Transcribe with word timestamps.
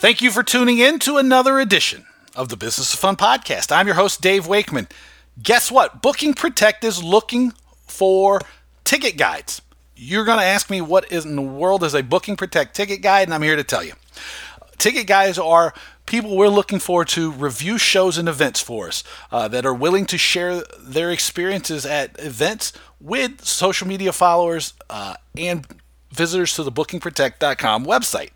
Thank 0.00 0.22
you 0.22 0.30
for 0.30 0.44
tuning 0.44 0.78
in 0.78 1.00
to 1.00 1.16
another 1.16 1.58
edition 1.58 2.06
of 2.36 2.50
the 2.50 2.56
Business 2.56 2.94
of 2.94 3.00
Fun 3.00 3.16
podcast. 3.16 3.72
I'm 3.74 3.88
your 3.88 3.96
host, 3.96 4.20
Dave 4.20 4.46
Wakeman. 4.46 4.86
Guess 5.42 5.72
what? 5.72 6.00
Booking 6.00 6.34
Protect 6.34 6.84
is 6.84 7.02
looking 7.02 7.52
for 7.84 8.40
ticket 8.84 9.16
guides. 9.16 9.60
You're 9.96 10.24
going 10.24 10.38
to 10.38 10.44
ask 10.44 10.70
me 10.70 10.80
what 10.80 11.10
in 11.10 11.34
the 11.34 11.42
world 11.42 11.82
is 11.82 11.94
a 11.94 12.04
Booking 12.04 12.36
Protect 12.36 12.76
ticket 12.76 13.02
guide, 13.02 13.26
and 13.26 13.34
I'm 13.34 13.42
here 13.42 13.56
to 13.56 13.64
tell 13.64 13.82
you. 13.82 13.94
Ticket 14.78 15.08
guides 15.08 15.36
are 15.36 15.74
people 16.06 16.36
we're 16.36 16.46
looking 16.46 16.78
for 16.78 17.04
to 17.04 17.32
review 17.32 17.76
shows 17.76 18.18
and 18.18 18.28
events 18.28 18.60
for 18.60 18.86
us 18.86 19.02
uh, 19.32 19.48
that 19.48 19.66
are 19.66 19.74
willing 19.74 20.06
to 20.06 20.16
share 20.16 20.62
their 20.78 21.10
experiences 21.10 21.84
at 21.84 22.16
events 22.20 22.72
with 23.00 23.44
social 23.44 23.88
media 23.88 24.12
followers 24.12 24.74
uh, 24.88 25.14
and 25.36 25.66
visitors 26.12 26.54
to 26.54 26.62
the 26.62 26.70
bookingprotect.com 26.70 27.84
website. 27.84 28.30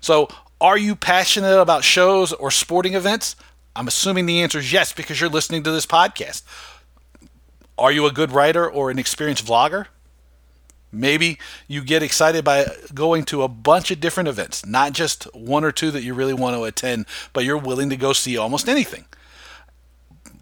So 0.00 0.28
are 0.60 0.78
you 0.78 0.96
passionate 0.96 1.60
about 1.60 1.84
shows 1.84 2.32
or 2.32 2.50
sporting 2.50 2.94
events? 2.94 3.36
I'm 3.76 3.88
assuming 3.88 4.26
the 4.26 4.42
answer 4.42 4.58
is 4.58 4.72
yes 4.72 4.92
because 4.92 5.20
you're 5.20 5.30
listening 5.30 5.62
to 5.62 5.70
this 5.70 5.86
podcast. 5.86 6.42
Are 7.78 7.92
you 7.92 8.06
a 8.06 8.12
good 8.12 8.32
writer 8.32 8.68
or 8.68 8.90
an 8.90 8.98
experienced 8.98 9.46
vlogger? 9.46 9.86
Maybe 10.90 11.38
you 11.68 11.82
get 11.84 12.02
excited 12.02 12.44
by 12.44 12.66
going 12.94 13.24
to 13.26 13.42
a 13.42 13.48
bunch 13.48 13.90
of 13.90 14.00
different 14.00 14.28
events, 14.28 14.64
not 14.64 14.94
just 14.94 15.24
one 15.34 15.62
or 15.62 15.70
two 15.70 15.90
that 15.90 16.02
you 16.02 16.14
really 16.14 16.34
want 16.34 16.56
to 16.56 16.64
attend, 16.64 17.06
but 17.32 17.44
you're 17.44 17.58
willing 17.58 17.90
to 17.90 17.96
go 17.96 18.12
see 18.12 18.36
almost 18.36 18.68
anything. 18.68 19.04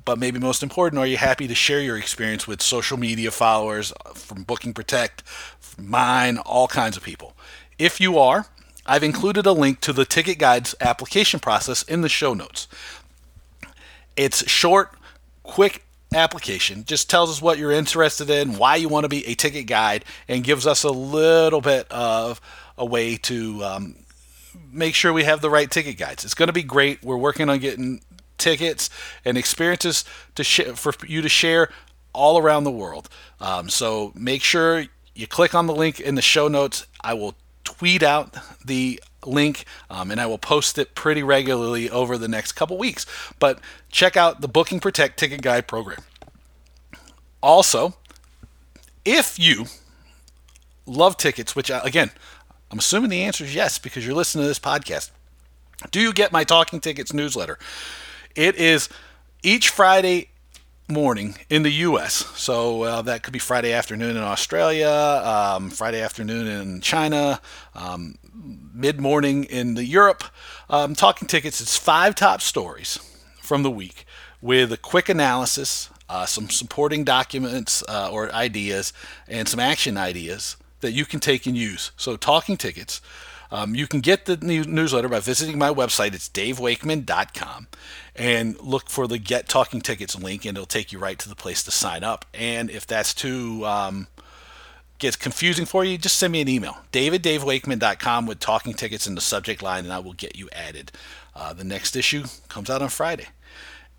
But 0.05 0.21
maybe 0.21 0.39
most 0.39 0.63
important, 0.63 1.01
are 1.01 1.07
you 1.07 1.17
happy 1.17 1.49
to 1.49 1.55
share 1.55 1.81
your 1.81 1.99
experience 1.99 2.47
with 2.47 2.63
social 2.63 2.97
media 2.97 3.33
followers 3.33 3.93
from 4.15 4.45
Booking 4.45 4.73
Protect, 4.73 5.25
mine, 5.77 6.39
all 6.39 6.69
kinds 6.69 6.97
of 6.97 7.03
people? 7.03 7.37
If 7.77 8.01
you 8.01 8.17
are, 8.17 8.47
I've 8.87 9.03
included 9.03 9.47
a 9.47 9.53
link 9.53 9.81
to 9.81 9.93
the 9.93 10.05
Ticket 10.05 10.39
Guides 10.39 10.75
application 10.81 11.41
process 11.41 11.83
in 11.83 12.01
the 12.03 12.09
show 12.09 12.35
notes. 12.35 12.69
It's 14.17 14.49
short, 14.49 14.93
quick 15.43 15.85
application, 16.15 16.85
just 16.85 17.11
tells 17.11 17.31
us 17.31 17.43
what 17.43 17.59
you're 17.59 17.73
interested 17.73 18.31
in, 18.31 18.57
why 18.57 18.77
you 18.77 18.89
want 18.89 19.05
to 19.05 19.09
be 19.09 19.27
a 19.27 19.35
ticket 19.35 19.67
guide, 19.67 20.05
and 20.29 20.45
gives 20.45 20.67
us 20.67 20.85
a 20.85 20.91
little 20.91 21.61
bit 21.61 21.91
of 21.91 22.41
a 22.79 22.85
way 22.85 23.17
to 23.17 23.63
um, 23.65 23.97
make 24.73 24.95
sure 24.95 25.13
we 25.13 25.25
have 25.25 25.41
the 25.41 25.51
right 25.51 25.71
ticket 25.71 25.99
guides. 25.99 26.25
It's 26.25 26.35
going 26.35 26.49
to 26.49 26.53
be 26.53 26.63
great. 26.63 27.03
We're 27.03 27.17
working 27.17 27.49
on 27.51 27.59
getting 27.59 28.01
tickets 28.39 28.89
and 29.25 29.37
experiences 29.37 30.05
to 30.35 30.45
sh- 30.45 30.75
for 30.75 30.93
you 31.07 31.23
to 31.23 31.29
share 31.29 31.71
all 32.13 32.39
around 32.39 32.65
the 32.65 32.71
world. 32.71 33.09
Um, 33.41 33.69
so 33.69 34.13
make 34.15 34.43
sure 34.43 34.87
you 35.15 35.27
click 35.27 35.55
on 35.55 35.67
the 35.67 35.75
link 35.75 36.01
in 36.01 36.15
the 36.15 36.23
show 36.23 36.49
notes. 36.49 36.87
I 37.03 37.15
will 37.15 37.35
tweet 37.67 38.03
out 38.03 38.37
the 38.65 39.03
link 39.27 39.65
um, 39.91 40.11
and 40.11 40.21
I 40.21 40.27
will 40.27 40.39
post 40.39 40.79
it 40.79 40.95
pretty 40.95 41.23
regularly 41.23 41.91
over 41.91 42.17
the 42.17 42.29
next 42.29 42.53
couple 42.53 42.79
weeks. 42.79 43.05
But 43.39 43.61
check 43.91 44.17
out 44.17 44.41
the 44.41 44.49
Booking 44.49 44.81
Protect 44.81 45.19
Ticket 45.19 45.43
Guide 45.43 45.67
program. 45.67 45.99
Also, 47.43 47.97
if 49.05 49.39
you 49.39 49.67
love 50.87 51.17
tickets, 51.17 51.55
which 51.55 51.71
uh, 51.71 51.81
again, 51.85 52.11
I'm 52.71 52.79
assuming 52.79 53.11
the 53.11 53.23
answer 53.23 53.45
is 53.45 53.55
yes 53.55 53.79
because 53.79 54.07
you're 54.07 54.15
listening 54.15 54.45
to 54.45 54.49
this 54.49 54.59
podcast. 54.59 55.11
Do 55.91 56.01
you 56.01 56.13
get 56.13 56.33
my 56.33 56.45
Talking 56.45 56.81
Tickets 56.81 57.13
newsletter? 57.13 57.59
It 58.35 58.57
is 58.57 58.89
each 59.43 59.69
Friday 59.69 60.31
morning 60.89 61.35
in 61.51 61.63
the 61.63 61.71
U.S. 61.71 62.13
So 62.37 62.83
uh, 62.83 63.03
that 63.03 63.23
could 63.23 63.33
be 63.33 63.39
Friday 63.39 63.73
afternoon 63.73 64.17
in 64.17 64.23
Australia, 64.23 64.89
um, 64.89 65.71
Friday 65.71 66.01
afternoon 66.01 66.47
in 66.47 66.81
China, 66.81 67.41
um, 67.75 68.17
mid 68.73 69.01
morning 69.01 69.45
in 69.45 69.75
the 69.75 69.85
Europe. 69.85 70.25
Um, 70.71 70.95
talking 70.95 71.29
tickets. 71.29 71.61
It's 71.61 71.77
five 71.77 72.15
top 72.15 72.41
stories 72.41 72.99
from 73.41 73.63
the 73.63 73.71
week 73.71 74.05
with 74.41 74.73
a 74.73 74.77
quick 74.77 75.09
analysis, 75.09 75.91
uh, 76.09 76.27
some 76.27 76.49
supporting 76.49 77.05
documents 77.05 77.83
uh, 77.89 78.11
or 78.11 78.33
ideas, 78.33 78.93
and 79.29 79.49
some 79.49 79.61
action 79.61 79.97
ideas 79.97 80.57
that 80.81 80.93
you 80.93 81.05
can 81.05 81.21
take 81.21 81.47
and 81.47 81.57
use. 81.57 81.91
So 81.97 82.17
talking 82.17 82.57
tickets. 82.57 83.01
Um, 83.51 83.75
you 83.75 83.87
can 83.87 84.01
get 84.01 84.25
the 84.25 84.37
newsletter 84.37 85.09
by 85.09 85.21
visiting 85.21 85.59
my 85.59 85.71
website. 85.71 86.15
It's 86.15 86.29
davewakeman.com 86.29 87.69
and 88.15 88.61
look 88.61 88.89
for 88.89 89.07
the 89.07 89.19
Get 89.19 89.49
Talking 89.49 89.81
Tickets 89.81 90.19
link, 90.21 90.45
and 90.45 90.57
it'll 90.57 90.67
take 90.67 90.93
you 90.93 90.99
right 90.99 91.19
to 91.19 91.29
the 91.29 91.37
place 91.37 91.63
to 91.65 91.71
sign 91.71 92.03
up. 92.03 92.25
And 92.35 92.71
if 92.71 92.87
that's 92.87 93.15
too 93.15 93.65
um, 93.67 94.09
gets 94.99 95.17
confusing 95.17 95.67
for 95.67 95.85
you, 95.85 95.99
just 95.99 96.17
send 96.17 96.33
me 96.33 96.41
an 96.41 96.49
email, 96.49 96.79
daviddavewakeman.com 96.93 98.27
with 98.27 98.41
talking 98.41 98.75
tickets 98.75 99.07
in 99.07 99.15
the 99.15 99.21
subject 99.21 99.63
line, 99.63 99.85
and 99.85 99.93
I 99.93 99.99
will 99.99 100.15
get 100.15 100.37
you 100.37 100.49
added. 100.53 100.93
Uh, 101.35 101.53
the 101.53 101.65
next 101.65 101.97
issue 101.97 102.25
comes 102.49 102.71
out 102.71 102.83
on 102.83 102.89
Friday. 102.89 103.27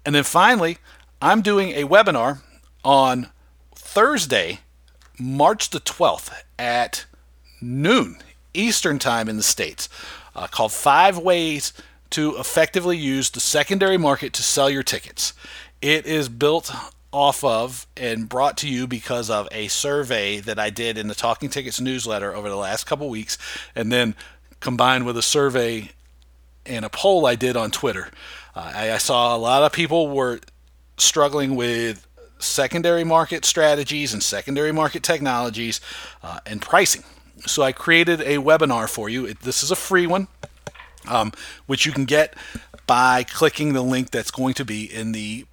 And 0.05 0.15
then 0.15 0.23
finally, 0.23 0.77
I'm 1.21 1.41
doing 1.41 1.69
a 1.71 1.83
webinar 1.83 2.41
on 2.83 3.29
Thursday, 3.75 4.61
March 5.19 5.69
the 5.69 5.79
12th 5.79 6.31
at 6.57 7.05
noon 7.61 8.17
Eastern 8.57 8.99
Time 8.99 9.29
in 9.29 9.37
the 9.37 9.43
States 9.43 9.87
uh, 10.35 10.47
called 10.47 10.71
Five 10.71 11.17
Ways 11.17 11.73
to 12.11 12.37
Effectively 12.37 12.97
Use 12.97 13.29
the 13.29 13.39
Secondary 13.39 13.97
Market 13.97 14.33
to 14.33 14.43
Sell 14.43 14.69
Your 14.69 14.83
Tickets. 14.83 15.33
It 15.81 16.05
is 16.05 16.29
built 16.29 16.71
off 17.11 17.43
of 17.43 17.87
and 17.95 18.27
brought 18.27 18.57
to 18.57 18.69
you 18.69 18.87
because 18.87 19.29
of 19.29 19.47
a 19.51 19.67
survey 19.67 20.39
that 20.39 20.59
I 20.59 20.69
did 20.69 20.97
in 20.97 21.07
the 21.07 21.15
Talking 21.15 21.49
Tickets 21.49 21.79
newsletter 21.79 22.35
over 22.35 22.49
the 22.49 22.55
last 22.55 22.85
couple 22.85 23.09
weeks, 23.09 23.37
and 23.75 23.91
then 23.91 24.15
combined 24.59 25.05
with 25.05 25.17
a 25.17 25.21
survey 25.21 25.91
and 26.65 26.83
a 26.83 26.89
poll 26.89 27.25
I 27.25 27.35
did 27.35 27.55
on 27.55 27.71
Twitter. 27.71 28.09
Uh, 28.55 28.71
I, 28.75 28.91
I 28.93 28.97
saw 28.97 29.35
a 29.35 29.37
lot 29.37 29.63
of 29.63 29.71
people 29.71 30.09
were 30.09 30.39
struggling 30.97 31.55
with 31.55 32.05
secondary 32.39 33.03
market 33.03 33.45
strategies 33.45 34.13
and 34.13 34.21
secondary 34.21 34.71
market 34.71 35.03
technologies 35.03 35.81
uh, 36.23 36.39
and 36.45 36.61
pricing. 36.61 37.03
So 37.45 37.63
I 37.63 37.71
created 37.71 38.21
a 38.21 38.37
webinar 38.37 38.89
for 38.89 39.09
you. 39.09 39.25
It, 39.25 39.41
this 39.41 39.63
is 39.63 39.71
a 39.71 39.75
free 39.75 40.07
one, 40.07 40.27
um, 41.07 41.31
which 41.65 41.85
you 41.85 41.91
can 41.91 42.05
get 42.05 42.35
by 42.87 43.23
clicking 43.23 43.73
the 43.73 43.81
link 43.81 44.11
that's 44.11 44.31
going 44.31 44.53
to 44.55 44.65
be 44.65 44.85
in 44.85 45.11
the 45.11 45.45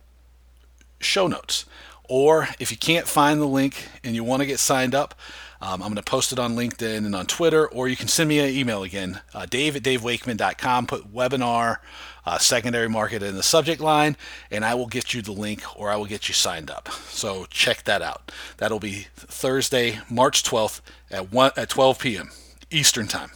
show 1.00 1.26
notes. 1.26 1.66
Or 2.08 2.48
if 2.58 2.70
you 2.70 2.76
can't 2.76 3.08
find 3.08 3.40
the 3.40 3.46
link 3.46 3.88
and 4.02 4.14
you 4.14 4.24
want 4.24 4.40
to 4.40 4.46
get 4.46 4.58
signed 4.58 4.94
up, 4.94 5.14
um, 5.60 5.82
I'm 5.82 5.88
going 5.88 5.96
to 5.96 6.02
post 6.02 6.32
it 6.32 6.38
on 6.38 6.56
LinkedIn 6.56 6.98
and 6.98 7.16
on 7.16 7.24
Twitter, 7.24 7.66
or 7.66 7.88
you 7.88 7.96
can 7.96 8.08
send 8.08 8.28
me 8.28 8.38
an 8.38 8.50
email 8.50 8.82
again, 8.82 9.20
uh, 9.32 9.46
dave 9.46 9.76
at 9.76 9.82
davewakeman.com, 9.82 10.86
put 10.86 11.14
webinar, 11.14 11.78
uh, 12.26 12.38
secondary 12.38 12.88
market 12.88 13.22
in 13.22 13.36
the 13.36 13.42
subject 13.42 13.80
line, 13.80 14.16
and 14.50 14.64
I 14.64 14.74
will 14.74 14.86
get 14.86 15.14
you 15.14 15.22
the 15.22 15.32
link 15.32 15.62
or 15.76 15.90
I 15.90 15.96
will 15.96 16.06
get 16.06 16.28
you 16.28 16.34
signed 16.34 16.70
up. 16.70 16.88
So 17.08 17.46
check 17.50 17.84
that 17.84 18.02
out. 18.02 18.32
That'll 18.56 18.80
be 18.80 19.06
Thursday, 19.16 20.00
March 20.10 20.42
12th 20.42 20.80
at, 21.10 21.32
1, 21.32 21.52
at 21.56 21.68
12 21.68 21.98
p.m. 21.98 22.30
Eastern 22.70 23.06
Time. 23.06 23.30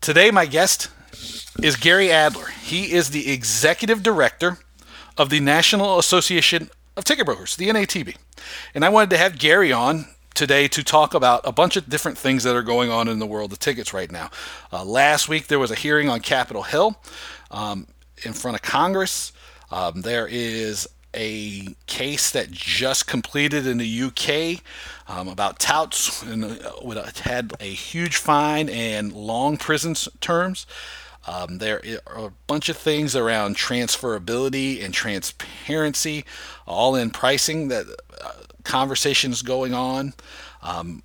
Today, 0.00 0.30
my 0.30 0.46
guest 0.46 0.90
is 1.62 1.76
Gary 1.76 2.10
Adler. 2.10 2.48
He 2.62 2.92
is 2.92 3.10
the 3.10 3.32
executive 3.32 4.02
director 4.02 4.58
of 5.16 5.30
the 5.30 5.40
National 5.40 5.98
Association 5.98 6.70
of 6.96 7.04
Ticket 7.04 7.26
Brokers, 7.26 7.56
the 7.56 7.68
NATB. 7.68 8.16
And 8.74 8.84
I 8.84 8.88
wanted 8.88 9.10
to 9.10 9.18
have 9.18 9.38
Gary 9.38 9.72
on 9.72 10.06
today 10.34 10.66
to 10.68 10.82
talk 10.82 11.14
about 11.14 11.42
a 11.44 11.52
bunch 11.52 11.76
of 11.76 11.88
different 11.88 12.18
things 12.18 12.42
that 12.44 12.56
are 12.56 12.62
going 12.62 12.90
on 12.90 13.08
in 13.08 13.18
the 13.18 13.26
world 13.26 13.52
of 13.52 13.58
tickets 13.58 13.92
right 13.92 14.10
now. 14.10 14.30
Uh, 14.72 14.84
last 14.84 15.28
week, 15.28 15.46
there 15.46 15.58
was 15.58 15.70
a 15.70 15.74
hearing 15.74 16.08
on 16.08 16.20
Capitol 16.20 16.62
Hill 16.62 16.96
um, 17.52 17.86
in 18.24 18.32
front 18.32 18.56
of 18.56 18.62
Congress. 18.62 19.32
Um, 19.70 20.02
there 20.02 20.26
is 20.26 20.88
a 21.14 21.74
case 21.86 22.30
that 22.30 22.50
just 22.50 23.06
completed 23.06 23.66
in 23.66 23.78
the 23.78 24.02
UK 24.02 24.62
um, 25.08 25.28
about 25.28 25.58
touts 25.58 26.22
and 26.22 26.44
uh, 26.44 27.10
had 27.22 27.52
a 27.60 27.72
huge 27.72 28.16
fine 28.16 28.68
and 28.68 29.12
long 29.12 29.56
prison 29.56 29.94
terms. 30.20 30.66
Um, 31.26 31.58
there 31.58 31.80
are 32.06 32.26
a 32.26 32.32
bunch 32.46 32.68
of 32.68 32.76
things 32.76 33.14
around 33.14 33.56
transferability 33.56 34.84
and 34.84 34.92
transparency, 34.92 36.24
all 36.66 36.96
in 36.96 37.10
pricing 37.10 37.68
that 37.68 37.86
uh, 38.20 38.32
conversations 38.64 39.42
going 39.42 39.72
on. 39.72 40.14
Um, 40.62 41.02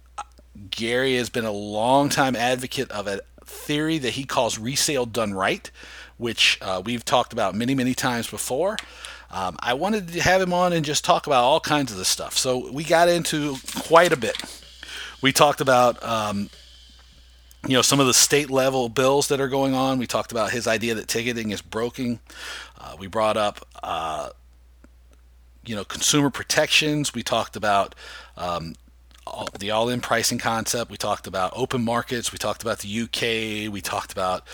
Gary 0.71 1.15
has 1.17 1.29
been 1.29 1.45
a 1.45 1.51
long 1.51 2.09
time 2.09 2.35
advocate 2.35 2.89
of 2.91 3.07
a 3.07 3.21
theory 3.45 4.00
that 4.00 4.11
he 4.11 4.23
calls 4.23 4.57
resale 4.57 5.05
done 5.05 5.33
right, 5.33 5.69
which 6.17 6.57
uh, 6.61 6.81
we've 6.83 7.05
talked 7.05 7.33
about 7.33 7.55
many, 7.55 7.75
many 7.75 7.93
times 7.93 8.29
before. 8.29 8.77
Um, 9.29 9.57
I 9.59 9.73
wanted 9.73 10.09
to 10.09 10.21
have 10.21 10.41
him 10.41 10.53
on 10.53 10.73
and 10.73 10.85
just 10.85 11.03
talk 11.03 11.27
about 11.27 11.43
all 11.43 11.59
kinds 11.59 11.91
of 11.91 11.97
this 11.97 12.07
stuff. 12.07 12.37
So 12.37 12.71
we 12.71 12.83
got 12.83 13.09
into 13.09 13.57
quite 13.75 14.13
a 14.13 14.17
bit. 14.17 14.37
We 15.21 15.31
talked 15.31 15.61
about 15.61 16.01
um, 16.03 16.49
you 17.67 17.73
know 17.73 17.81
some 17.81 17.99
of 17.99 18.07
the 18.07 18.13
state 18.13 18.49
level 18.49 18.87
bills 18.87 19.27
that 19.27 19.41
are 19.41 19.49
going 19.49 19.73
on. 19.73 19.97
We 19.97 20.07
talked 20.07 20.31
about 20.31 20.51
his 20.51 20.67
idea 20.67 20.95
that 20.95 21.07
ticketing 21.07 21.51
is 21.51 21.61
broken. 21.61 22.19
Uh, 22.79 22.95
we 22.99 23.07
brought 23.07 23.35
up 23.35 23.67
uh, 23.83 24.29
you 25.65 25.75
know 25.75 25.83
consumer 25.83 26.29
protections. 26.29 27.13
We 27.13 27.23
talked 27.23 27.55
about 27.55 27.95
um, 28.37 28.75
all, 29.25 29.49
the 29.59 29.71
all-in 29.71 29.99
pricing 29.99 30.37
concept. 30.37 30.89
We 30.89 30.97
talked 30.97 31.27
about 31.27 31.51
open 31.55 31.83
markets. 31.83 32.31
We 32.31 32.37
talked 32.37 32.61
about 32.61 32.79
the 32.79 33.01
UK. 33.01 33.71
We 33.71 33.81
talked 33.81 34.13
about 34.13 34.47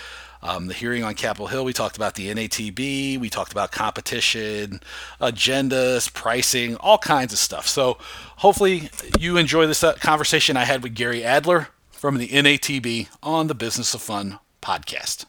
um, 0.44 0.68
the 0.68 0.74
hearing 0.74 1.04
on 1.04 1.16
Capitol 1.16 1.48
Hill. 1.48 1.66
We 1.66 1.74
talked 1.74 1.96
about 1.96 2.16
the 2.16 2.30
NATB. 2.30 3.20
We 3.20 3.30
talked 3.30 3.54
about 3.54 3.72
competition, 3.72 4.82
agendas, 5.20 6.14
pricing, 6.14 6.76
all 6.76 6.98
kinds 6.98 7.34
of 7.34 7.40
stuff. 7.40 7.68
So 7.68 7.98
hopefully 8.38 8.90
you 9.20 9.38
enjoy 9.38 9.66
this 9.66 9.84
uh, 9.84 9.94
conversation 9.94 10.58
I 10.58 10.66
had 10.66 10.84
with 10.84 10.94
Gary 10.94 11.24
Adler 11.24 11.70
from 11.92 12.18
the 12.18 12.28
NATB 12.28 13.08
on 13.24 13.48
the 13.48 13.56
Business 13.56 13.94
of 13.94 14.02
Fun 14.02 14.40
podcast. 14.62 15.26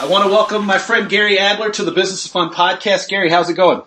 I 0.00 0.06
want 0.06 0.24
to 0.24 0.30
welcome 0.30 0.64
my 0.64 0.78
friend 0.78 1.10
Gary 1.10 1.38
Adler 1.38 1.68
to 1.72 1.84
the 1.84 1.92
Business 1.92 2.24
of 2.24 2.30
Fun 2.30 2.50
podcast. 2.50 3.08
Gary, 3.08 3.28
how's 3.28 3.50
it 3.50 3.54
going? 3.54 3.82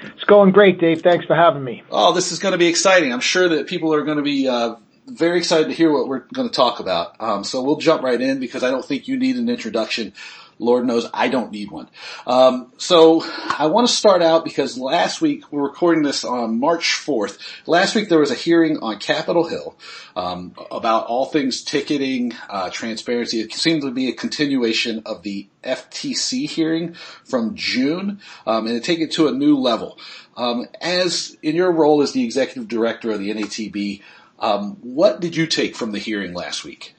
It's 0.00 0.24
going 0.24 0.52
great, 0.52 0.80
Dave. 0.80 1.02
Thanks 1.02 1.26
for 1.26 1.36
having 1.36 1.62
me. 1.62 1.82
Oh, 1.90 2.14
this 2.14 2.32
is 2.32 2.38
going 2.38 2.52
to 2.52 2.58
be 2.58 2.66
exciting. 2.66 3.12
I'm 3.12 3.20
sure 3.20 3.50
that 3.50 3.66
people 3.66 3.92
are 3.92 4.02
going 4.02 4.16
to 4.16 4.22
be 4.22 4.48
uh, 4.48 4.76
very 5.16 5.38
excited 5.38 5.68
to 5.68 5.74
hear 5.74 5.90
what 5.90 6.08
we're 6.08 6.20
going 6.32 6.48
to 6.48 6.54
talk 6.54 6.80
about. 6.80 7.20
Um, 7.20 7.44
so 7.44 7.62
we'll 7.62 7.76
jump 7.76 8.02
right 8.02 8.20
in 8.20 8.40
because 8.40 8.62
I 8.62 8.70
don't 8.70 8.84
think 8.84 9.08
you 9.08 9.16
need 9.16 9.36
an 9.36 9.48
introduction. 9.48 10.12
Lord 10.58 10.86
knows 10.86 11.08
I 11.12 11.28
don't 11.28 11.50
need 11.50 11.70
one. 11.70 11.88
Um, 12.26 12.72
so 12.76 13.24
I 13.58 13.66
want 13.66 13.88
to 13.88 13.92
start 13.92 14.22
out 14.22 14.44
because 14.44 14.78
last 14.78 15.20
week 15.20 15.50
we're 15.50 15.62
recording 15.62 16.02
this 16.02 16.24
on 16.24 16.60
March 16.60 17.02
4th. 17.04 17.38
Last 17.66 17.94
week 17.94 18.08
there 18.08 18.20
was 18.20 18.30
a 18.30 18.36
hearing 18.36 18.78
on 18.78 18.98
Capitol 18.98 19.48
Hill 19.48 19.76
um, 20.14 20.54
about 20.70 21.06
all 21.06 21.26
things 21.26 21.62
ticketing, 21.62 22.34
uh, 22.48 22.70
transparency. 22.70 23.40
It 23.40 23.52
seemed 23.52 23.82
to 23.82 23.90
be 23.90 24.08
a 24.08 24.12
continuation 24.12 25.02
of 25.04 25.22
the 25.22 25.48
FTC 25.64 26.48
hearing 26.48 26.94
from 27.24 27.54
June, 27.54 28.20
um, 28.46 28.66
and 28.66 28.80
to 28.80 28.80
take 28.80 29.00
it 29.00 29.12
to 29.12 29.28
a 29.28 29.32
new 29.32 29.56
level. 29.56 29.98
Um, 30.36 30.66
as 30.80 31.36
in 31.42 31.56
your 31.56 31.72
role 31.72 32.02
as 32.02 32.12
the 32.12 32.24
executive 32.24 32.68
director 32.68 33.10
of 33.10 33.18
the 33.18 33.30
NATB, 33.30 34.00
um, 34.42 34.76
what 34.82 35.20
did 35.20 35.36
you 35.36 35.46
take 35.46 35.76
from 35.76 35.92
the 35.92 35.98
hearing 35.98 36.34
last 36.34 36.64
week? 36.64 36.94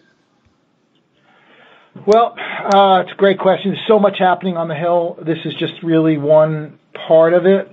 Well, 2.07 2.33
uh, 2.39 3.01
it's 3.01 3.11
a 3.11 3.15
great 3.17 3.37
question. 3.37 3.71
There's 3.71 3.87
so 3.87 3.99
much 3.99 4.17
happening 4.17 4.57
on 4.57 4.67
the 4.67 4.75
Hill. 4.75 5.19
This 5.23 5.37
is 5.45 5.53
just 5.53 5.73
really 5.83 6.17
one 6.17 6.79
part 7.07 7.33
of 7.33 7.45
it. 7.45 7.67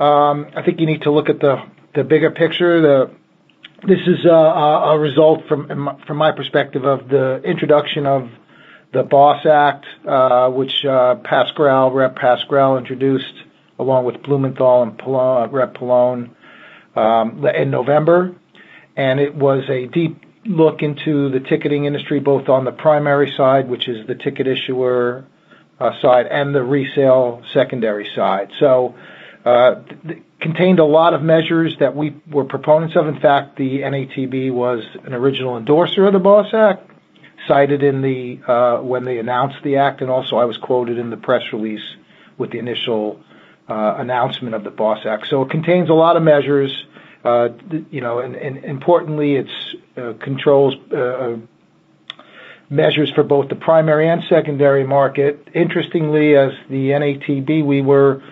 Um, 0.00 0.46
I 0.56 0.62
think 0.64 0.80
you 0.80 0.86
need 0.86 1.02
to 1.02 1.10
look 1.10 1.28
at 1.28 1.40
the 1.40 1.56
the 1.94 2.04
bigger 2.04 2.30
picture. 2.30 2.80
The 2.80 3.10
this 3.86 3.98
is 4.06 4.24
a, 4.24 4.30
a 4.30 4.98
result 4.98 5.46
from 5.48 6.00
from 6.06 6.16
my 6.16 6.32
perspective 6.32 6.84
of 6.84 7.08
the 7.08 7.42
introduction 7.44 8.06
of 8.06 8.30
the 8.92 9.02
Boss 9.02 9.44
Act, 9.44 9.84
uh, 10.06 10.48
which 10.50 10.84
uh, 10.84 11.16
Pascrell, 11.16 11.90
Rep. 11.90 12.16
Pascrell 12.16 12.78
introduced 12.78 13.34
along 13.78 14.04
with 14.04 14.22
Blumenthal 14.22 14.82
and 14.82 14.96
Pallone, 14.96 15.52
Rep. 15.52 15.74
Pallone 15.74 16.30
um, 16.96 17.44
in 17.46 17.70
November, 17.70 18.34
and 18.98 19.20
it 19.20 19.34
was 19.34 19.62
a 19.70 19.86
deep 19.86 20.24
look 20.44 20.82
into 20.82 21.30
the 21.30 21.38
ticketing 21.38 21.84
industry, 21.84 22.18
both 22.18 22.48
on 22.48 22.64
the 22.64 22.72
primary 22.72 23.32
side, 23.36 23.68
which 23.68 23.88
is 23.88 24.06
the 24.08 24.16
ticket 24.16 24.48
issuer 24.48 25.24
uh, 25.78 25.92
side, 26.02 26.26
and 26.26 26.52
the 26.52 26.62
resale 26.62 27.42
secondary 27.54 28.10
side. 28.14 28.50
So, 28.58 28.96
uh, 29.44 29.82
contained 30.40 30.80
a 30.80 30.84
lot 30.84 31.14
of 31.14 31.22
measures 31.22 31.76
that 31.78 31.94
we 31.94 32.16
were 32.28 32.44
proponents 32.44 32.96
of. 32.96 33.06
In 33.06 33.20
fact, 33.20 33.56
the 33.56 33.80
NATB 33.82 34.52
was 34.52 34.84
an 35.04 35.14
original 35.14 35.56
endorser 35.56 36.06
of 36.06 36.12
the 36.12 36.18
BOSS 36.18 36.52
Act, 36.52 36.90
cited 37.46 37.84
in 37.84 38.02
the 38.02 38.40
uh, 38.46 38.82
when 38.82 39.04
they 39.04 39.18
announced 39.18 39.58
the 39.62 39.76
act, 39.76 40.00
and 40.00 40.10
also 40.10 40.36
I 40.36 40.44
was 40.44 40.56
quoted 40.56 40.98
in 40.98 41.10
the 41.10 41.16
press 41.16 41.42
release 41.52 41.84
with 42.36 42.50
the 42.50 42.58
initial 42.58 43.20
uh, 43.68 43.94
announcement 43.98 44.56
of 44.56 44.64
the 44.64 44.70
BOSS 44.70 45.06
Act. 45.06 45.28
So 45.28 45.42
it 45.42 45.50
contains 45.50 45.88
a 45.88 45.94
lot 45.94 46.16
of 46.16 46.24
measures 46.24 46.84
uh, 47.24 47.48
you 47.90 48.00
know, 48.00 48.20
and 48.20 48.36
importantly, 48.36 49.36
it 49.36 49.48
uh, 49.96 50.12
controls 50.22 50.74
uh, 50.92 51.36
measures 52.70 53.10
for 53.10 53.22
both 53.22 53.48
the 53.48 53.56
primary 53.56 54.08
and 54.08 54.22
secondary 54.28 54.84
market. 54.84 55.48
Interestingly, 55.54 56.36
as 56.36 56.52
the 56.68 56.90
NATB, 56.90 57.64
we 57.64 57.82
were 57.82 58.22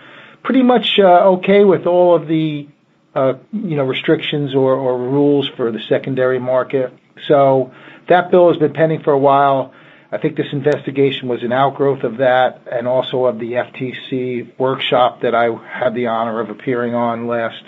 pretty 0.42 0.62
much 0.62 0.98
okay 0.98 1.64
with 1.64 1.86
all 1.86 2.14
of 2.14 2.28
the, 2.28 2.68
uh 3.14 3.34
you 3.52 3.76
know, 3.76 3.84
restrictions 3.84 4.54
or 4.54 4.98
rules 4.98 5.48
for 5.56 5.72
the 5.72 5.80
secondary 5.88 6.38
market. 6.38 6.92
So 7.26 7.72
that 8.08 8.30
bill 8.30 8.48
has 8.48 8.58
been 8.58 8.72
pending 8.72 9.02
for 9.02 9.12
a 9.12 9.18
while. 9.18 9.72
I 10.12 10.18
think 10.18 10.36
this 10.36 10.52
investigation 10.52 11.28
was 11.28 11.42
an 11.42 11.52
outgrowth 11.52 12.04
of 12.04 12.18
that 12.18 12.62
and 12.70 12.86
also 12.86 13.24
of 13.24 13.38
the 13.40 13.52
FTC 13.52 14.56
workshop 14.58 15.22
that 15.22 15.34
I 15.34 15.48
had 15.52 15.94
the 15.94 16.06
honor 16.06 16.40
of 16.40 16.50
appearing 16.50 16.94
on 16.94 17.26
last 17.26 17.62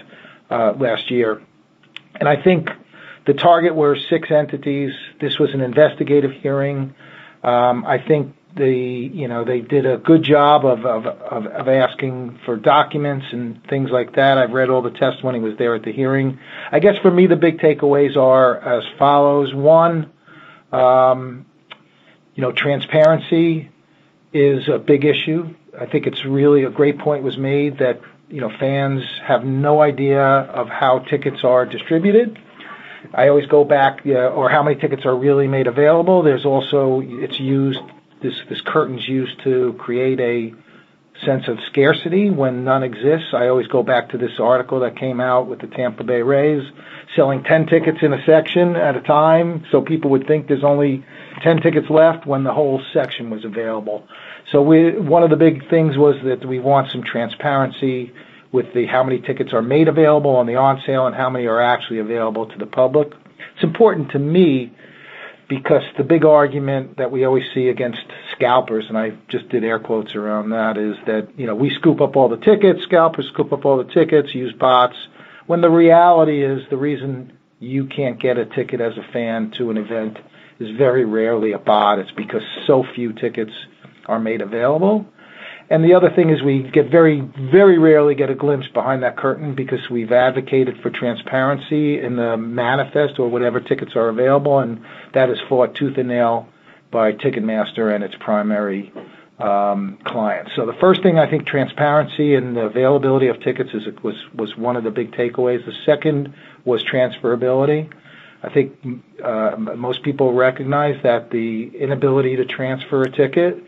last 0.50 1.11
year. 1.11 1.43
and 2.15 2.29
I 2.29 2.43
think 2.43 2.71
the 3.27 3.35
target 3.35 3.75
were 3.75 3.97
six 4.09 4.31
entities. 4.31 4.93
This 5.21 5.39
was 5.39 5.53
an 5.53 5.61
investigative 5.61 6.33
hearing. 6.33 6.95
Um, 7.45 7.85
I 7.85 7.99
think 7.99 8.35
the 8.56 8.71
you 8.71 9.29
know, 9.29 9.45
they 9.45 9.61
did 9.61 9.87
a 9.87 9.99
good 9.99 10.23
job 10.23 10.65
of 10.65 10.85
of, 10.85 11.06
of, 11.06 11.47
of 11.47 11.69
asking 11.69 12.41
for 12.45 12.56
documents 12.56 13.27
and 13.33 13.62
things 13.69 13.91
like 13.91 14.17
that. 14.17 14.39
I've 14.39 14.53
read 14.53 14.71
all 14.71 14.83
the 14.83 14.91
testimony, 14.91 15.41
was 15.41 15.56
there 15.59 15.75
at 15.75 15.83
the 15.83 15.93
hearing. 15.93 16.39
I 16.73 16.81
guess 16.81 16.97
for 16.99 17.11
me, 17.11 17.27
the 17.27 17.37
big 17.37 17.59
takeaways 17.59 18.17
are 18.17 18.56
as 18.56 18.85
follows. 18.99 19.55
One, 19.55 20.11
um, 20.73 21.47
you 22.35 22.43
know, 22.43 22.53
transparency 22.53 23.71
is 24.33 24.69
a 24.69 24.79
big 24.79 25.05
issue. 25.05 25.55
I 25.79 25.87
think 25.87 26.06
it's 26.06 26.25
really 26.25 26.65
a 26.65 26.71
great 26.71 26.99
point 26.99 27.23
was 27.23 27.37
made 27.37 27.79
that 27.79 28.00
you 28.31 28.41
know, 28.41 28.51
fans 28.59 29.03
have 29.27 29.45
no 29.45 29.81
idea 29.81 30.23
of 30.23 30.69
how 30.69 31.01
tickets 31.01 31.45
are 31.45 31.65
distributed. 31.65 32.39
I 33.15 33.29
always 33.29 33.47
go 33.47 33.65
back, 33.65 34.03
uh, 34.07 34.11
or 34.11 34.51
how 34.51 34.63
many 34.63 34.79
tickets 34.79 35.07
are 35.07 35.17
really 35.17 35.49
made 35.49 35.67
available. 35.67 36.23
There's 36.23 36.45
also, 36.45 37.01
it's 37.05 37.41
used, 37.41 37.81
this, 38.23 38.35
this 38.51 38.61
curtain's 38.61 39.09
used 39.09 39.43
to 39.45 39.75
create 39.79 40.21
a 40.21 40.53
sense 41.25 41.49
of 41.49 41.59
scarcity 41.71 42.31
when 42.31 42.65
none 42.65 42.83
exists. 42.83 43.29
I 43.33 43.49
always 43.49 43.67
go 43.67 43.83
back 43.83 44.11
to 44.11 44.19
this 44.19 44.39
article 44.39 44.81
that 44.81 44.97
came 44.97 45.21
out 45.21 45.49
with 45.49 45.61
the 45.61 45.67
Tampa 45.67 46.05
Bay 46.05 46.23
Rays 46.23 46.63
selling 47.17 47.43
10 47.43 47.67
tickets 47.67 47.99
in 48.03 48.13
a 48.13 48.25
section 48.25 48.77
at 48.77 48.97
a 48.97 49.01
time, 49.01 49.65
so 49.71 49.81
people 49.81 50.11
would 50.11 50.27
think 50.27 50.47
there's 50.47 50.65
only 50.65 51.05
10 51.43 51.61
tickets 51.63 51.89
left 51.89 52.27
when 52.27 52.45
the 52.45 52.53
whole 52.53 52.83
section 52.93 53.31
was 53.31 53.45
available. 53.45 54.07
So 54.53 54.63
we, 54.63 54.99
one 54.99 55.23
of 55.23 55.31
the 55.31 55.37
big 55.37 55.69
things 55.69 55.97
was 55.97 56.17
that 56.25 56.47
we 56.47 56.59
want 56.59 56.91
some 56.91 57.03
transparency 57.03 58.12
with 58.52 58.67
the 58.75 58.87
how 58.87 59.05
many 59.05 59.21
tickets 59.21 59.52
are 59.52 59.62
made 59.62 59.88
available 59.88 60.37
on 60.37 60.47
the 60.47 60.57
on 60.57 60.83
sale 60.87 61.07
and 61.07 61.14
how 61.14 61.28
many 61.28 61.47
are 61.47 61.61
actually 61.61 61.99
available 61.99 62.47
to 62.47 62.59
the 62.59 62.67
public. 62.67 63.09
It's 63.55 63.64
important 63.64 64.12
to 64.12 64.19
me 64.19 64.73
because 65.49 65.83
the 65.97 66.05
big 66.05 66.25
argument 66.25 66.99
that 66.99 67.11
we 67.11 67.25
always 67.25 67.45
see 67.55 67.69
against 67.69 68.00
scalpers, 68.33 68.85
and 68.88 68.99
I 68.99 69.12
just 69.28 69.49
did 69.49 69.64
air 69.64 69.78
quotes 69.78 70.14
around 70.14 70.50
that, 70.50 70.76
is 70.76 70.97
that 71.07 71.28
you 71.37 71.47
know 71.47 71.55
we 71.55 71.71
scoop 71.75 72.00
up 72.00 72.17
all 72.17 72.28
the 72.28 72.37
tickets, 72.37 72.83
scalpers 72.85 73.28
scoop 73.33 73.52
up 73.52 73.64
all 73.64 73.78
the 73.78 73.93
tickets, 73.93 74.35
use 74.35 74.52
bots. 74.52 74.97
When 75.47 75.61
the 75.61 75.71
reality 75.71 76.45
is 76.45 76.61
the 76.69 76.76
reason 76.76 77.33
you 77.61 77.87
can't 77.87 78.21
get 78.21 78.38
a 78.38 78.45
ticket 78.45 78.81
as 78.81 78.97
a 78.97 79.12
fan 79.12 79.52
to 79.59 79.71
an 79.71 79.78
event 79.78 80.19
is 80.61 80.76
very 80.76 81.05
rarely 81.05 81.52
a 81.52 81.59
bot. 81.59 81.99
It's 81.99 82.11
because 82.12 82.43
so 82.67 82.85
few 82.95 83.12
tickets 83.12 83.52
are 84.07 84.19
made 84.19 84.43
available. 84.43 85.07
And 85.71 85.85
the 85.85 85.95
other 85.95 86.11
thing 86.11 86.31
is 86.31 86.43
we 86.43 86.63
get 86.63 86.91
very, 86.91 87.21
very 87.21 87.79
rarely 87.79 88.15
get 88.15 88.31
a 88.31 88.35
glimpse 88.35 88.69
behind 88.69 89.03
that 89.03 89.17
curtain 89.19 89.55
because 89.55 89.91
we've 89.91 90.13
advocated 90.13 90.81
for 90.81 90.89
transparency 90.89 92.01
in 92.01 92.17
the 92.17 92.39
manifest 92.39 93.19
or 93.19 93.29
whatever 93.29 93.61
tickets 93.61 93.95
are 93.95 94.09
available, 94.09 94.61
and 94.61 94.81
that 95.13 95.29
is 95.29 95.39
fought 95.49 95.75
tooth 95.75 95.99
and 95.99 96.09
nail 96.09 96.49
by 96.91 97.13
Ticketmaster 97.13 97.95
and 97.95 98.03
its 98.03 98.15
primary 98.19 98.91
um, 99.39 99.99
clients. 100.05 100.53
So 100.57 100.65
the 100.65 100.73
first 100.81 101.03
thing 101.03 101.19
I 101.19 101.29
think 101.29 101.47
transparency 101.47 102.35
and 102.35 102.57
the 102.57 102.63
availability 102.63 103.29
of 103.29 103.41
tickets 103.41 103.71
is 103.75 103.87
was 104.03 104.17
was 104.35 104.57
one 104.57 104.77
of 104.77 104.85
the 104.85 104.91
big 104.91 105.13
takeaways. 105.13 105.65
The 105.67 105.75
second 105.85 106.35
was 106.65 106.83
transferability. 106.83 107.93
I 108.43 108.51
think 108.51 109.05
uh, 109.23 109.57
most 109.59 110.03
people 110.03 110.33
recognize 110.33 111.03
that 111.03 111.31
the 111.31 111.71
inability 111.77 112.37
to 112.37 112.45
transfer 112.45 113.03
a 113.03 113.11
ticket 113.11 113.63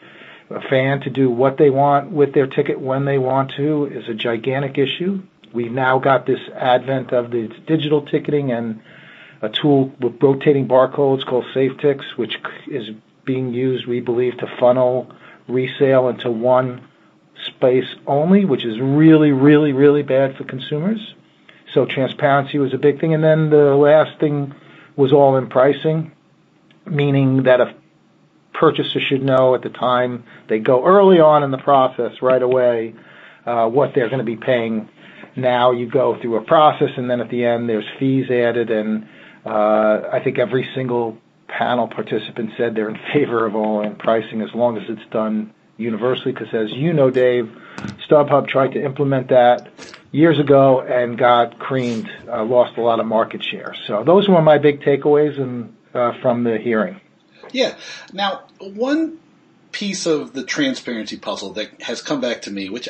a 0.50 0.60
fan 0.68 1.00
to 1.00 1.10
do 1.10 1.30
what 1.30 1.56
they 1.58 1.70
want 1.70 2.10
with 2.10 2.34
their 2.34 2.46
ticket 2.46 2.80
when 2.80 3.04
they 3.04 3.18
want 3.18 3.52
to 3.56 3.86
is 3.86 4.08
a 4.08 4.14
gigantic 4.14 4.78
issue. 4.78 5.22
We've 5.52 5.72
now 5.72 5.98
got 5.98 6.26
this 6.26 6.40
advent 6.54 7.12
of 7.12 7.30
the 7.30 7.48
digital 7.66 8.04
ticketing 8.04 8.52
and 8.52 8.82
a 9.42 9.48
tool 9.48 9.92
with 10.00 10.22
rotating 10.22 10.68
barcodes 10.68 11.24
called 11.24 11.44
SafeTix, 11.54 12.16
which 12.16 12.36
is 12.68 12.90
being 13.24 13.52
used, 13.52 13.86
we 13.86 14.00
believe, 14.00 14.36
to 14.38 14.46
funnel 14.58 15.12
resale 15.48 16.08
into 16.08 16.30
one 16.30 16.86
space 17.46 17.86
only, 18.06 18.44
which 18.44 18.64
is 18.64 18.78
really, 18.80 19.32
really, 19.32 19.72
really 19.72 20.02
bad 20.02 20.36
for 20.36 20.44
consumers. 20.44 21.14
So 21.72 21.86
transparency 21.86 22.58
was 22.58 22.74
a 22.74 22.78
big 22.78 23.00
thing. 23.00 23.14
And 23.14 23.22
then 23.22 23.50
the 23.50 23.74
last 23.76 24.18
thing 24.20 24.54
was 24.96 25.12
all 25.12 25.36
in 25.36 25.48
pricing, 25.48 26.12
meaning 26.86 27.44
that 27.44 27.60
if 27.60 27.68
purchaser 28.60 29.00
should 29.08 29.22
know 29.22 29.54
at 29.56 29.62
the 29.62 29.70
time 29.70 30.24
they 30.48 30.58
go 30.58 30.76
early 30.84 31.18
on 31.18 31.42
in 31.42 31.50
the 31.50 31.62
process 31.70 32.12
right 32.22 32.42
away 32.50 32.94
uh, 33.46 33.66
what 33.66 33.88
they're 33.94 34.10
going 34.14 34.24
to 34.26 34.32
be 34.36 34.36
paying. 34.36 34.88
Now 35.34 35.72
you 35.72 35.86
go 35.88 36.06
through 36.20 36.36
a 36.36 36.44
process, 36.54 36.92
and 36.98 37.08
then 37.10 37.20
at 37.20 37.30
the 37.30 37.44
end 37.52 37.68
there's 37.68 37.88
fees 37.98 38.30
added, 38.30 38.70
and 38.70 39.06
Uh, 39.44 40.02
I 40.12 40.20
think 40.22 40.38
every 40.38 40.68
single 40.74 41.16
panel 41.48 41.88
participant 41.88 42.50
said 42.56 42.74
they're 42.74 42.90
in 42.90 42.98
favor 43.14 43.46
of 43.46 43.54
all-in 43.56 43.96
pricing 43.96 44.42
as 44.42 44.52
long 44.54 44.76
as 44.76 44.84
it's 44.88 45.08
done 45.10 45.52
universally. 45.78 46.32
Because 46.32 46.52
as 46.52 46.70
you 46.72 46.92
know, 46.92 47.10
Dave, 47.10 47.48
StubHub 48.06 48.48
tried 48.48 48.72
to 48.72 48.84
implement 48.84 49.28
that 49.28 49.68
years 50.12 50.38
ago 50.38 50.80
and 50.82 51.16
got 51.16 51.58
creamed, 51.58 52.08
uh, 52.28 52.44
lost 52.44 52.76
a 52.76 52.82
lot 52.82 53.00
of 53.00 53.06
market 53.06 53.42
share. 53.42 53.74
So 53.86 54.04
those 54.04 54.28
were 54.28 54.42
my 54.42 54.58
big 54.58 54.82
takeaways 54.82 55.40
and 55.40 55.74
uh, 55.94 56.12
from 56.20 56.44
the 56.44 56.58
hearing. 56.58 57.00
Yeah. 57.52 57.76
Now, 58.12 58.44
one 58.58 59.18
piece 59.72 60.06
of 60.06 60.32
the 60.32 60.44
transparency 60.44 61.16
puzzle 61.16 61.52
that 61.54 61.82
has 61.82 62.02
come 62.02 62.20
back 62.20 62.42
to 62.42 62.50
me, 62.50 62.68
which 62.68 62.88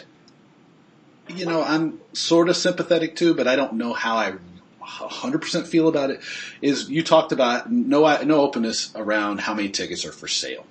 you 1.28 1.46
know 1.46 1.62
I'm 1.62 2.00
sort 2.12 2.48
of 2.48 2.56
sympathetic 2.56 3.16
to, 3.16 3.34
but 3.34 3.46
I 3.46 3.56
don't 3.56 3.74
know 3.74 3.92
how 3.92 4.16
I 4.16 4.34
100% 4.82 5.66
feel 5.66 5.88
about 5.88 6.10
it 6.10 6.20
is 6.60 6.90
you 6.90 7.02
talked 7.02 7.32
about 7.32 7.70
no 7.70 8.22
no 8.22 8.40
openness 8.40 8.92
around 8.96 9.40
how 9.40 9.54
many 9.54 9.68
tickets 9.68 10.04
are 10.04 10.12
for 10.12 10.28
sale. 10.28 10.66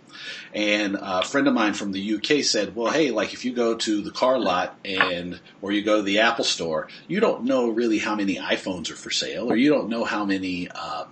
And 0.54 0.98
a 1.00 1.24
friend 1.24 1.48
of 1.48 1.54
mine 1.54 1.74
from 1.74 1.92
the 1.92 2.16
UK 2.16 2.44
said, 2.44 2.76
well, 2.76 2.92
hey, 2.92 3.12
like 3.12 3.34
if 3.34 3.46
you 3.46 3.54
go 3.54 3.76
to 3.76 4.02
the 4.02 4.12
car 4.12 4.40
lot 4.40 4.78
and, 4.84 5.40
or 5.62 5.72
you 5.72 5.84
go 5.84 5.98
to 5.98 6.02
the 6.02 6.20
Apple 6.20 6.44
store, 6.44 6.88
you 7.08 7.20
don't 7.20 7.44
know 7.44 7.70
really 7.70 8.00
how 8.00 8.16
many 8.16 8.36
iPhones 8.36 8.90
are 8.92 8.96
for 8.96 9.12
sale 9.12 9.52
or 9.52 9.56
you 9.56 9.70
don't 9.70 9.90
know 9.90 10.04
how 10.04 10.26
many, 10.26 10.68
um, 10.70 11.08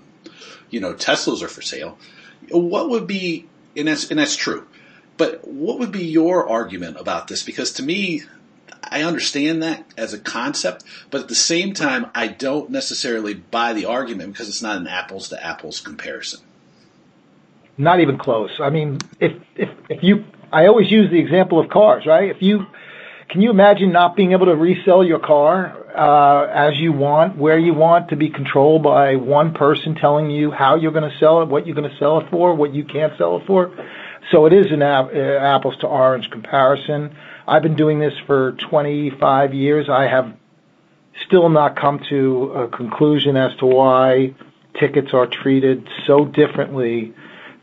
you 0.69 0.79
know, 0.79 0.93
Teslas 0.93 1.41
are 1.41 1.47
for 1.47 1.61
sale. 1.61 1.97
What 2.49 2.89
would 2.89 3.07
be, 3.07 3.47
and 3.75 3.87
that's, 3.87 4.09
and 4.09 4.19
that's 4.19 4.35
true, 4.35 4.67
but 5.17 5.47
what 5.47 5.79
would 5.79 5.91
be 5.91 6.05
your 6.05 6.47
argument 6.47 6.97
about 6.99 7.27
this? 7.27 7.43
Because 7.43 7.73
to 7.73 7.83
me, 7.83 8.23
I 8.83 9.03
understand 9.03 9.63
that 9.63 9.85
as 9.97 10.13
a 10.13 10.19
concept, 10.19 10.83
but 11.11 11.21
at 11.21 11.27
the 11.27 11.35
same 11.35 11.73
time, 11.73 12.07
I 12.15 12.27
don't 12.27 12.69
necessarily 12.69 13.33
buy 13.33 13.73
the 13.73 13.85
argument 13.85 14.33
because 14.33 14.47
it's 14.47 14.61
not 14.61 14.77
an 14.77 14.87
apples 14.87 15.29
to 15.29 15.45
apples 15.45 15.79
comparison. 15.79 16.41
Not 17.77 17.99
even 17.99 18.17
close. 18.17 18.51
I 18.59 18.69
mean, 18.69 18.99
if 19.19 19.33
if 19.55 19.69
if 19.89 20.03
you, 20.03 20.25
I 20.51 20.65
always 20.65 20.89
use 20.89 21.11
the 21.11 21.19
example 21.19 21.59
of 21.59 21.69
cars, 21.69 22.05
right? 22.07 22.29
If 22.29 22.41
you 22.41 22.65
can 23.29 23.41
you 23.41 23.51
imagine 23.51 23.91
not 23.91 24.15
being 24.15 24.31
able 24.31 24.47
to 24.47 24.55
resell 24.55 25.03
your 25.03 25.19
car 25.19 25.75
as 25.97 26.77
you 26.77 26.93
want, 26.93 27.37
where 27.37 27.57
you 27.57 27.73
want, 27.73 28.09
to 28.09 28.15
be 28.15 28.29
controlled 28.29 28.83
by 28.83 29.15
one 29.15 29.53
person 29.53 29.95
telling 29.95 30.29
you 30.29 30.51
how 30.51 30.75
you're 30.75 30.91
going 30.91 31.09
to 31.09 31.17
sell 31.17 31.41
it, 31.41 31.47
what 31.47 31.65
you're 31.65 31.75
going 31.75 31.89
to 31.89 31.97
sell 31.97 32.19
it 32.19 32.29
for, 32.29 32.53
what 32.55 32.73
you 32.73 32.85
can't 32.85 33.13
sell 33.17 33.37
it 33.37 33.47
for? 33.47 33.73
So 34.31 34.45
it 34.45 34.53
is 34.53 34.67
an 34.71 34.81
uh, 34.81 35.07
apples 35.41 35.77
to 35.81 35.87
orange 35.87 36.29
comparison. 36.29 37.15
I've 37.47 37.63
been 37.63 37.75
doing 37.75 37.99
this 37.99 38.13
for 38.25 38.53
25 38.69 39.53
years. 39.53 39.87
I 39.89 40.07
have 40.07 40.35
still 41.25 41.49
not 41.49 41.79
come 41.79 42.01
to 42.09 42.51
a 42.51 42.67
conclusion 42.67 43.37
as 43.37 43.55
to 43.59 43.65
why 43.65 44.35
tickets 44.79 45.13
are 45.13 45.27
treated 45.27 45.87
so 46.05 46.25
differently 46.25 47.13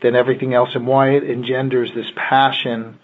than 0.01 0.15
everything 0.15 0.53
else 0.53 0.69
and 0.75 0.85
why 0.85 1.11
it 1.11 1.23
engenders 1.23 1.91
this 1.95 2.11
passion. 2.15 2.99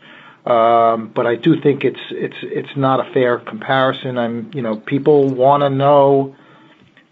Um, 0.46 1.12
but 1.14 1.28
I 1.28 1.36
do 1.36 1.62
think 1.62 1.84
it's 1.84 2.00
it's 2.10 2.38
it's 2.42 2.76
not 2.76 3.00
a 3.00 3.14
fair 3.14 3.38
comparison. 3.38 4.18
I'm 4.18 4.52
you 4.54 4.62
know 4.62 4.78
people 4.78 5.30
want 5.30 5.62
to 5.62 5.70
know. 5.70 6.36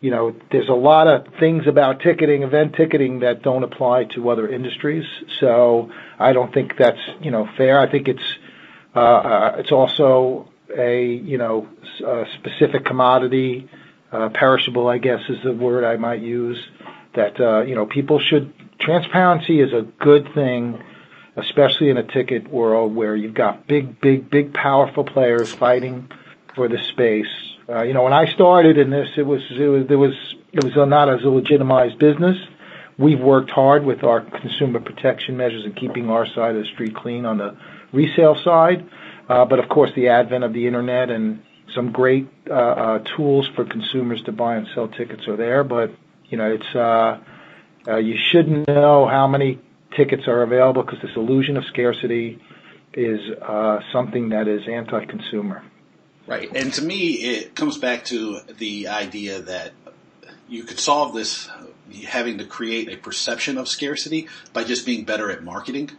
You 0.01 0.11
know, 0.11 0.33
there's 0.49 0.69
a 0.69 0.73
lot 0.73 1.07
of 1.07 1.27
things 1.41 1.67
about 1.67 1.99
ticketing, 1.99 2.43
event 2.43 2.73
ticketing, 2.73 3.19
that 3.19 3.41
don't 3.43 3.63
apply 3.63 4.05
to 4.15 4.29
other 4.29 4.47
industries. 4.47 5.03
So 5.41 5.91
I 6.17 6.31
don't 6.31 6.53
think 6.53 6.77
that's 6.77 6.99
you 7.21 7.31
know 7.31 7.47
fair. 7.57 7.79
I 7.79 7.91
think 7.91 8.07
it's 8.07 8.37
uh, 8.95 9.55
it's 9.57 9.71
also 9.71 10.49
a 10.75 11.05
you 11.05 11.37
know 11.37 11.67
a 12.05 12.25
specific 12.39 12.85
commodity, 12.85 13.69
uh, 14.11 14.29
perishable, 14.29 14.87
I 14.87 14.97
guess 14.97 15.19
is 15.29 15.43
the 15.43 15.53
word 15.53 15.83
I 15.83 15.97
might 15.97 16.21
use. 16.21 16.57
That 17.15 17.39
uh, 17.39 17.61
you 17.61 17.75
know 17.75 17.85
people 17.85 18.19
should 18.19 18.53
transparency 18.79 19.59
is 19.59 19.73
a 19.73 19.81
good 19.99 20.33
thing, 20.33 20.81
especially 21.39 21.89
in 21.89 21.97
a 21.97 22.03
ticket 22.03 22.49
world 22.49 22.95
where 22.95 23.15
you've 23.15 23.33
got 23.33 23.67
big, 23.67 23.99
big, 23.99 24.29
big, 24.29 24.53
powerful 24.53 25.03
players 25.03 25.53
fighting 25.53 26.09
for 26.55 26.67
the 26.67 26.77
space. 26.89 27.27
Uh, 27.67 27.83
you 27.83 27.93
know, 27.93 28.03
when 28.03 28.13
I 28.13 28.31
started 28.33 28.77
in 28.77 28.89
this, 28.89 29.09
it 29.17 29.25
was 29.25 29.41
it 29.51 29.67
was 29.67 29.87
there 29.87 29.97
was 29.97 30.13
it 30.51 30.63
was 30.63 30.73
not 30.75 31.09
as 31.09 31.23
a 31.23 31.29
legitimized 31.29 31.99
business. 31.99 32.37
We've 32.97 33.19
worked 33.19 33.51
hard 33.51 33.85
with 33.85 34.03
our 34.03 34.21
consumer 34.21 34.79
protection 34.79 35.37
measures 35.37 35.63
and 35.63 35.75
keeping 35.75 36.09
our 36.09 36.25
side 36.25 36.55
of 36.55 36.63
the 36.63 36.69
street 36.73 36.95
clean 36.95 37.25
on 37.25 37.37
the 37.37 37.55
resale 37.93 38.35
side. 38.43 38.89
Uh, 39.29 39.45
but 39.45 39.59
of 39.59 39.69
course, 39.69 39.91
the 39.95 40.09
advent 40.09 40.43
of 40.43 40.53
the 40.53 40.65
internet 40.67 41.09
and 41.09 41.43
some 41.75 41.91
great 41.91 42.27
uh, 42.49 42.53
uh, 42.53 42.99
tools 43.15 43.47
for 43.55 43.63
consumers 43.63 44.21
to 44.23 44.31
buy 44.31 44.55
and 44.55 44.67
sell 44.73 44.87
tickets 44.87 45.27
are 45.27 45.37
there. 45.37 45.63
But 45.63 45.91
you 46.25 46.37
know, 46.37 46.51
it's 46.51 46.75
uh, 46.75 47.19
uh, 47.87 47.97
you 47.97 48.17
shouldn't 48.17 48.67
know 48.67 49.07
how 49.07 49.27
many 49.27 49.59
tickets 49.95 50.27
are 50.27 50.43
available 50.43 50.83
because 50.83 51.01
this 51.01 51.15
illusion 51.15 51.57
of 51.57 51.63
scarcity 51.65 52.39
is 52.93 53.19
uh, 53.41 53.79
something 53.91 54.29
that 54.29 54.47
is 54.47 54.61
anti-consumer. 54.67 55.63
Right, 56.27 56.49
and 56.55 56.71
to 56.73 56.83
me, 56.83 57.13
it 57.13 57.55
comes 57.55 57.77
back 57.77 58.05
to 58.05 58.39
the 58.57 58.87
idea 58.87 59.41
that 59.41 59.71
you 60.47 60.63
could 60.63 60.79
solve 60.79 61.13
this 61.13 61.49
having 62.07 62.37
to 62.37 62.45
create 62.45 62.89
a 62.89 62.97
perception 62.97 63.57
of 63.57 63.67
scarcity 63.67 64.27
by 64.53 64.63
just 64.63 64.85
being 64.85 65.05
better 65.05 65.31
at 65.31 65.43
marketing, 65.43 65.89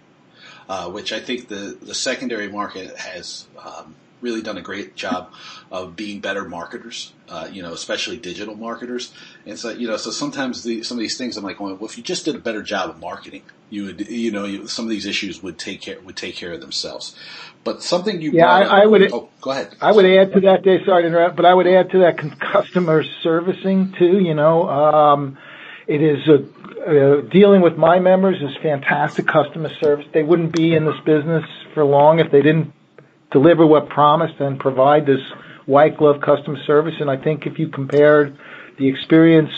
uh, 0.69 0.89
which 0.89 1.13
I 1.13 1.21
think 1.21 1.49
the 1.49 1.77
the 1.81 1.95
secondary 1.95 2.49
market 2.49 2.97
has 2.97 3.49
um, 3.59 3.97
really 4.21 4.43
done 4.43 4.59
a 4.59 4.63
great 4.63 4.97
job 4.97 5.33
of 5.71 5.97
being 5.97 6.21
better 6.21 6.45
marketers, 6.45 7.13
uh, 7.29 7.49
you 7.51 7.63
know, 7.63 7.73
especially 7.73 8.17
digital 8.17 8.55
marketers. 8.55 9.13
And 9.47 9.59
so, 9.59 9.71
you 9.71 9.89
know, 9.89 9.97
so 9.97 10.11
sometimes 10.11 10.63
the, 10.63 10.83
some 10.83 10.99
of 10.99 11.01
these 11.01 11.17
things 11.17 11.37
I'm 11.37 11.45
like, 11.45 11.61
well, 11.61 11.77
if 11.83 11.97
you 11.97 12.03
just 12.03 12.25
did 12.25 12.35
a 12.35 12.39
better 12.39 12.63
job 12.63 12.91
of 12.91 13.01
marketing, 13.01 13.43
you 13.71 13.87
would, 13.87 14.09
you 14.09 14.31
know, 14.31 14.45
you, 14.45 14.67
some 14.67 14.85
of 14.85 14.91
these 14.91 15.07
issues 15.07 15.43
would 15.43 15.59
take 15.59 15.81
care, 15.81 16.01
would 16.01 16.17
take 16.17 16.37
care 16.37 16.53
of 16.53 16.61
themselves. 16.61 17.17
But 17.63 17.83
something 17.83 18.21
you, 18.21 18.33
yeah, 18.33 18.49
I, 18.49 18.83
I, 18.83 18.87
would, 18.87 19.13
oh, 19.13 19.29
go 19.41 19.51
ahead. 19.51 19.77
I 19.81 19.93
would 19.93 20.07
add 20.07 20.33
to 20.33 20.41
that, 20.41 20.63
Dave, 20.63 20.81
sorry 20.87 21.03
to 21.03 21.09
interrupt, 21.09 21.37
but 21.37 21.47
I 21.47 21.55
would 21.55 21.67
add 21.67 21.91
to 21.91 21.99
that 22.01 22.19
customer 22.41 23.05
servicing 23.23 23.95
too, 23.99 24.19
you 24.19 24.35
know, 24.35 24.69
um, 24.69 25.39
it 25.87 26.03
is 26.03 26.27
a, 26.29 26.45
uh, 26.81 27.21
dealing 27.29 27.61
with 27.61 27.77
my 27.77 27.99
members 27.99 28.41
is 28.41 28.57
fantastic 28.63 29.27
customer 29.27 29.71
service. 29.81 30.07
They 30.13 30.23
wouldn't 30.23 30.53
be 30.53 30.75
in 30.75 30.87
this 30.87 30.99
business 31.05 31.45
for 31.75 31.85
long 31.85 32.21
if 32.21 32.31
they 32.31 32.43
didn't 32.43 32.73
deliver 33.31 33.67
what 33.67 33.89
promised 33.89 34.41
and 34.41 34.59
provide 34.59 35.07
this 35.07 35.21
white 35.67 35.97
glove 35.97 36.21
customer 36.21 36.63
service. 36.65 36.95
And 37.01 37.11
I 37.11 37.17
think 37.17 37.47
if 37.47 37.59
you 37.59 37.69
compared 37.69 38.37
the 38.79 38.89
experience 38.89 39.53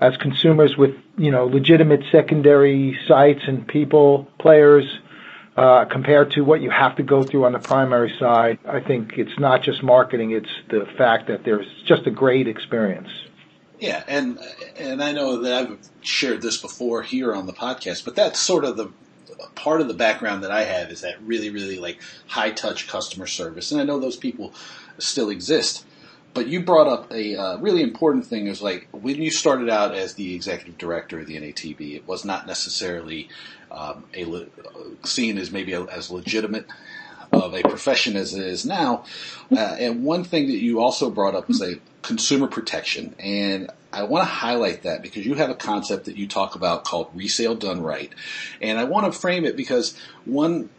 as 0.00 0.16
consumers 0.16 0.76
with 0.76 0.96
you 1.16 1.30
know 1.30 1.46
legitimate 1.46 2.02
secondary 2.10 2.98
sites 3.06 3.42
and 3.46 3.66
people 3.66 4.28
players 4.38 4.84
uh, 5.56 5.84
compared 5.84 6.30
to 6.32 6.40
what 6.40 6.62
you 6.62 6.70
have 6.70 6.96
to 6.96 7.02
go 7.02 7.22
through 7.22 7.44
on 7.44 7.52
the 7.52 7.58
primary 7.58 8.12
side, 8.18 8.58
I 8.66 8.80
think 8.80 9.18
it's 9.18 9.38
not 9.38 9.62
just 9.62 9.82
marketing; 9.82 10.32
it's 10.32 10.48
the 10.70 10.86
fact 10.96 11.28
that 11.28 11.44
there's 11.44 11.66
just 11.84 12.06
a 12.06 12.10
great 12.10 12.48
experience. 12.48 13.10
Yeah, 13.78 14.02
and 14.08 14.38
and 14.78 15.02
I 15.02 15.12
know 15.12 15.42
that 15.42 15.52
I've 15.52 15.78
shared 16.00 16.40
this 16.40 16.56
before 16.56 17.02
here 17.02 17.34
on 17.34 17.46
the 17.46 17.52
podcast, 17.52 18.04
but 18.04 18.14
that's 18.14 18.40
sort 18.40 18.64
of 18.64 18.76
the 19.38 19.46
part 19.54 19.80
of 19.80 19.88
the 19.88 19.94
background 19.94 20.44
that 20.44 20.50
I 20.50 20.64
have 20.64 20.90
is 20.90 21.00
that 21.02 21.20
really, 21.22 21.50
really 21.50 21.78
like 21.78 22.00
high 22.26 22.50
touch 22.50 22.88
customer 22.88 23.26
service. 23.26 23.72
And 23.72 23.80
I 23.80 23.84
know 23.84 23.98
those 23.98 24.16
people 24.16 24.52
still 24.98 25.30
exist. 25.30 25.84
But 26.34 26.46
you 26.46 26.62
brought 26.62 26.86
up 26.86 27.12
a 27.12 27.36
uh, 27.36 27.56
really 27.58 27.82
important 27.82 28.24
thing 28.24 28.46
is 28.46 28.62
like 28.62 28.88
when 28.90 29.20
you 29.20 29.30
started 29.30 29.68
out 29.68 29.94
as 29.94 30.14
the 30.14 30.34
executive 30.34 30.78
director 30.78 31.20
of 31.20 31.26
the 31.26 31.36
NATB, 31.36 31.94
it 31.94 32.08
was 32.08 32.24
not 32.24 32.46
necessarily 32.46 33.28
um, 33.70 34.04
a 34.14 34.24
le- 34.24 34.46
seen 35.04 35.36
as 35.36 35.50
maybe 35.50 35.74
a, 35.74 35.82
as 35.84 36.10
legitimate 36.10 36.66
of 37.32 37.54
a 37.54 37.62
profession 37.62 38.16
as 38.16 38.34
it 38.34 38.44
is 38.44 38.64
now. 38.64 39.04
Uh, 39.50 39.76
and 39.78 40.04
one 40.04 40.24
thing 40.24 40.46
that 40.46 40.58
you 40.58 40.80
also 40.80 41.10
brought 41.10 41.34
up 41.34 41.48
was 41.48 41.62
a 41.62 41.78
consumer 42.02 42.48
protection. 42.48 43.14
And 43.18 43.70
I 43.92 44.04
want 44.04 44.22
to 44.22 44.30
highlight 44.30 44.82
that 44.82 45.02
because 45.02 45.24
you 45.24 45.34
have 45.34 45.50
a 45.50 45.54
concept 45.54 46.06
that 46.06 46.16
you 46.16 46.26
talk 46.26 46.54
about 46.54 46.84
called 46.84 47.10
resale 47.14 47.54
done 47.54 47.82
right. 47.82 48.12
And 48.60 48.78
I 48.78 48.84
want 48.84 49.12
to 49.12 49.18
frame 49.18 49.44
it 49.44 49.56
because 49.56 49.96
one, 50.24 50.70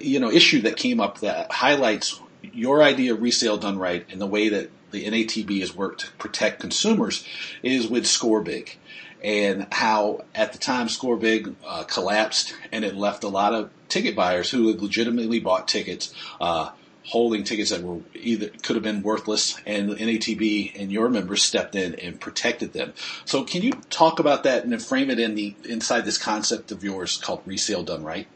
you 0.00 0.20
know, 0.20 0.30
issue 0.30 0.62
that 0.62 0.76
came 0.76 1.00
up 1.00 1.20
that 1.20 1.52
highlights 1.52 2.20
your 2.42 2.82
idea 2.82 3.14
of 3.14 3.22
resale 3.22 3.56
done 3.56 3.78
right 3.78 4.06
and 4.10 4.20
the 4.20 4.26
way 4.26 4.48
that 4.48 4.70
the 4.90 5.04
NATB 5.04 5.60
has 5.60 5.74
worked 5.74 6.00
to 6.00 6.10
protect 6.12 6.60
consumers 6.60 7.26
is 7.62 7.88
with 7.88 8.04
ScoreBig 8.04 8.76
and 9.22 9.66
how 9.72 10.24
at 10.34 10.52
the 10.52 10.58
time 10.58 10.86
ScoreBig 10.86 11.54
uh, 11.66 11.84
collapsed 11.84 12.54
and 12.70 12.84
it 12.84 12.94
left 12.94 13.24
a 13.24 13.28
lot 13.28 13.54
of 13.54 13.70
ticket 13.88 14.14
buyers 14.14 14.50
who 14.50 14.72
legitimately 14.74 15.40
bought 15.40 15.66
tickets 15.66 16.14
uh, 16.40 16.70
holding 17.08 17.44
tickets 17.44 17.70
that 17.70 17.82
were 17.82 18.00
either 18.14 18.48
could 18.62 18.76
have 18.76 18.82
been 18.82 19.02
worthless, 19.02 19.58
and 19.66 19.90
NATB 19.90 20.80
and 20.80 20.92
your 20.92 21.08
members 21.08 21.42
stepped 21.42 21.74
in 21.74 21.94
and 21.96 22.20
protected 22.20 22.72
them. 22.72 22.92
So, 23.24 23.44
can 23.44 23.62
you 23.62 23.72
talk 23.90 24.18
about 24.20 24.44
that 24.44 24.64
and 24.64 24.82
frame 24.82 25.10
it 25.10 25.18
in 25.18 25.34
the 25.34 25.54
inside 25.64 26.04
this 26.04 26.18
concept 26.18 26.70
of 26.72 26.84
yours 26.84 27.16
called 27.16 27.42
resale 27.44 27.82
done 27.82 28.04
right? 28.04 28.26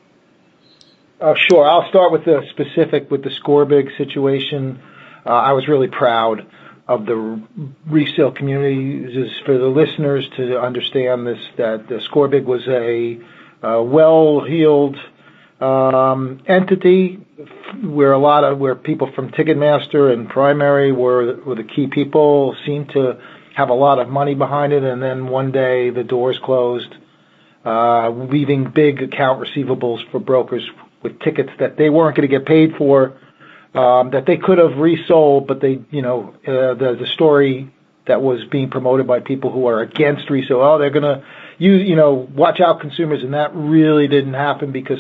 Uh, 1.20 1.34
sure. 1.48 1.64
I'll 1.64 1.88
start 1.88 2.10
with 2.10 2.24
the 2.24 2.42
specific 2.50 3.10
with 3.10 3.22
the 3.22 3.30
ScoreBig 3.30 3.96
situation. 3.96 4.80
Uh, 5.24 5.30
I 5.30 5.52
was 5.52 5.68
really 5.68 5.86
proud 5.88 6.40
uh, 6.40 6.44
of 6.88 7.06
the 7.06 7.42
resale 7.86 8.32
community 8.32 9.04
is 9.04 9.30
for 9.46 9.56
the 9.56 9.66
listeners 9.66 10.28
to 10.36 10.60
understand 10.60 11.26
this 11.26 11.38
that 11.56 11.88
the 11.88 12.00
Scorebig 12.10 12.44
was 12.44 12.66
a, 12.68 13.18
a 13.66 13.82
well-heeled 13.82 14.96
um, 15.60 16.42
entity 16.46 17.24
where 17.82 18.12
a 18.12 18.18
lot 18.18 18.44
of 18.44 18.58
where 18.58 18.74
people 18.74 19.10
from 19.14 19.30
Ticketmaster 19.30 20.12
and 20.12 20.28
Primary 20.28 20.92
were 20.92 21.36
were 21.44 21.54
the 21.54 21.64
key 21.64 21.86
people 21.86 22.56
seemed 22.66 22.90
to 22.90 23.18
have 23.54 23.68
a 23.68 23.74
lot 23.74 23.98
of 23.98 24.08
money 24.08 24.34
behind 24.34 24.72
it, 24.72 24.82
and 24.82 25.02
then 25.02 25.28
one 25.28 25.52
day 25.52 25.90
the 25.90 26.04
doors 26.04 26.38
closed, 26.42 26.94
uh, 27.64 28.08
leaving 28.10 28.70
big 28.70 29.02
account 29.02 29.46
receivables 29.46 29.98
for 30.10 30.18
brokers 30.18 30.68
with 31.02 31.18
tickets 31.20 31.50
that 31.58 31.76
they 31.76 31.90
weren't 31.90 32.16
going 32.16 32.28
to 32.28 32.38
get 32.38 32.46
paid 32.46 32.74
for, 32.76 33.18
um, 33.74 34.10
that 34.10 34.24
they 34.26 34.36
could 34.36 34.58
have 34.58 34.78
resold, 34.78 35.46
but 35.46 35.60
they, 35.60 35.80
you 35.90 36.02
know, 36.02 36.34
uh, 36.46 36.74
the 36.74 36.96
the 36.98 37.06
story 37.14 37.72
that 38.06 38.20
was 38.20 38.44
being 38.50 38.70
promoted 38.70 39.06
by 39.06 39.20
people 39.20 39.52
who 39.52 39.66
are 39.66 39.80
against 39.80 40.28
resale, 40.28 40.60
oh, 40.60 40.78
they're 40.78 40.90
going 40.90 41.02
to, 41.02 41.24
you, 41.58 41.74
you 41.74 41.94
know, 41.94 42.14
watch 42.34 42.60
out 42.60 42.80
consumers, 42.80 43.22
and 43.22 43.34
that 43.34 43.54
really 43.54 44.08
didn't 44.08 44.34
happen 44.34 44.72
because 44.72 44.98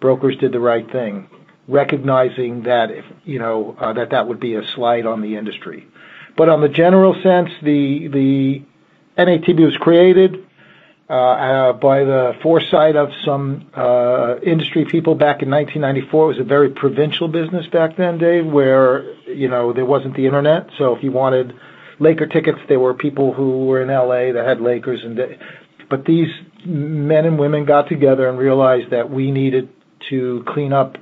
brokers 0.00 0.36
did 0.36 0.52
the 0.52 0.60
right 0.60 0.90
thing, 0.90 1.28
recognizing 1.68 2.64
that 2.64 2.90
if, 2.90 3.04
you 3.24 3.38
know, 3.38 3.76
uh, 3.78 3.92
that 3.94 4.10
that 4.10 4.28
would 4.28 4.40
be 4.40 4.54
a 4.54 4.62
slight 4.74 5.06
on 5.06 5.22
the 5.22 5.36
industry. 5.36 5.86
But 6.36 6.48
on 6.48 6.60
the 6.60 6.68
general 6.68 7.14
sense, 7.22 7.50
the 7.62 8.08
the 8.08 8.62
NATB 9.16 9.64
was 9.64 9.76
created 9.76 10.44
uh, 11.08 11.12
uh, 11.12 11.72
by 11.74 12.02
the 12.02 12.32
foresight 12.42 12.96
of 12.96 13.10
some 13.24 13.70
uh, 13.74 14.36
industry 14.40 14.84
people 14.84 15.14
back 15.14 15.42
in 15.42 15.50
1994. 15.50 16.24
It 16.24 16.26
was 16.26 16.38
a 16.38 16.44
very 16.44 16.70
provincial 16.70 17.28
business 17.28 17.66
back 17.66 17.96
then, 17.96 18.18
Dave, 18.18 18.46
where 18.46 19.14
you 19.28 19.48
know 19.48 19.72
there 19.72 19.86
wasn't 19.86 20.16
the 20.16 20.26
internet. 20.26 20.68
So 20.78 20.96
if 20.96 21.04
you 21.04 21.12
wanted 21.12 21.54
Laker 22.00 22.26
tickets, 22.26 22.58
there 22.68 22.80
were 22.80 22.94
people 22.94 23.32
who 23.32 23.66
were 23.66 23.82
in 23.82 23.88
LA 23.88 24.32
that 24.32 24.44
had 24.46 24.60
Lakers, 24.60 25.04
and 25.04 25.20
but 25.88 26.04
these 26.04 26.28
men 26.64 27.26
and 27.26 27.38
women 27.38 27.64
got 27.64 27.88
together 27.88 28.28
and 28.28 28.38
realized 28.38 28.90
that 28.90 29.10
we 29.10 29.30
needed 29.30 29.68
to 30.08 30.44
clean 30.48 30.72
up 30.72 30.96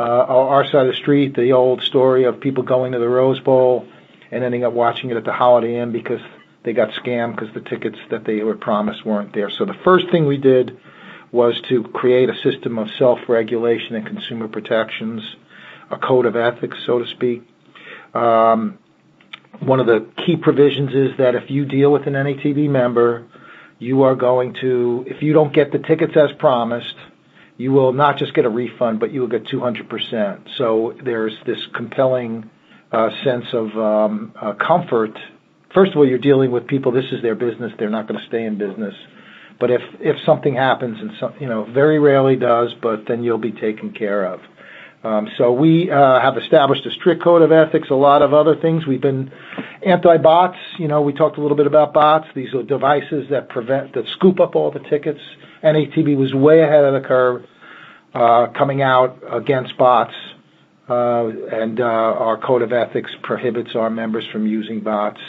our 0.00 0.64
side 0.66 0.86
of 0.86 0.92
the 0.92 0.98
street, 0.98 1.34
the 1.34 1.52
old 1.52 1.82
story 1.82 2.24
of 2.24 2.40
people 2.40 2.62
going 2.62 2.92
to 2.92 2.98
the 2.98 3.08
Rose 3.08 3.40
Bowl 3.40 3.86
and 4.30 4.44
ending 4.44 4.64
up 4.64 4.72
watching 4.72 5.10
it 5.10 5.16
at 5.16 5.24
the 5.24 5.32
Holiday 5.32 5.80
Inn 5.80 5.92
because 5.92 6.20
they 6.62 6.72
got 6.72 6.90
scammed 6.90 7.36
because 7.36 7.52
the 7.54 7.60
tickets 7.60 7.98
that 8.10 8.24
they 8.24 8.42
were 8.42 8.56
promised 8.56 9.04
weren't 9.04 9.34
there. 9.34 9.50
So 9.50 9.64
the 9.64 9.76
first 9.84 10.10
thing 10.10 10.26
we 10.26 10.36
did 10.36 10.78
was 11.32 11.60
to 11.68 11.84
create 11.84 12.28
a 12.28 12.36
system 12.42 12.78
of 12.78 12.88
self-regulation 12.98 13.94
and 13.94 14.06
consumer 14.06 14.48
protections, 14.48 15.22
a 15.90 15.96
code 15.96 16.26
of 16.26 16.36
ethics, 16.36 16.78
so 16.86 16.98
to 16.98 17.06
speak. 17.06 17.42
Um, 18.14 18.78
one 19.60 19.80
of 19.80 19.86
the 19.86 20.06
key 20.26 20.36
provisions 20.36 20.90
is 20.94 21.16
that 21.18 21.34
if 21.34 21.50
you 21.50 21.64
deal 21.64 21.92
with 21.92 22.06
an 22.06 22.14
NATB 22.14 22.68
member, 22.68 23.26
you 23.78 24.02
are 24.02 24.14
going 24.14 24.54
to, 24.60 25.04
if 25.06 25.22
you 25.22 25.32
don't 25.32 25.52
get 25.52 25.72
the 25.72 25.78
tickets 25.78 26.12
as 26.16 26.30
promised, 26.38 26.94
you 27.60 27.72
will 27.72 27.92
not 27.92 28.16
just 28.16 28.32
get 28.32 28.46
a 28.46 28.48
refund, 28.48 28.98
but 29.00 29.12
you 29.12 29.20
will 29.20 29.28
get 29.28 29.44
200%. 29.44 30.48
So 30.56 30.94
there's 31.04 31.34
this 31.44 31.58
compelling 31.74 32.48
uh, 32.90 33.10
sense 33.22 33.44
of 33.52 33.76
um, 33.76 34.32
uh, 34.40 34.54
comfort. 34.54 35.10
First 35.74 35.92
of 35.92 35.98
all, 35.98 36.08
you're 36.08 36.18
dealing 36.18 36.50
with 36.52 36.66
people. 36.66 36.90
This 36.90 37.04
is 37.12 37.20
their 37.20 37.34
business. 37.34 37.70
They're 37.78 37.90
not 37.90 38.08
going 38.08 38.18
to 38.18 38.26
stay 38.28 38.46
in 38.46 38.56
business. 38.56 38.94
But 39.60 39.70
if 39.70 39.82
if 40.00 40.16
something 40.24 40.54
happens, 40.54 40.96
and 41.02 41.10
some, 41.20 41.34
you 41.38 41.46
know, 41.46 41.70
very 41.70 41.98
rarely 41.98 42.34
does, 42.34 42.70
but 42.80 43.04
then 43.06 43.22
you'll 43.22 43.36
be 43.36 43.52
taken 43.52 43.92
care 43.92 44.24
of. 44.24 44.40
Um, 45.04 45.28
so 45.36 45.52
we 45.52 45.90
uh, 45.90 46.18
have 46.18 46.38
established 46.38 46.86
a 46.86 46.90
strict 46.92 47.22
code 47.22 47.42
of 47.42 47.52
ethics. 47.52 47.88
A 47.90 47.94
lot 47.94 48.22
of 48.22 48.32
other 48.32 48.56
things. 48.56 48.86
We've 48.86 49.02
been 49.02 49.30
anti-bots. 49.84 50.56
You 50.78 50.88
know, 50.88 51.02
we 51.02 51.12
talked 51.12 51.36
a 51.36 51.42
little 51.42 51.58
bit 51.58 51.66
about 51.66 51.92
bots. 51.92 52.26
These 52.34 52.54
are 52.54 52.62
devices 52.62 53.26
that 53.30 53.50
prevent 53.50 53.92
that 53.94 54.06
scoop 54.16 54.40
up 54.40 54.56
all 54.56 54.70
the 54.70 54.80
tickets. 54.80 55.20
NATB 55.62 56.16
was 56.16 56.32
way 56.32 56.60
ahead 56.62 56.84
of 56.84 56.94
the 56.94 57.06
curve 57.06 57.44
coming 58.12 58.82
out 58.82 59.18
against 59.30 59.76
bots, 59.78 60.14
uh, 60.88 61.28
and 61.52 61.80
uh, 61.80 61.84
our 61.84 62.36
code 62.36 62.62
of 62.62 62.72
ethics 62.72 63.10
prohibits 63.22 63.70
our 63.74 63.90
members 63.90 64.26
from 64.32 64.46
using 64.46 64.80
bots. 64.80 65.20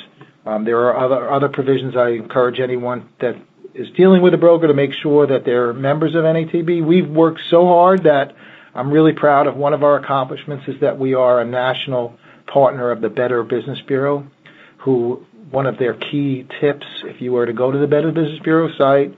Um, 0.46 0.66
there 0.66 0.80
are 0.80 0.98
other 0.98 1.32
other 1.32 1.50
provisions. 1.50 1.96
I 1.96 2.10
encourage 2.10 2.60
anyone 2.60 3.10
that 3.20 3.36
is 3.76 3.88
dealing 3.96 4.22
with 4.22 4.34
a 4.34 4.38
broker 4.38 4.68
to 4.68 4.74
make 4.74 4.92
sure 5.02 5.28
that 5.28 5.46
they're 5.46 5.74
members 5.74 6.16
of 6.16 6.24
NATB. 6.24 6.86
We've 6.86 7.08
worked 7.08 7.42
so 7.50 7.66
hard 7.66 8.04
that 8.04 8.34
I'm 8.74 8.92
really 8.92 9.14
proud 9.14 9.48
of 9.48 9.56
one 9.56 9.74
of 9.74 9.84
our 9.84 9.98
accomplishments 9.98 10.66
is 10.68 10.76
that 10.82 10.98
we 10.98 11.14
are 11.14 11.42
a 11.42 11.46
national 11.46 12.18
partner 12.52 12.92
of 12.92 13.02
the 13.02 13.10
Better 13.10 13.44
Business 13.44 13.80
Bureau, 13.88 14.28
who 14.80 15.26
one 15.52 15.68
of 15.68 15.78
their 15.78 15.94
key 15.94 16.48
tips, 16.60 16.86
if 17.04 17.22
you 17.22 17.34
were 17.34 17.46
to 17.46 17.54
go 17.54 17.72
to 17.72 17.78
the 17.78 17.88
Better 17.88 18.12
Business 18.12 18.40
Bureau 18.44 18.70
site, 18.78 19.14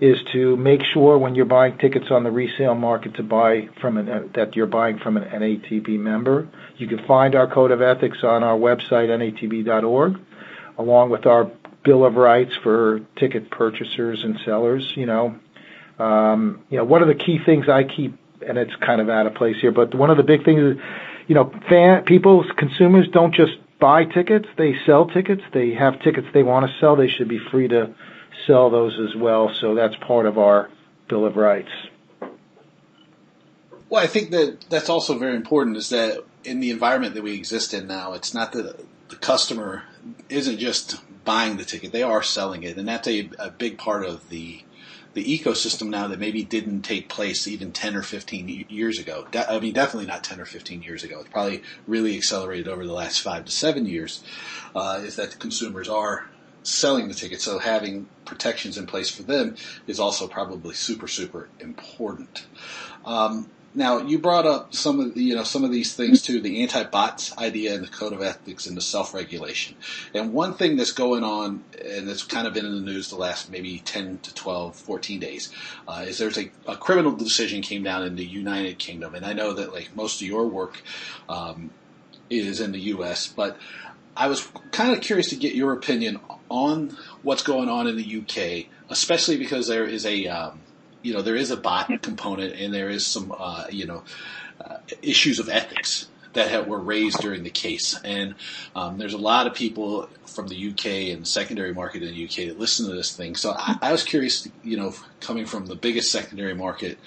is 0.00 0.16
to 0.32 0.56
make 0.56 0.80
sure 0.94 1.18
when 1.18 1.34
you're 1.34 1.44
buying 1.44 1.76
tickets 1.78 2.06
on 2.10 2.22
the 2.22 2.30
resale 2.30 2.74
market 2.74 3.14
to 3.14 3.22
buy 3.22 3.68
from 3.80 3.96
an, 3.96 4.08
uh, 4.08 4.22
that 4.34 4.54
you're 4.54 4.66
buying 4.66 4.98
from 4.98 5.16
an 5.16 5.24
NATB 5.24 5.98
member. 5.98 6.48
You 6.76 6.86
can 6.86 7.04
find 7.06 7.34
our 7.34 7.52
code 7.52 7.72
of 7.72 7.82
ethics 7.82 8.18
on 8.22 8.44
our 8.44 8.56
website 8.56 9.08
natb.org, 9.08 10.20
along 10.78 11.10
with 11.10 11.26
our 11.26 11.50
bill 11.84 12.04
of 12.04 12.14
rights 12.14 12.52
for 12.62 13.00
ticket 13.16 13.50
purchasers 13.50 14.22
and 14.22 14.38
sellers. 14.44 14.92
You 14.94 15.06
know, 15.06 15.38
um, 15.98 16.62
you 16.70 16.76
know, 16.76 16.84
one 16.84 17.02
of 17.02 17.08
the 17.08 17.16
key 17.16 17.38
things 17.44 17.68
I 17.68 17.82
keep, 17.82 18.16
and 18.46 18.56
it's 18.56 18.74
kind 18.76 19.00
of 19.00 19.08
out 19.08 19.26
of 19.26 19.34
place 19.34 19.56
here, 19.60 19.72
but 19.72 19.94
one 19.96 20.10
of 20.10 20.16
the 20.16 20.22
big 20.22 20.44
things 20.44 20.60
is, 20.60 20.82
you 21.26 21.34
know, 21.34 21.52
fan 21.68 22.04
people, 22.04 22.44
consumers 22.56 23.08
don't 23.08 23.34
just 23.34 23.52
buy 23.80 24.04
tickets; 24.04 24.46
they 24.56 24.76
sell 24.86 25.06
tickets. 25.06 25.42
They 25.52 25.74
have 25.74 26.00
tickets 26.02 26.28
they 26.32 26.44
want 26.44 26.70
to 26.70 26.78
sell. 26.78 26.94
They 26.94 27.08
should 27.08 27.28
be 27.28 27.40
free 27.50 27.66
to 27.66 27.92
sell 28.46 28.70
those 28.70 28.98
as 28.98 29.14
well. 29.20 29.52
So 29.60 29.74
that's 29.74 29.94
part 30.06 30.26
of 30.26 30.38
our 30.38 30.70
Bill 31.08 31.24
of 31.26 31.36
Rights. 31.36 31.70
Well, 33.88 34.02
I 34.02 34.06
think 34.06 34.30
that 34.30 34.66
that's 34.68 34.90
also 34.90 35.18
very 35.18 35.34
important 35.34 35.76
is 35.76 35.88
that 35.88 36.22
in 36.44 36.60
the 36.60 36.70
environment 36.70 37.14
that 37.14 37.22
we 37.22 37.34
exist 37.34 37.72
in 37.72 37.86
now, 37.86 38.12
it's 38.12 38.34
not 38.34 38.52
that 38.52 38.78
the 39.08 39.16
customer 39.16 39.84
isn't 40.28 40.58
just 40.58 41.00
buying 41.24 41.56
the 41.56 41.64
ticket; 41.64 41.92
they 41.92 42.02
are 42.02 42.22
selling 42.22 42.62
it, 42.64 42.76
and 42.76 42.86
that's 42.86 43.08
a, 43.08 43.30
a 43.38 43.50
big 43.50 43.78
part 43.78 44.04
of 44.04 44.28
the 44.28 44.62
the 45.14 45.38
ecosystem 45.38 45.88
now 45.88 46.06
that 46.06 46.18
maybe 46.18 46.44
didn't 46.44 46.82
take 46.82 47.08
place 47.08 47.48
even 47.48 47.72
10 47.72 47.96
or 47.96 48.02
15 48.02 48.66
years 48.68 48.98
ago. 48.98 49.26
De- 49.32 49.50
I 49.50 49.58
mean, 49.58 49.72
definitely 49.72 50.06
not 50.06 50.22
10 50.22 50.38
or 50.38 50.44
15 50.44 50.82
years 50.82 51.02
ago. 51.02 51.20
It's 51.20 51.30
probably 51.30 51.62
really 51.86 52.16
accelerated 52.16 52.68
over 52.68 52.86
the 52.86 52.92
last 52.92 53.20
five 53.22 53.46
to 53.46 53.50
seven 53.50 53.86
years. 53.86 54.22
Uh, 54.76 55.00
is 55.02 55.16
that 55.16 55.30
the 55.32 55.36
consumers 55.36 55.88
are 55.88 56.28
selling 56.68 57.08
the 57.08 57.14
ticket. 57.14 57.40
So 57.40 57.58
having 57.58 58.08
protections 58.24 58.78
in 58.78 58.86
place 58.86 59.10
for 59.10 59.22
them 59.22 59.56
is 59.86 59.98
also 59.98 60.28
probably 60.28 60.74
super, 60.74 61.08
super 61.08 61.48
important. 61.60 62.46
Um, 63.04 63.50
now 63.74 63.98
you 63.98 64.18
brought 64.18 64.46
up 64.46 64.74
some 64.74 64.98
of 64.98 65.14
the, 65.14 65.22
you 65.22 65.34
know 65.34 65.44
some 65.44 65.62
of 65.62 65.70
these 65.70 65.94
things 65.94 66.22
too, 66.22 66.40
the 66.40 66.62
anti-bots 66.62 67.36
idea 67.38 67.74
and 67.74 67.84
the 67.84 67.88
code 67.88 68.12
of 68.12 68.22
ethics 68.22 68.66
and 68.66 68.76
the 68.76 68.80
self-regulation. 68.80 69.76
And 70.14 70.32
one 70.32 70.54
thing 70.54 70.76
that's 70.76 70.92
going 70.92 71.22
on, 71.22 71.64
and 71.84 72.08
that's 72.08 72.22
kind 72.22 72.46
of 72.46 72.54
been 72.54 72.64
in 72.64 72.74
the 72.74 72.80
news 72.80 73.10
the 73.10 73.16
last 73.16 73.50
maybe 73.50 73.78
10 73.78 74.18
to 74.20 74.34
12, 74.34 74.74
14 74.74 75.20
days, 75.20 75.52
uh, 75.86 76.04
is 76.08 76.18
there's 76.18 76.38
a, 76.38 76.50
a, 76.66 76.76
criminal 76.76 77.12
decision 77.12 77.62
came 77.62 77.82
down 77.82 78.04
in 78.04 78.16
the 78.16 78.24
United 78.24 78.78
Kingdom, 78.78 79.14
and 79.14 79.24
I 79.24 79.32
know 79.32 79.52
that 79.52 79.72
like 79.72 79.94
most 79.94 80.20
of 80.22 80.26
your 80.26 80.46
work 80.46 80.82
um, 81.28 81.70
is 82.30 82.60
in 82.60 82.72
the 82.72 82.80
U.S., 82.80 83.26
but 83.26 83.58
I 84.18 84.26
was 84.26 84.46
kind 84.72 84.92
of 84.92 85.00
curious 85.00 85.30
to 85.30 85.36
get 85.36 85.54
your 85.54 85.72
opinion 85.72 86.18
on 86.48 86.96
what's 87.22 87.44
going 87.44 87.68
on 87.68 87.86
in 87.86 87.96
the 87.96 88.18
UK, 88.18 88.66
especially 88.90 89.38
because 89.38 89.68
there 89.68 89.86
is 89.86 90.04
a 90.04 90.26
um, 90.26 90.60
you 91.02 91.14
know 91.14 91.22
there 91.22 91.36
is 91.36 91.52
a 91.52 91.56
bot 91.56 92.02
component 92.02 92.54
and 92.54 92.74
there 92.74 92.90
is 92.90 93.06
some 93.06 93.32
uh, 93.36 93.66
you 93.70 93.86
know 93.86 94.02
uh, 94.60 94.78
issues 95.02 95.38
of 95.38 95.48
ethics 95.48 96.08
that 96.34 96.50
have, 96.50 96.66
were 96.66 96.78
raised 96.78 97.18
during 97.20 97.42
the 97.42 97.50
case, 97.50 97.98
and 98.04 98.34
um, 98.74 98.98
there's 98.98 99.14
a 99.14 99.18
lot 99.18 99.46
of 99.46 99.54
people 99.54 100.08
from 100.26 100.48
the 100.48 100.70
UK 100.70 100.86
and 101.12 101.22
the 101.22 101.26
secondary 101.26 101.74
market 101.74 102.02
in 102.02 102.14
the 102.14 102.24
UK 102.24 102.48
that 102.48 102.58
listen 102.58 102.86
to 102.86 102.94
this 102.94 103.16
thing. 103.16 103.34
So 103.34 103.54
I, 103.56 103.76
I 103.82 103.92
was 103.92 104.04
curious, 104.04 104.48
you 104.62 104.76
know, 104.76 104.94
coming 105.20 105.46
from 105.46 105.66
the 105.66 105.74
biggest 105.74 106.12
secondary 106.12 106.54
market 106.54 106.98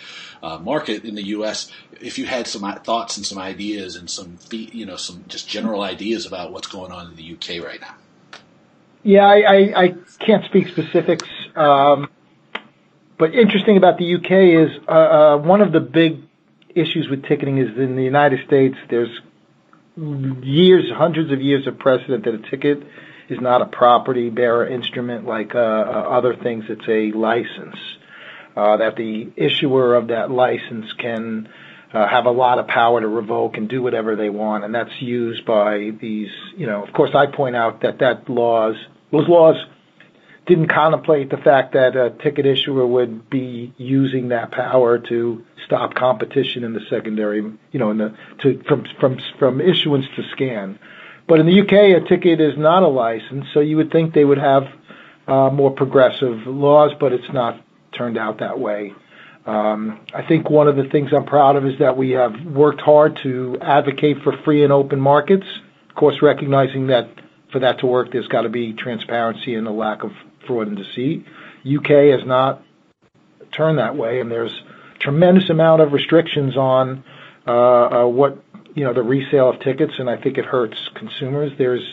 uh, 0.43 0.57
market 0.57 1.05
in 1.05 1.15
the 1.15 1.23
US, 1.27 1.71
if 1.99 2.17
you 2.17 2.25
had 2.25 2.47
some 2.47 2.61
thoughts 2.83 3.17
and 3.17 3.25
some 3.25 3.37
ideas 3.37 3.95
and 3.95 4.09
some 4.09 4.37
you 4.51 4.85
know 4.85 4.95
some 4.95 5.23
just 5.27 5.47
general 5.47 5.81
ideas 5.81 6.25
about 6.25 6.51
what's 6.51 6.67
going 6.67 6.91
on 6.91 7.07
in 7.07 7.15
the 7.15 7.33
UK 7.33 7.63
right 7.63 7.81
now. 7.81 7.95
Yeah, 9.03 9.25
I, 9.25 9.35
I, 9.35 9.83
I 9.83 9.95
can't 10.19 10.45
speak 10.45 10.67
specifics. 10.67 11.27
Um, 11.55 12.09
but 13.17 13.35
interesting 13.35 13.77
about 13.77 13.97
the 13.97 14.15
UK 14.15 14.31
is 14.31 14.79
uh, 14.87 14.91
uh, 14.91 15.37
one 15.37 15.61
of 15.61 15.71
the 15.71 15.79
big 15.79 16.21
issues 16.75 17.07
with 17.09 17.23
ticketing 17.23 17.57
is 17.57 17.77
in 17.77 17.95
the 17.95 18.03
United 18.03 18.45
States. 18.45 18.75
There's 18.89 19.19
years, 19.95 20.91
hundreds 20.93 21.31
of 21.31 21.41
years 21.41 21.67
of 21.67 21.77
precedent 21.79 22.25
that 22.25 22.33
a 22.33 22.49
ticket 22.49 22.83
is 23.29 23.39
not 23.39 23.61
a 23.61 23.65
property 23.65 24.29
bearer 24.29 24.67
instrument 24.67 25.25
like 25.25 25.55
uh, 25.55 25.59
uh, 25.59 25.61
other 25.61 26.35
things. 26.35 26.65
It's 26.69 26.87
a 26.87 27.17
license. 27.17 27.77
Uh, 28.55 28.77
that 28.77 28.97
the 28.97 29.31
issuer 29.37 29.95
of 29.95 30.09
that 30.09 30.29
license 30.29 30.91
can 30.97 31.47
uh, 31.93 32.07
have 32.07 32.25
a 32.25 32.31
lot 32.31 32.59
of 32.59 32.67
power 32.67 32.99
to 32.99 33.07
revoke 33.07 33.55
and 33.55 33.69
do 33.69 33.81
whatever 33.81 34.17
they 34.17 34.29
want, 34.29 34.65
and 34.65 34.75
that's 34.75 35.01
used 35.01 35.45
by 35.45 35.91
these. 36.01 36.29
You 36.57 36.67
know, 36.67 36.83
of 36.83 36.91
course, 36.93 37.11
I 37.15 37.27
point 37.27 37.55
out 37.55 37.81
that 37.81 37.99
that 37.99 38.29
laws 38.29 38.75
those 39.11 39.27
laws 39.27 39.55
didn't 40.45 40.67
contemplate 40.67 41.29
the 41.29 41.37
fact 41.37 41.73
that 41.73 41.95
a 41.95 42.09
ticket 42.09 42.45
issuer 42.45 42.85
would 42.85 43.29
be 43.29 43.73
using 43.77 44.29
that 44.29 44.51
power 44.51 44.97
to 44.97 45.45
stop 45.65 45.93
competition 45.93 46.63
in 46.63 46.73
the 46.73 46.81
secondary, 46.89 47.41
you 47.71 47.79
know, 47.79 47.91
in 47.91 47.97
the 47.97 48.15
to 48.39 48.61
from 48.67 48.85
from 48.99 49.19
from 49.37 49.61
issuance 49.61 50.05
to 50.15 50.23
scan. 50.31 50.79
But 51.27 51.39
in 51.39 51.45
the 51.45 51.61
UK, 51.61 52.03
a 52.03 52.07
ticket 52.07 52.41
is 52.41 52.57
not 52.57 52.83
a 52.83 52.87
license, 52.87 53.45
so 53.53 53.59
you 53.59 53.77
would 53.77 53.91
think 53.91 54.13
they 54.13 54.25
would 54.25 54.39
have 54.39 54.63
uh, 55.27 55.49
more 55.49 55.71
progressive 55.71 56.47
laws, 56.47 56.91
but 56.99 57.13
it's 57.13 57.31
not 57.31 57.63
turned 57.95 58.17
out 58.17 58.39
that 58.39 58.59
way. 58.59 58.93
Um, 59.45 59.99
I 60.13 60.23
think 60.27 60.49
one 60.49 60.67
of 60.67 60.75
the 60.75 60.89
things 60.89 61.11
I'm 61.13 61.25
proud 61.25 61.55
of 61.55 61.65
is 61.65 61.79
that 61.79 61.97
we 61.97 62.11
have 62.11 62.33
worked 62.45 62.81
hard 62.81 63.17
to 63.23 63.57
advocate 63.61 64.17
for 64.23 64.33
free 64.43 64.63
and 64.63 64.73
open 64.73 64.99
markets. 64.99 65.45
Of 65.89 65.95
course, 65.95 66.21
recognizing 66.21 66.87
that 66.87 67.09
for 67.51 67.59
that 67.59 67.79
to 67.79 67.85
work, 67.85 68.11
there's 68.11 68.27
got 68.27 68.41
to 68.41 68.49
be 68.49 68.73
transparency 68.73 69.55
and 69.55 69.67
a 69.67 69.71
lack 69.71 70.03
of 70.03 70.11
fraud 70.47 70.67
and 70.67 70.77
deceit. 70.77 71.25
UK 71.65 72.17
has 72.17 72.25
not 72.25 72.63
turned 73.51 73.79
that 73.79 73.95
way, 73.95 74.19
and 74.19 74.31
there's 74.31 74.53
tremendous 74.99 75.49
amount 75.49 75.81
of 75.81 75.93
restrictions 75.93 76.55
on 76.55 77.03
uh, 77.47 77.51
uh, 77.51 78.07
what 78.07 78.43
you 78.75 78.83
know 78.83 78.93
the 78.93 79.03
resale 79.03 79.49
of 79.49 79.59
tickets, 79.59 79.93
and 79.97 80.09
I 80.09 80.17
think 80.17 80.37
it 80.37 80.45
hurts 80.45 80.77
consumers. 80.95 81.51
There's 81.57 81.83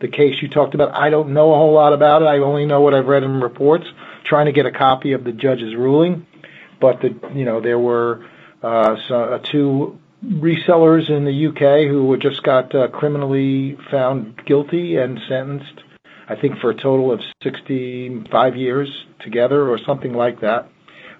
the 0.00 0.08
case 0.08 0.40
you 0.40 0.48
talked 0.48 0.74
about. 0.74 0.94
I 0.94 1.10
don't 1.10 1.30
know 1.32 1.52
a 1.52 1.56
whole 1.56 1.74
lot 1.74 1.92
about 1.92 2.22
it. 2.22 2.26
I 2.26 2.38
only 2.38 2.66
know 2.66 2.80
what 2.80 2.94
I've 2.94 3.06
read 3.06 3.22
in 3.22 3.40
reports. 3.40 3.86
Trying 4.24 4.46
to 4.46 4.52
get 4.52 4.66
a 4.66 4.70
copy 4.70 5.12
of 5.12 5.24
the 5.24 5.32
judge's 5.32 5.74
ruling, 5.74 6.26
but 6.80 7.00
the 7.00 7.18
you 7.34 7.44
know 7.44 7.60
there 7.60 7.78
were 7.78 8.26
uh, 8.62 9.38
two 9.38 9.98
resellers 10.24 11.08
in 11.08 11.24
the 11.24 11.46
UK 11.46 11.88
who 11.88 12.06
were 12.06 12.16
just 12.16 12.42
got 12.42 12.74
uh, 12.74 12.88
criminally 12.88 13.78
found 13.90 14.44
guilty 14.44 14.96
and 14.96 15.18
sentenced 15.28 15.80
I 16.28 16.36
think 16.36 16.58
for 16.60 16.70
a 16.70 16.74
total 16.74 17.10
of 17.12 17.20
65 17.42 18.56
years 18.56 18.88
together 19.20 19.68
or 19.68 19.78
something 19.86 20.12
like 20.12 20.40
that, 20.40 20.68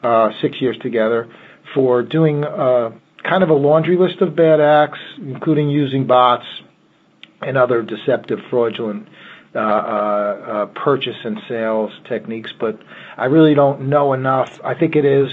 uh, 0.02 0.30
six 0.42 0.60
years 0.60 0.76
together, 0.78 1.28
for 1.74 2.02
doing 2.02 2.44
uh, 2.44 2.90
kind 3.22 3.42
of 3.42 3.50
a 3.50 3.54
laundry 3.54 3.96
list 3.96 4.20
of 4.20 4.36
bad 4.36 4.60
acts, 4.60 4.98
including 5.18 5.70
using 5.70 6.06
bots 6.06 6.44
and 7.40 7.56
other 7.56 7.82
deceptive, 7.82 8.38
fraudulent 8.50 9.08
uh, 9.54 9.58
uh, 9.58 9.62
uh, 9.62 10.66
purchase 10.66 11.16
and 11.24 11.38
sales 11.48 11.90
techniques. 12.08 12.52
But 12.58 12.78
I 13.16 13.26
really 13.26 13.54
don't 13.54 13.88
know 13.88 14.12
enough. 14.12 14.60
I 14.62 14.74
think 14.74 14.94
it 14.94 15.04
is 15.04 15.30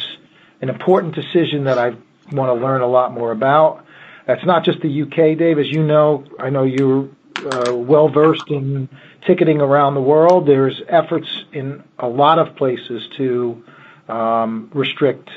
an 0.61 0.69
important 0.69 1.15
decision 1.15 1.65
that 1.65 1.77
I 1.77 1.89
want 2.31 2.49
to 2.49 2.53
learn 2.53 2.81
a 2.81 2.88
lot 2.88 3.13
more 3.13 3.31
about. 3.31 3.85
That's 4.25 4.45
not 4.45 4.63
just 4.63 4.81
the 4.81 5.01
UK, 5.03 5.38
Dave. 5.38 5.59
As 5.59 5.67
you 5.67 5.83
know, 5.83 6.23
I 6.39 6.49
know 6.49 6.63
you're 6.63 7.09
uh, 7.38 7.75
well 7.75 8.09
versed 8.09 8.49
in 8.49 8.89
ticketing 9.25 9.61
around 9.61 9.95
the 9.95 10.01
world. 10.01 10.47
There's 10.47 10.81
efforts 10.88 11.27
in 11.51 11.83
a 11.99 12.07
lot 12.07 12.39
of 12.39 12.55
places 12.55 13.07
to 13.17 13.63
um, 14.07 14.69
restrict 14.73 15.29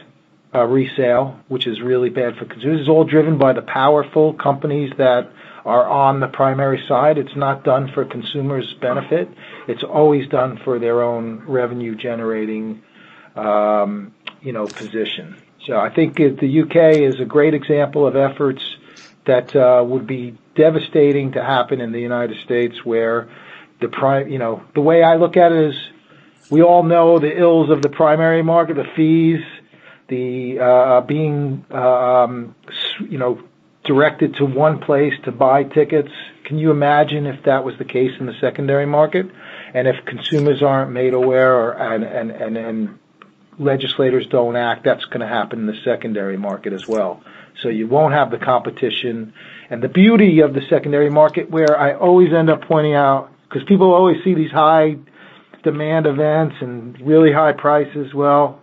uh, 0.54 0.64
resale, 0.64 1.38
which 1.48 1.66
is 1.66 1.80
really 1.80 2.10
bad 2.10 2.36
for 2.36 2.44
consumers. 2.44 2.80
It's 2.80 2.88
all 2.88 3.04
driven 3.04 3.38
by 3.38 3.52
the 3.52 3.62
powerful 3.62 4.32
companies 4.34 4.92
that 4.98 5.30
are 5.64 5.86
on 5.86 6.20
the 6.20 6.28
primary 6.28 6.82
side. 6.88 7.18
It's 7.18 7.36
not 7.36 7.64
done 7.64 7.90
for 7.92 8.04
consumers' 8.04 8.74
benefit. 8.80 9.28
It's 9.66 9.82
always 9.82 10.28
done 10.28 10.58
for 10.64 10.78
their 10.78 11.02
own 11.02 11.44
revenue 11.46 11.94
generating, 11.94 12.82
um, 13.36 14.14
you 14.40 14.52
know, 14.52 14.66
position. 14.66 15.36
So 15.66 15.76
I 15.76 15.90
think 15.90 16.16
the 16.16 16.62
UK 16.62 17.02
is 17.02 17.20
a 17.20 17.26
great 17.26 17.52
example 17.52 18.06
of 18.06 18.16
efforts 18.16 18.62
that 19.26 19.54
uh, 19.54 19.84
would 19.84 20.06
be 20.06 20.38
devastating 20.54 21.32
to 21.32 21.44
happen 21.44 21.82
in 21.82 21.92
the 21.92 22.00
United 22.00 22.38
States 22.44 22.82
where 22.84 23.28
the 23.80 23.88
prime, 23.88 24.28
you 24.28 24.38
know, 24.38 24.62
the 24.74 24.80
way 24.80 25.02
I 25.02 25.16
look 25.16 25.36
at 25.36 25.52
it 25.52 25.70
is 25.70 25.74
we 26.50 26.62
all 26.62 26.82
know 26.82 27.18
the 27.18 27.36
ills 27.36 27.70
of 27.70 27.82
the 27.82 27.88
primary 27.88 28.42
market, 28.42 28.76
the 28.76 28.86
fees, 28.96 29.44
the 30.08 30.58
uh, 30.58 31.00
being, 31.02 31.64
um, 31.70 32.54
you 33.00 33.18
know, 33.18 33.42
directed 33.84 34.36
to 34.36 34.44
one 34.44 34.80
place 34.80 35.14
to 35.24 35.32
buy 35.32 35.64
tickets. 35.64 36.10
Can 36.44 36.58
you 36.58 36.70
imagine 36.70 37.26
if 37.26 37.44
that 37.44 37.64
was 37.64 37.76
the 37.78 37.84
case 37.84 38.12
in 38.18 38.26
the 38.26 38.34
secondary 38.40 38.86
market? 38.86 39.26
And 39.74 39.86
if 39.86 40.04
consumers 40.06 40.62
aren't 40.62 40.92
made 40.92 41.14
aware 41.14 41.54
or, 41.54 41.72
and, 41.72 42.04
and, 42.04 42.30
and, 42.30 42.56
and 42.56 42.98
legislators 43.58 44.26
don't 44.26 44.56
act, 44.56 44.84
that's 44.84 45.04
going 45.06 45.20
to 45.20 45.26
happen 45.26 45.60
in 45.60 45.66
the 45.66 45.78
secondary 45.84 46.36
market 46.36 46.72
as 46.72 46.86
well. 46.88 47.22
So 47.62 47.68
you 47.68 47.86
won't 47.86 48.14
have 48.14 48.30
the 48.30 48.38
competition. 48.38 49.34
And 49.68 49.82
the 49.82 49.88
beauty 49.88 50.40
of 50.40 50.54
the 50.54 50.62
secondary 50.68 51.10
market 51.10 51.50
where 51.50 51.78
I 51.78 51.94
always 51.94 52.32
end 52.32 52.48
up 52.50 52.62
pointing 52.62 52.94
out 52.94 53.30
because 53.48 53.66
people 53.66 53.92
always 53.92 54.16
see 54.24 54.34
these 54.34 54.50
high 54.50 54.96
demand 55.62 56.06
events 56.06 56.56
and 56.60 57.00
really 57.00 57.32
high 57.32 57.52
prices. 57.52 58.12
Well, 58.14 58.60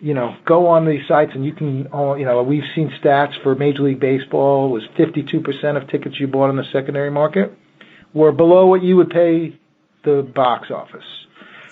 you 0.00 0.14
know, 0.14 0.36
go 0.44 0.68
on 0.68 0.86
these 0.86 1.06
sites 1.08 1.32
and 1.34 1.44
you 1.44 1.52
can, 1.52 1.88
you 2.18 2.24
know, 2.24 2.42
we've 2.42 2.64
seen 2.74 2.92
stats 3.02 3.40
for 3.42 3.54
Major 3.54 3.82
League 3.82 4.00
Baseball 4.00 4.70
was 4.70 4.82
52% 4.98 5.80
of 5.80 5.88
tickets 5.88 6.20
you 6.20 6.28
bought 6.28 6.50
in 6.50 6.56
the 6.56 6.64
secondary 6.72 7.10
market 7.10 7.56
were 8.12 8.32
below 8.32 8.66
what 8.66 8.82
you 8.82 8.96
would 8.96 9.10
pay 9.10 9.58
the 10.04 10.22
box 10.34 10.70
office. 10.70 11.04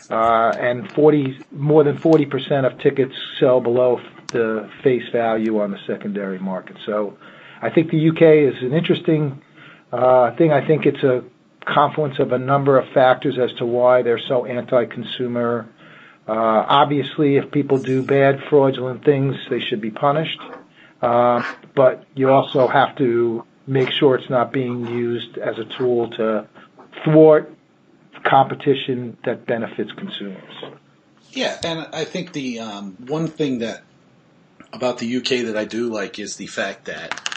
Uh, 0.09 0.53
and 0.59 0.91
40, 0.93 1.39
more 1.53 1.85
than 1.85 1.97
40% 1.97 2.67
of 2.67 2.81
tickets 2.81 3.15
sell 3.39 3.61
below 3.61 4.01
the 4.33 4.69
face 4.83 5.05
value 5.13 5.61
on 5.61 5.71
the 5.71 5.79
secondary 5.87 6.39
market. 6.39 6.77
So 6.85 7.17
I 7.63 7.71
think 7.71 7.91
the 7.91 8.09
UK 8.09 8.53
is 8.53 8.63
an 8.63 8.73
interesting 8.73 9.41
uh, 9.93 10.35
thing. 10.37 10.53
I 10.53 10.67
think 10.67 10.87
it's 10.87 11.03
a 11.05 11.23
confluence 11.65 12.19
of 12.19 12.33
a 12.33 12.39
number 12.39 12.79
of 12.79 12.89
factors 12.93 13.39
as 13.39 13.53
to 13.59 13.67
why 13.67 14.03
they're 14.03 14.19
so 14.19 14.47
anti-consumer. 14.47 15.69
Uh, 16.27 16.33
obviously, 16.33 17.37
if 17.37 17.51
people 17.51 17.79
do 17.79 18.03
bad, 18.03 18.41
fraudulent 18.49 19.05
things, 19.05 19.37
they 19.49 19.61
should 19.61 19.81
be 19.81 19.91
punished. 19.91 20.41
Uh, 21.03 21.43
but 21.75 22.05
you 22.15 22.31
also 22.31 22.69
have 22.69 22.97
to 22.97 23.45
make 23.67 23.91
sure 23.91 24.17
it's 24.17 24.31
not 24.31 24.53
being 24.53 24.87
used 24.87 25.39
as 25.39 25.59
a 25.59 25.65
tool 25.65 26.11
to 26.11 26.47
thwart 27.05 27.55
competition 28.25 29.17
that 29.25 29.47
benefits 29.47 29.91
consumers. 29.93 30.65
Yeah, 31.33 31.59
and 31.65 31.87
I 31.93 32.05
think 32.05 32.33
the 32.33 32.61
um, 32.61 32.97
one 33.07 33.29
thing 33.29 33.61
that 33.61 33.83
about 34.73 34.99
the 34.99 35.17
UK 35.17 35.47
that 35.47 35.57
I 35.57 35.65
do 35.65 35.93
like 35.93 36.19
is 36.19 36.37
the 36.37 36.47
fact 36.47 36.87
that 36.87 37.29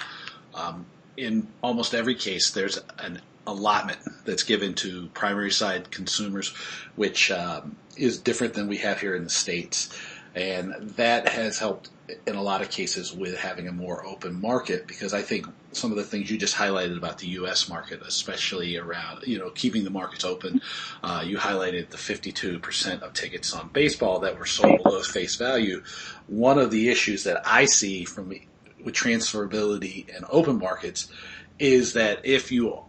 um, 0.53 0.85
in 1.15 1.47
almost 1.61 1.93
every 1.93 2.15
case 2.15 2.51
there's 2.51 2.79
an 2.99 3.21
allotment 3.45 3.99
that's 4.25 4.43
given 4.43 4.73
to 4.75 5.07
primary 5.13 5.51
side 5.51 5.91
consumers, 5.91 6.53
which 6.95 7.31
um, 7.31 7.75
is 7.97 8.17
different 8.17 8.53
than 8.53 8.67
we 8.67 8.77
have 8.77 8.99
here 8.99 9.15
in 9.15 9.23
the 9.23 9.29
states, 9.29 9.89
and 10.35 10.73
that 10.91 11.29
has 11.29 11.59
helped 11.59 11.89
in 12.27 12.35
a 12.35 12.41
lot 12.41 12.61
of 12.61 12.69
cases 12.69 13.13
with 13.13 13.37
having 13.37 13.67
a 13.67 13.71
more 13.71 14.05
open 14.05 14.39
market 14.39 14.87
because 14.87 15.13
I 15.13 15.21
think 15.21 15.47
some 15.71 15.91
of 15.91 15.97
the 15.97 16.03
things 16.03 16.29
you 16.29 16.37
just 16.37 16.55
highlighted 16.55 16.97
about 16.97 17.17
the 17.19 17.27
U.S. 17.27 17.69
market, 17.69 18.01
especially 18.01 18.77
around 18.77 19.23
you 19.25 19.39
know 19.39 19.49
keeping 19.51 19.83
the 19.83 19.89
markets 19.89 20.25
open, 20.25 20.61
uh, 21.03 21.23
you 21.25 21.37
highlighted 21.37 21.89
the 21.89 21.97
52% 21.97 23.01
of 23.01 23.13
tickets 23.13 23.53
on 23.53 23.69
baseball 23.69 24.19
that 24.19 24.37
were 24.37 24.45
sold 24.45 24.83
below 24.83 25.01
face 25.01 25.35
value. 25.35 25.83
One 26.27 26.59
of 26.59 26.71
the 26.71 26.89
issues 26.89 27.23
that 27.23 27.41
I 27.45 27.65
see 27.65 28.05
from 28.05 28.33
with 28.83 28.93
transferability 28.93 30.13
and 30.13 30.25
open 30.29 30.59
markets 30.59 31.09
is 31.57 31.93
that 31.93 32.25
if 32.25 32.51
you 32.51 32.83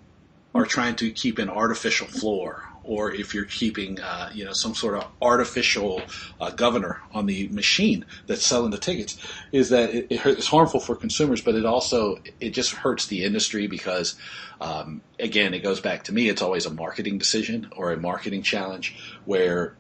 are 0.54 0.64
trying 0.64 0.96
to 0.96 1.10
keep 1.10 1.38
an 1.38 1.50
artificial 1.50 2.06
floor 2.06 2.64
or 2.84 3.10
if 3.12 3.34
you're 3.34 3.46
keeping, 3.46 3.98
uh, 4.00 4.30
you 4.32 4.44
know, 4.44 4.52
some 4.52 4.74
sort 4.74 4.94
of 4.94 5.06
artificial 5.20 6.02
uh, 6.40 6.50
governor 6.50 7.00
on 7.12 7.26
the 7.26 7.48
machine 7.48 8.04
that's 8.26 8.44
selling 8.44 8.70
the 8.70 8.78
tickets, 8.78 9.16
is 9.52 9.70
that 9.70 9.94
it, 9.94 10.06
it's 10.10 10.46
harmful 10.46 10.80
for 10.80 10.94
consumers, 10.94 11.40
but 11.40 11.54
it 11.54 11.64
also 11.64 12.18
it 12.40 12.50
just 12.50 12.72
hurts 12.72 13.06
the 13.06 13.24
industry 13.24 13.66
because, 13.66 14.16
um, 14.60 15.00
again, 15.18 15.54
it 15.54 15.60
goes 15.60 15.80
back 15.80 16.04
to 16.04 16.12
me. 16.12 16.28
It's 16.28 16.42
always 16.42 16.66
a 16.66 16.70
marketing 16.70 17.16
decision 17.18 17.70
or 17.74 17.90
a 17.92 17.96
marketing 17.96 18.42
challenge 18.42 18.96
where 19.24 19.76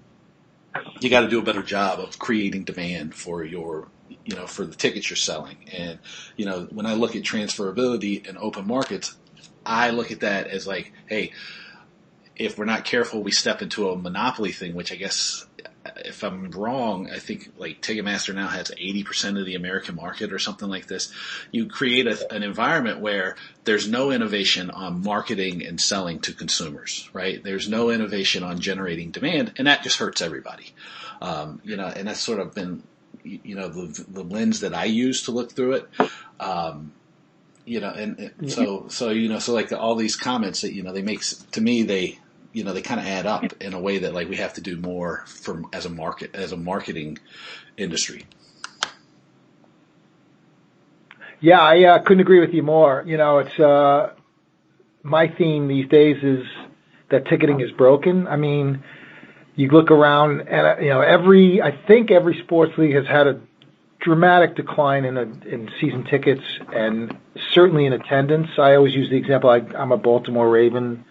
you 1.00 1.10
got 1.10 1.20
to 1.20 1.28
do 1.28 1.38
a 1.38 1.44
better 1.44 1.62
job 1.62 2.00
of 2.00 2.18
creating 2.18 2.64
demand 2.64 3.14
for 3.14 3.44
your 3.44 3.88
you 4.24 4.36
know 4.36 4.46
for 4.46 4.64
the 4.64 4.74
tickets 4.74 5.08
you're 5.08 5.16
selling 5.16 5.56
and 5.72 5.98
you 6.36 6.44
know 6.44 6.66
when 6.70 6.84
i 6.84 6.92
look 6.92 7.16
at 7.16 7.22
transferability 7.22 8.28
and 8.28 8.36
open 8.36 8.66
markets 8.66 9.16
I 9.64 9.90
look 9.90 10.10
at 10.10 10.20
that 10.20 10.48
as 10.48 10.66
like, 10.66 10.92
hey, 11.06 11.32
if 12.36 12.58
we're 12.58 12.64
not 12.64 12.84
careful, 12.84 13.22
we 13.22 13.30
step 13.30 13.62
into 13.62 13.90
a 13.90 13.96
monopoly 13.96 14.52
thing, 14.52 14.74
which 14.74 14.92
I 14.92 14.96
guess, 14.96 15.46
if 15.96 16.24
I'm 16.24 16.50
wrong, 16.50 17.08
I 17.10 17.18
think 17.18 17.52
like 17.58 17.80
Ticketmaster 17.80 18.34
now 18.34 18.48
has 18.48 18.70
80% 18.70 19.38
of 19.38 19.46
the 19.46 19.54
American 19.54 19.94
market 19.94 20.32
or 20.32 20.38
something 20.38 20.68
like 20.68 20.86
this. 20.86 21.12
You 21.52 21.66
create 21.66 22.06
a, 22.06 22.32
an 22.32 22.42
environment 22.42 23.00
where 23.00 23.36
there's 23.64 23.88
no 23.88 24.10
innovation 24.10 24.70
on 24.70 25.02
marketing 25.02 25.64
and 25.64 25.80
selling 25.80 26.18
to 26.20 26.32
consumers, 26.32 27.08
right? 27.12 27.42
There's 27.42 27.68
no 27.68 27.90
innovation 27.90 28.42
on 28.42 28.58
generating 28.58 29.10
demand, 29.10 29.52
and 29.56 29.66
that 29.68 29.82
just 29.82 29.98
hurts 29.98 30.20
everybody. 30.20 30.74
Um, 31.22 31.60
you 31.64 31.76
know, 31.76 31.86
and 31.86 32.08
that's 32.08 32.20
sort 32.20 32.40
of 32.40 32.54
been 32.54 32.82
you 33.22 33.54
know 33.54 33.68
the 33.68 34.04
the 34.08 34.22
lens 34.22 34.60
that 34.60 34.74
I 34.74 34.84
use 34.84 35.22
to 35.22 35.30
look 35.30 35.52
through 35.52 35.74
it. 35.74 35.88
Um, 36.40 36.92
you 37.64 37.80
know, 37.80 37.90
and, 37.90 38.32
and 38.38 38.52
so 38.52 38.86
so 38.88 39.10
you 39.10 39.28
know, 39.28 39.38
so 39.38 39.52
like 39.52 39.72
all 39.72 39.94
these 39.94 40.16
comments 40.16 40.60
that 40.62 40.74
you 40.74 40.82
know 40.82 40.92
they 40.92 41.02
make 41.02 41.22
to 41.52 41.60
me 41.60 41.82
they 41.82 42.18
you 42.52 42.64
know 42.64 42.72
they 42.72 42.82
kind 42.82 43.00
of 43.00 43.06
add 43.06 43.26
up 43.26 43.44
in 43.60 43.74
a 43.74 43.80
way 43.80 43.98
that 43.98 44.14
like 44.14 44.28
we 44.28 44.36
have 44.36 44.54
to 44.54 44.60
do 44.60 44.76
more 44.76 45.24
from 45.26 45.66
as 45.72 45.86
a 45.86 45.90
market 45.90 46.34
as 46.34 46.52
a 46.52 46.56
marketing 46.56 47.18
industry. 47.76 48.26
Yeah, 51.40 51.60
I 51.60 51.84
uh, 51.84 51.98
couldn't 51.98 52.20
agree 52.20 52.40
with 52.40 52.54
you 52.54 52.62
more. 52.62 53.04
You 53.06 53.18
know, 53.18 53.38
it's 53.38 53.58
uh, 53.58 54.14
my 55.02 55.28
theme 55.28 55.68
these 55.68 55.88
days 55.88 56.22
is 56.22 56.46
that 57.10 57.26
ticketing 57.26 57.60
is 57.60 57.70
broken. 57.72 58.26
I 58.26 58.36
mean, 58.36 58.82
you 59.56 59.68
look 59.68 59.90
around 59.90 60.40
and 60.48 60.66
uh, 60.66 60.76
you 60.80 60.88
know 60.88 61.00
every 61.00 61.62
I 61.62 61.72
think 61.86 62.10
every 62.10 62.38
sports 62.44 62.72
league 62.78 62.94
has 62.94 63.06
had 63.06 63.26
a 63.26 63.40
dramatic 64.04 64.54
decline 64.54 65.04
in 65.06 65.70
season 65.80 66.04
tickets 66.04 66.44
and 66.72 67.16
certainly 67.52 67.86
in 67.86 67.94
attendance. 67.94 68.48
I 68.58 68.74
always 68.74 68.94
use 68.94 69.08
the 69.08 69.16
example. 69.16 69.50
I'm 69.50 69.92
a 69.92 69.96
Baltimore 69.96 70.48
Raven 70.48 71.04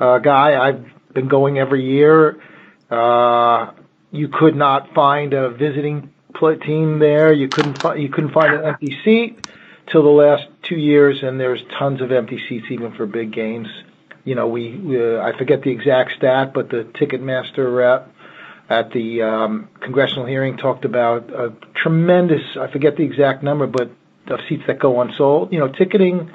uh, 0.00 0.18
guy. 0.18 0.60
I've 0.60 0.84
been 1.14 1.28
going 1.28 1.58
every 1.58 1.88
year. 1.88 2.42
Uh, 2.90 3.70
you 4.10 4.28
could 4.28 4.56
not 4.56 4.92
find 4.92 5.32
a 5.32 5.50
visiting 5.50 6.10
team 6.66 6.98
there. 6.98 7.32
You 7.32 7.48
couldn't 7.48 7.78
you 7.96 8.08
couldn't 8.08 8.32
find 8.32 8.52
an 8.52 8.64
empty 8.64 8.98
seat 9.04 9.46
till 9.92 10.02
the 10.02 10.08
last 10.08 10.48
two 10.62 10.76
years, 10.76 11.22
and 11.22 11.38
there's 11.38 11.62
tons 11.78 12.00
of 12.00 12.10
empty 12.10 12.40
seats 12.48 12.66
even 12.70 12.92
for 12.96 13.06
big 13.06 13.32
games. 13.32 13.68
You 14.24 14.34
know, 14.34 14.48
we, 14.48 14.76
we 14.76 15.00
uh, 15.00 15.22
I 15.22 15.38
forget 15.38 15.62
the 15.62 15.70
exact 15.70 16.12
stat, 16.16 16.52
but 16.52 16.68
the 16.68 16.84
Ticketmaster 16.98 17.74
rep 17.76 18.12
at 18.72 18.90
the 18.90 19.22
um, 19.22 19.68
congressional 19.80 20.24
hearing 20.24 20.56
talked 20.56 20.86
about 20.86 21.28
a 21.30 21.52
tremendous, 21.74 22.56
I 22.58 22.70
forget 22.72 22.96
the 22.96 23.04
exact 23.04 23.42
number, 23.42 23.66
but 23.66 23.90
of 24.28 24.40
seats 24.48 24.62
that 24.66 24.78
go 24.78 25.00
unsold. 25.02 25.52
You 25.52 25.58
know, 25.58 25.68
ticketing 25.68 26.32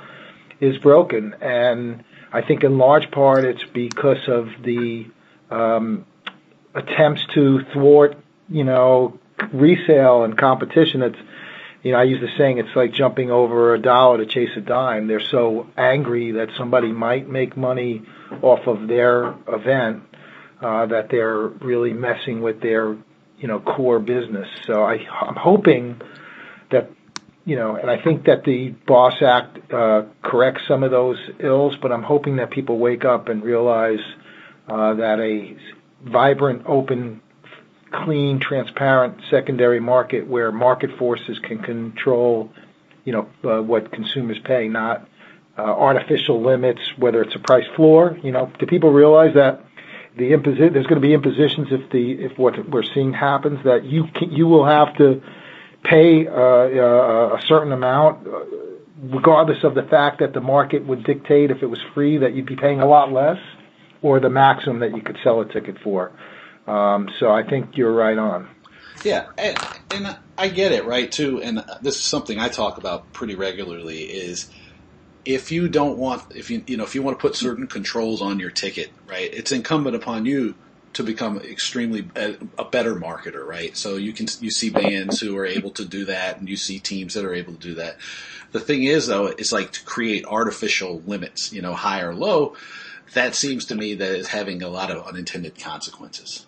is 0.60 0.78
broken, 0.78 1.36
and 1.41 2.04
I 2.32 2.41
think 2.41 2.63
in 2.63 2.78
large 2.78 3.10
part 3.10 3.43
it's 3.43 3.63
because 3.73 4.28
of 4.28 4.50
the 4.62 5.08
um, 5.50 6.06
attempts 6.76 7.26
to 7.34 7.63
thwart, 7.73 8.17
you 8.50 8.63
know, 8.63 9.19
resale 9.52 10.23
and 10.23 10.38
competition. 10.38 11.02
It's, 11.02 11.17
you 11.82 11.93
know, 11.93 11.97
I 11.97 12.04
use 12.04 12.21
the 12.21 12.30
saying 12.38 12.60
it's 12.60 12.76
like 12.76 12.93
jumping 12.93 13.32
over 13.32 13.73
a 13.73 13.80
dollar 13.80 14.19
to 14.19 14.28
chase 14.28 14.50
a 14.58 14.62
dime. 14.62 15.08
They're 15.08 15.21
so 15.21 15.67
angry 15.76 16.34
that 16.34 16.50
somebody 16.56 16.91
might 16.91 17.28
make 17.28 17.58
money 17.58 18.04
off 18.43 18.67
of 18.67 18.88
their 18.88 19.34
event 19.47 20.04
that 20.62 21.08
they're 21.10 21.48
really 21.48 21.93
messing 21.93 22.41
with 22.41 22.62
their, 22.62 22.96
you 23.39 23.48
know, 23.48 23.60
core 23.60 24.00
business. 24.00 24.48
So 24.65 24.84
I, 24.84 25.06
I'm 25.22 25.36
hoping 25.36 26.02
that, 26.72 26.89
you 27.46 27.56
know, 27.56 27.76
and 27.76 27.89
I 27.89 28.02
think 28.02 28.26
that 28.26 28.43
the 28.43 28.70
Boss 28.86 29.22
Act 29.22 29.72
uh, 29.72 30.04
corrects 30.24 30.63
some 30.67 30.84
of 30.84 30.91
those 30.91 31.17
ills, 31.39 31.76
but 31.82 31.91
I'm 31.91 32.04
hoping 32.04 32.38
that 32.38 32.52
people 32.52 32.78
wake 32.78 33.06
up 33.06 33.30
and 33.30 33.43
realize 33.43 34.00
uh, 34.67 34.96
that 34.96 35.20
a 35.20 35.56
vibrant, 36.04 36.63
open, 36.65 37.22
clean, 37.91 38.39
transparent 38.39 39.22
secondary 39.30 39.80
market 39.80 40.28
where 40.28 40.52
market 40.52 40.98
forces 40.98 41.39
can 41.39 41.60
control, 41.60 42.52
you 43.06 43.13
know, 43.13 43.30
uh, 43.50 43.62
what 43.62 43.91
consumers 43.91 44.38
pay, 44.43 44.67
not 44.67 45.08
uh, 45.58 45.62
artificial 45.62 46.43
limits, 46.43 46.82
whether 46.98 47.22
it's 47.22 47.36
a 47.36 47.39
price 47.39 47.65
floor. 47.76 48.17
You 48.22 48.32
know, 48.32 48.52
do 48.60 48.65
people 48.65 48.91
realize 48.91 49.36
that 49.36 49.63
there's 50.17 50.88
going 50.88 51.01
to 51.01 51.08
be 51.08 51.13
impositions 51.13 51.67
if 51.71 51.89
the 51.91 52.12
if 52.12 52.38
what 52.38 52.69
we're 52.69 52.84
seeing 52.84 53.13
happens 53.13 53.63
that 53.63 53.86
you 53.86 54.08
you 54.30 54.47
will 54.47 54.65
have 54.65 54.95
to 54.97 55.21
pay 55.84 56.27
uh, 56.27 56.34
uh, 56.34 57.38
a 57.38 57.41
certain 57.47 57.71
amount, 57.71 58.27
uh, 58.27 58.39
regardless 59.01 59.63
of 59.63 59.75
the 59.75 59.84
fact 59.84 60.19
that 60.19 60.34
the 60.34 60.41
market 60.41 60.86
would 60.86 61.03
dictate 61.03 61.51
if 61.51 61.62
it 61.62 61.67
was 61.67 61.80
free 61.93 62.17
that 62.17 62.34
you'd 62.34 62.45
be 62.45 62.56
paying 62.56 62.82
a 62.82 62.86
lot 62.86 63.12
less, 63.12 63.38
or 64.01 64.19
the 64.19 64.30
maximum 64.30 64.80
that 64.80 64.95
you 64.95 65.01
could 65.01 65.17
sell 65.23 65.41
a 65.41 65.45
ticket 65.45 65.77
for. 65.80 66.12
Um, 66.65 67.10
so 67.19 67.32
I 67.32 67.43
think 67.43 67.77
you're 67.77 67.93
right 67.93 68.17
on. 68.17 68.49
Yeah, 69.03 69.27
and 69.38 70.17
I 70.38 70.49
get 70.49 70.71
it, 70.71 70.86
right? 70.86 71.10
Too, 71.12 71.41
and 71.41 71.63
this 71.82 71.95
is 71.95 72.01
something 72.01 72.39
I 72.39 72.49
talk 72.49 72.77
about 72.77 73.13
pretty 73.13 73.36
regularly. 73.36 74.01
Is 74.01 74.49
if 75.28 75.52
you 75.52 75.68
don't 75.68 75.98
want, 75.98 76.24
if 76.36 76.50
you 76.50 76.63
you 76.68 76.78
know, 76.78 76.86
if 76.86 76.96
you 76.96 77.04
want 77.04 77.20
to 77.20 77.22
put 77.22 77.36
certain 77.36 77.68
controls 77.68 78.22
on 78.22 78.40
your 78.40 78.50
ticket, 78.50 78.92
right? 79.08 79.30
It's 79.34 79.52
incumbent 79.52 79.96
upon 79.96 80.26
you 80.26 80.56
to 80.94 81.04
become 81.04 81.38
extremely 81.40 82.08
a, 82.16 82.38
a 82.58 82.63
better 82.63 82.96
marketer, 82.96 83.46
right? 83.46 83.76
So 83.76 83.98
you 83.98 84.13
can 84.13 84.28
you 84.40 84.50
see 84.50 84.70
bands 84.70 85.20
who 85.20 85.38
are 85.38 85.46
able 85.46 85.72
to 85.72 85.86
do 85.86 86.06
that, 86.06 86.40
and 86.40 86.48
you 86.48 86.56
see 86.56 86.80
teams 86.80 87.13
that 87.16 87.26
are 87.26 87.34
able 87.34 87.54
to 87.54 87.60
do 87.60 87.76
that. 87.76 87.98
The 88.54 88.62
thing 88.62 88.84
is, 88.84 89.08
though, 89.08 89.28
it's 89.28 89.52
like 89.52 89.74
to 89.74 89.84
create 89.84 90.26
artificial 90.26 91.02
limits, 91.06 91.52
you 91.52 91.62
know, 91.62 91.74
high 91.74 92.02
or 92.02 92.16
low. 92.16 92.56
That 93.13 93.36
seems 93.36 93.66
to 93.66 93.76
me 93.76 93.96
that 93.96 94.16
is 94.16 94.30
having 94.30 94.63
a 94.63 94.70
lot 94.70 94.92
of 94.92 95.06
unintended 95.06 95.60
consequences. 95.60 96.48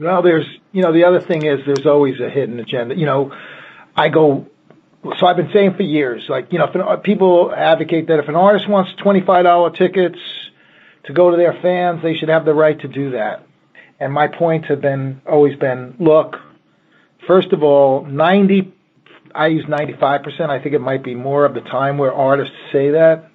Well, 0.00 0.22
there's, 0.22 0.46
you 0.72 0.82
know, 0.82 0.92
the 0.92 1.04
other 1.04 1.20
thing 1.20 1.46
is 1.46 1.60
there's 1.64 1.86
always 1.86 2.18
a 2.18 2.28
hidden 2.28 2.58
agenda. 2.58 2.96
You 2.96 3.06
know, 3.06 3.32
I 3.94 4.08
go 4.08 4.48
so 5.18 5.26
I've 5.26 5.36
been 5.36 5.50
saying 5.52 5.74
for 5.74 5.82
years, 5.82 6.24
like 6.28 6.52
you 6.52 6.58
know, 6.58 6.66
if 6.66 6.74
an, 6.74 6.80
uh, 6.80 6.96
people 6.96 7.52
advocate 7.52 8.06
that 8.06 8.18
if 8.20 8.28
an 8.28 8.36
artist 8.36 8.68
wants 8.68 8.92
twenty-five 9.02 9.44
dollar 9.44 9.70
tickets 9.70 10.18
to 11.04 11.12
go 11.12 11.30
to 11.30 11.36
their 11.36 11.54
fans, 11.60 12.02
they 12.02 12.14
should 12.14 12.28
have 12.28 12.44
the 12.44 12.54
right 12.54 12.78
to 12.80 12.88
do 12.88 13.10
that. 13.10 13.44
And 13.98 14.12
my 14.12 14.28
points 14.28 14.68
have 14.68 14.80
been 14.80 15.20
always 15.26 15.56
been, 15.58 15.96
look, 15.98 16.36
first 17.26 17.52
of 17.52 17.62
all, 17.62 18.04
ninety, 18.04 18.72
I 19.34 19.48
use 19.48 19.64
ninety-five 19.68 20.22
percent. 20.22 20.50
I 20.52 20.62
think 20.62 20.74
it 20.74 20.80
might 20.80 21.02
be 21.02 21.16
more 21.16 21.44
of 21.44 21.54
the 21.54 21.62
time 21.62 21.98
where 21.98 22.12
artists 22.12 22.54
say 22.70 22.90
that. 22.90 23.28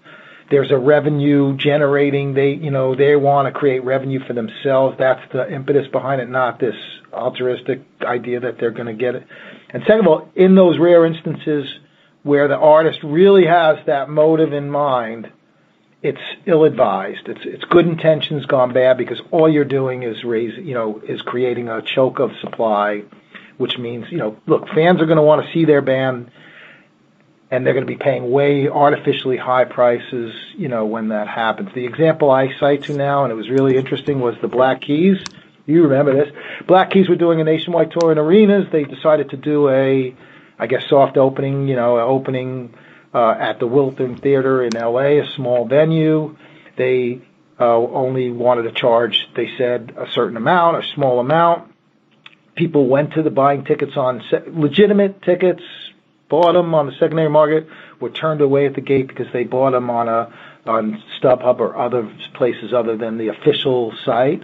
There's 0.50 0.72
a 0.72 0.78
revenue 0.78 1.58
generating. 1.58 2.34
They, 2.34 2.52
you 2.52 2.72
know, 2.72 2.96
they 2.96 3.18
want 3.18 3.54
to 3.54 3.60
create 3.60 3.84
revenue 3.84 4.26
for 4.26 4.32
themselves. 4.32 4.96
That's 4.98 5.22
the 5.34 5.54
impetus 5.54 5.88
behind 5.92 6.22
it, 6.22 6.30
not 6.30 6.62
this 6.62 6.76
altruistic 7.12 7.82
idea 8.02 8.40
that 8.40 8.58
they're 8.58 8.72
going 8.72 8.88
to 8.88 8.94
get 8.94 9.16
it 9.16 9.28
second 9.72 10.02
of 10.02 10.08
all, 10.08 10.30
in 10.36 10.56
those 10.56 10.80
rare 10.80 11.06
instances 11.06 11.68
where 12.24 12.48
the 12.48 12.58
artist 12.58 13.00
really 13.04 13.46
has 13.46 13.78
that 13.86 14.10
motive 14.10 14.54
in 14.54 14.70
mind, 14.70 15.32
it's 16.02 16.22
ill-advised. 16.46 17.28
It's 17.28 17.42
it's 17.44 17.66
good 17.66 17.88
intentions 17.88 18.46
gone 18.46 18.74
bad 18.74 18.98
because 18.98 19.20
all 19.32 19.50
you're 19.50 19.66
doing 19.66 20.04
is 20.04 20.24
raise, 20.24 20.58
you 20.58 20.74
know, 20.74 21.02
is 21.08 21.22
creating 21.22 21.70
a 21.70 21.82
choke 21.82 22.20
of 22.20 22.32
supply, 22.42 23.04
which 23.58 23.78
means, 23.78 24.06
you 24.12 24.18
know, 24.18 24.38
look, 24.46 24.68
fans 24.70 25.02
are 25.02 25.06
going 25.06 25.18
to 25.18 25.24
want 25.24 25.46
to 25.46 25.52
see 25.54 25.66
their 25.66 25.82
band 25.82 26.32
and 27.50 27.66
they're 27.66 27.74
going 27.74 27.86
to 27.86 27.92
be 27.92 27.98
paying 27.98 28.30
way 28.30 28.68
artificially 28.68 29.38
high 29.38 29.64
prices, 29.64 30.34
you 30.56 30.68
know, 30.68 30.86
when 30.86 31.10
that 31.10 31.28
happens. 31.28 31.70
The 31.74 31.86
example 31.86 32.30
I 32.30 32.54
cite 32.60 32.84
to 32.84 32.94
now, 32.94 33.24
and 33.24 33.32
it 33.32 33.36
was 33.36 33.50
really 33.50 33.78
interesting, 33.78 34.20
was 34.20 34.36
the 34.42 34.50
Black 34.50 34.82
Keys 34.82 35.18
you 35.68 35.84
remember 35.84 36.14
this. 36.16 36.34
Black 36.66 36.92
Keys 36.92 37.08
were 37.10 37.16
doing 37.16 37.42
a 37.42 37.44
nationwide 37.44 37.92
tour 37.92 38.12
in 38.12 38.18
arenas. 38.18 38.68
They 38.72 38.86
decided 38.86 39.30
to 39.32 39.38
do 39.38 39.70
a, 39.70 40.16
I 40.58 40.68
guess, 40.68 40.84
soft 40.90 41.18
opening, 41.18 41.68
you 41.68 41.76
know, 41.76 42.00
opening 42.00 42.74
uh, 43.14 43.36
at 43.38 43.60
the 43.60 43.68
Wiltern 43.68 44.20
Theater 44.20 44.64
in 44.64 44.72
LA, 44.74 45.22
a 45.22 45.28
small 45.36 45.68
venue. 45.68 46.38
They 46.78 47.22
uh, 47.60 47.76
only 47.76 48.32
wanted 48.32 48.64
to 48.64 48.72
charge, 48.72 49.28
they 49.36 49.50
said, 49.58 49.94
a 49.98 50.10
certain 50.14 50.38
amount, 50.38 50.84
a 50.84 50.88
small 50.96 51.20
amount. 51.20 51.74
People 52.56 52.88
went 52.88 53.14
to 53.14 53.22
the 53.22 53.30
buying 53.30 53.66
tickets 53.66 53.98
on 53.98 54.24
se- 54.32 54.44
legitimate 54.48 55.22
tickets, 55.22 55.62
bought 56.30 56.54
them 56.54 56.74
on 56.74 56.88
the 56.88 56.94
secondary 56.94 57.30
market, 57.30 57.68
were 58.00 58.10
turned 58.10 58.42
away 58.42 58.68
at 58.68 58.74
the 58.74 58.82
gate 58.82 59.08
because 59.08 59.28
they 59.34 59.44
bought 59.44 59.72
them 59.72 59.90
on 59.90 60.08
a 60.08 60.34
on 60.66 61.02
StubHub 61.20 61.60
or 61.60 61.78
other 61.78 62.12
places 62.34 62.74
other 62.74 62.98
than 62.98 63.18
the 63.18 63.30
official 63.30 63.94
site. 64.06 64.44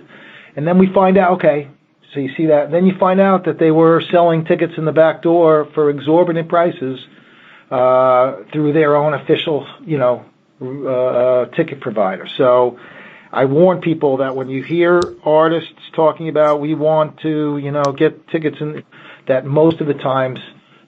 And 0.55 0.67
then 0.67 0.77
we 0.77 0.91
find 0.93 1.17
out, 1.17 1.33
okay, 1.33 1.69
so 2.13 2.19
you 2.19 2.33
see 2.35 2.47
that. 2.47 2.71
Then 2.71 2.85
you 2.85 2.95
find 2.97 3.19
out 3.19 3.45
that 3.45 3.57
they 3.57 3.71
were 3.71 4.01
selling 4.11 4.45
tickets 4.45 4.73
in 4.77 4.85
the 4.85 4.91
back 4.91 5.21
door 5.21 5.67
for 5.73 5.89
exorbitant 5.89 6.47
prices 6.47 6.99
uh, 7.71 8.43
through 8.51 8.73
their 8.73 8.95
own 8.95 9.13
official, 9.13 9.67
you 9.83 9.97
know, 9.97 10.25
uh, 10.61 11.45
ticket 11.55 11.81
provider. 11.81 12.27
So 12.37 12.79
I 13.31 13.45
warn 13.45 13.81
people 13.81 14.17
that 14.17 14.35
when 14.35 14.47
you 14.47 14.61
hear 14.61 15.01
artists 15.23 15.73
talking 15.95 16.29
about 16.29 16.61
we 16.61 16.75
want 16.75 17.19
to, 17.21 17.57
you 17.57 17.71
know, 17.71 17.83
get 17.97 18.27
tickets, 18.27 18.57
in, 18.61 18.83
that 19.27 19.45
most 19.45 19.81
of 19.81 19.87
the 19.87 19.95
times 19.95 20.39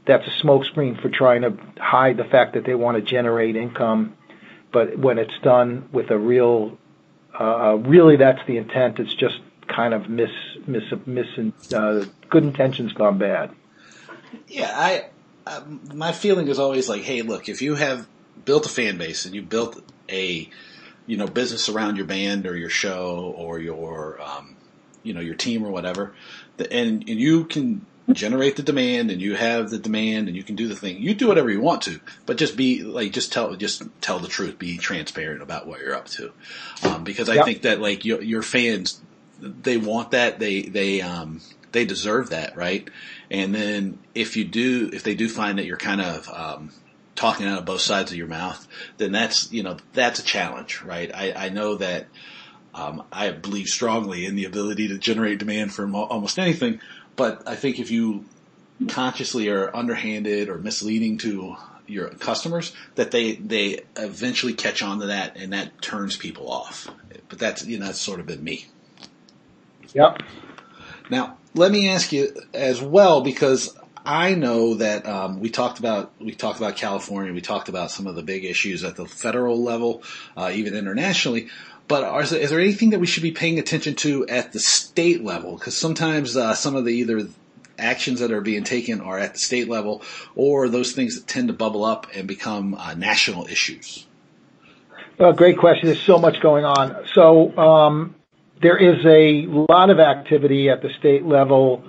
that's 0.06 0.28
a 0.28 0.45
smokescreen 0.45 1.01
for 1.01 1.10
trying 1.10 1.41
to 1.41 1.58
hide 1.78 2.17
the 2.17 2.23
fact 2.23 2.54
that 2.54 2.65
they 2.65 2.75
want 2.75 2.97
to 2.97 3.01
generate 3.01 3.56
income. 3.56 4.15
But 4.71 4.97
when 4.97 5.17
it's 5.17 5.34
done 5.41 5.89
with 5.91 6.12
a 6.12 6.19
real, 6.19 6.78
uh, 7.39 7.43
uh 7.43 7.75
really 7.78 8.17
that's 8.17 8.45
the 8.45 8.58
intent. 8.58 8.99
It's 8.99 9.15
just 9.15 9.39
kind 9.67 9.93
of 9.93 10.10
miss 10.10 10.32
miss 10.67 10.84
miss 11.06 11.73
uh, 11.73 12.06
good 12.30 12.43
intentions 12.43 12.93
gone 12.93 13.17
bad. 13.17 13.51
Yeah, 14.47 14.71
I 14.73 15.06
uh, 15.47 15.62
my 15.93 16.12
feeling 16.12 16.47
is 16.47 16.60
always 16.60 16.89
like, 16.89 17.04
hey, 17.04 17.21
look, 17.21 17.49
if 17.49 17.62
you 17.62 17.75
have 17.75 18.08
built 18.43 18.65
a 18.65 18.69
fan 18.69 18.97
base 18.97 19.25
and 19.25 19.34
you 19.34 19.41
built 19.41 19.82
a 20.10 20.49
you 21.08 21.17
know 21.17 21.28
business 21.28 21.69
around 21.69 21.97
your 21.97 22.06
band 22.06 22.45
or 22.45 22.58
your 22.58 22.69
show 22.69 23.34
or 23.38 23.60
your 23.60 24.21
um, 24.21 24.56
you 25.04 25.13
know 25.13 25.21
your 25.21 25.36
team 25.36 25.65
or 25.65 25.71
whatever, 25.71 26.13
and, 26.58 27.08
and 27.08 27.19
you 27.19 27.45
can 27.45 27.86
generate 28.13 28.56
the 28.56 28.63
demand 28.63 29.10
and 29.10 29.21
you 29.21 29.36
have 29.36 29.69
the 29.69 29.80
demand 29.80 30.28
and 30.28 30.38
you 30.38 30.43
can 30.43 30.56
do 30.56 30.67
the 30.67 30.75
thing. 30.75 31.01
You 31.01 31.15
do 31.15 31.28
whatever 31.28 31.49
you 31.49 31.60
want 31.60 31.82
to, 31.84 31.99
but 32.25 32.38
just 32.38 32.56
be 32.56 32.84
like, 32.84 33.12
just 33.12 33.34
tell, 33.34 33.56
just 33.56 33.84
tell 34.01 34.19
the 34.19 34.28
truth. 34.28 34.60
Be 34.60 34.78
transparent 34.78 35.41
about 35.41 35.67
what 35.67 35.80
you're 35.80 35.95
up 35.95 36.08
to. 36.10 36.32
Um, 36.84 37.04
because 37.04 37.30
I 37.30 37.36
yep. 37.36 37.45
think 37.45 37.62
that 37.63 37.82
like 37.82 38.06
your, 38.06 38.21
your 38.21 38.43
fans, 38.43 39.01
they 39.39 39.78
want 39.78 40.12
that. 40.12 40.39
They, 40.39 40.62
they, 40.63 41.02
um, 41.02 41.41
they 41.71 41.86
deserve 41.86 42.30
that, 42.30 42.56
right? 42.56 42.89
And 43.30 43.54
then 43.54 44.00
if 44.13 44.38
you 44.38 44.45
do, 44.45 44.89
if 44.93 45.04
they 45.04 45.15
do 45.15 45.28
find 45.30 45.58
that 45.58 45.65
you're 45.65 45.78
kind 45.78 46.02
of, 46.02 46.30
um, 46.30 46.71
talking 47.15 47.48
out 47.48 47.60
of 47.60 47.65
both 47.65 47.82
sides 47.82 48.12
of 48.12 48.17
your 48.17 48.28
mouth, 48.28 48.67
then 48.98 49.12
that's, 49.12 49.52
you 49.52 49.63
know, 49.63 49.78
that's 49.93 50.19
a 50.19 50.24
challenge, 50.24 50.82
right? 50.82 51.12
I, 51.13 51.34
I 51.34 51.50
know 51.50 51.76
that, 51.76 52.08
um, 52.74 53.04
I 53.12 53.32
believe 53.32 53.67
strongly 53.67 54.26
in 54.26 54.36
the 54.36 54.45
ability 54.45 54.89
to 54.89 54.98
generate 54.98 55.39
demand 55.39 55.74
from 55.74 55.95
almost 55.95 56.38
anything, 56.38 56.82
but 57.15 57.48
I 57.48 57.56
think 57.56 57.80
if 57.80 57.89
you 57.89 58.26
consciously 58.89 59.50
are 59.50 59.74
underhanded 59.74 60.50
or 60.50 60.58
misleading 60.58 61.17
to 61.19 61.56
your 61.88 62.10
customers, 62.10 62.74
that 62.95 63.12
they 63.12 63.36
they 63.36 63.82
eventually 63.95 64.54
catch 64.54 64.82
on 64.82 65.00
to 65.00 65.08
that, 65.08 65.38
and 65.38 65.54
that 65.54 65.82
turns 65.82 66.17
people 66.17 66.52
off. 66.52 66.89
But 67.30 67.39
that's 67.39 67.65
you 67.65 67.80
know 67.80 67.86
that's 67.86 68.02
sort 68.02 68.19
of 68.19 68.26
been 68.26 68.43
me. 68.43 68.67
Yep. 69.96 70.22
Now 71.10 71.38
let 71.56 71.72
me 71.72 71.90
ask 71.90 72.12
you 72.12 72.36
as 72.54 72.82
well 72.82 73.22
because 73.22 73.76
I 74.06 74.36
know 74.36 74.76
that 74.76 75.08
um, 75.08 75.40
we 75.40 75.50
talked 75.50 75.80
about 75.80 76.12
we 76.20 76.36
talked 76.36 76.60
about 76.60 76.76
California, 76.76 77.34
we 77.34 77.42
talked 77.42 77.70
about 77.70 77.90
some 77.90 78.06
of 78.06 78.16
the 78.16 78.22
big 78.22 78.46
issues 78.46 78.84
at 78.84 78.96
the 78.96 79.06
federal 79.06 79.64
level, 79.64 80.04
uh, 80.38 80.52
even 80.54 80.76
internationally. 80.76 81.48
But 81.88 82.04
are, 82.04 82.22
is 82.22 82.30
there 82.32 82.60
anything 82.60 82.92
that 82.92 83.00
we 83.00 83.08
should 83.08 83.24
be 83.24 83.32
paying 83.32 83.58
attention 83.58 83.96
to 83.96 84.28
at 84.28 84.52
the 84.52 84.60
state 84.60 85.24
level? 85.24 85.56
Because 85.56 85.78
sometimes 85.78 86.36
uh, 86.36 86.54
some 86.54 86.76
of 86.76 86.84
the 86.84 86.92
either 86.92 87.28
actions 87.78 88.20
that 88.20 88.32
are 88.32 88.42
being 88.42 88.64
taken 88.64 89.02
are 89.02 89.20
at 89.20 89.34
the 89.34 89.40
state 89.40 89.70
level, 89.70 90.02
or 90.36 90.68
those 90.68 90.94
things 90.94 91.16
that 91.16 91.28
tend 91.28 91.48
to 91.48 91.54
bubble 91.54 91.86
up 91.86 92.08
and 92.14 92.28
become 92.28 92.74
uh, 92.74 92.94
national 92.96 93.46
issues. 93.48 94.08
Well, 95.20 95.34
great 95.34 95.58
question. 95.58 95.88
There's 95.88 96.02
so 96.02 96.18
much 96.18 96.42
going 96.42 96.66
on. 96.66 97.06
So 97.14 97.56
um, 97.58 98.16
there 98.62 98.78
is 98.78 99.06
a 99.06 99.48
lot 99.48 99.89
of 99.89 100.00
activity 100.00 100.70
at 100.70 100.82
the 100.82 100.89
state 101.00 101.26
level 101.26 101.84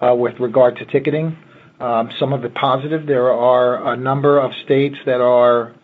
uh, 0.00 0.14
with 0.14 0.38
regard 0.40 0.76
to 0.76 0.84
ticketing. 0.86 1.36
Um, 1.80 2.10
some 2.18 2.32
of 2.32 2.44
it 2.44 2.54
positive. 2.54 3.06
There 3.06 3.32
are 3.32 3.94
a 3.94 3.96
number 3.96 4.38
of 4.38 4.52
states 4.64 4.96
that 5.06 5.20
are 5.20 5.74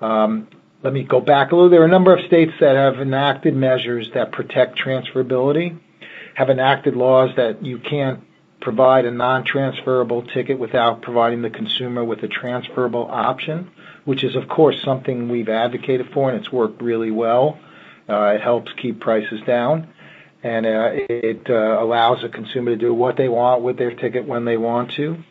um, 0.00 0.48
let 0.82 0.92
me 0.92 1.04
go 1.04 1.20
back 1.20 1.52
a 1.52 1.54
little. 1.54 1.70
There 1.70 1.82
are 1.82 1.86
a 1.86 1.88
number 1.88 2.14
of 2.14 2.26
states 2.26 2.52
that 2.60 2.74
have 2.74 3.00
enacted 3.00 3.54
measures 3.54 4.10
that 4.14 4.32
protect 4.32 4.78
transferability, 4.78 5.78
have 6.34 6.50
enacted 6.50 6.96
laws 6.96 7.30
that 7.36 7.64
you 7.64 7.78
can't 7.78 8.20
provide 8.60 9.04
a 9.04 9.10
non-transferable 9.10 10.22
ticket 10.22 10.58
without 10.58 11.02
providing 11.02 11.42
the 11.42 11.50
consumer 11.50 12.04
with 12.04 12.22
a 12.22 12.28
transferable 12.28 13.06
option, 13.10 13.70
which 14.04 14.24
is 14.24 14.34
of 14.36 14.48
course 14.48 14.76
something 14.84 15.28
we've 15.28 15.48
advocated 15.48 16.08
for 16.12 16.30
and 16.30 16.40
it's 16.40 16.52
worked 16.52 16.80
really 16.80 17.10
well. 17.10 17.58
Uh, 18.08 18.34
it 18.34 18.40
helps 18.40 18.72
keep 18.80 19.00
prices 19.00 19.40
down 19.46 19.88
and 20.42 20.66
uh, 20.66 20.90
it 20.92 21.48
uh, 21.48 21.82
allows 21.82 22.24
a 22.24 22.28
consumer 22.28 22.72
to 22.72 22.76
do 22.76 22.92
what 22.92 23.16
they 23.16 23.28
want 23.28 23.62
with 23.62 23.78
their 23.78 23.94
ticket 23.94 24.26
when 24.26 24.44
they 24.44 24.56
want 24.56 24.92
to. 24.92 25.22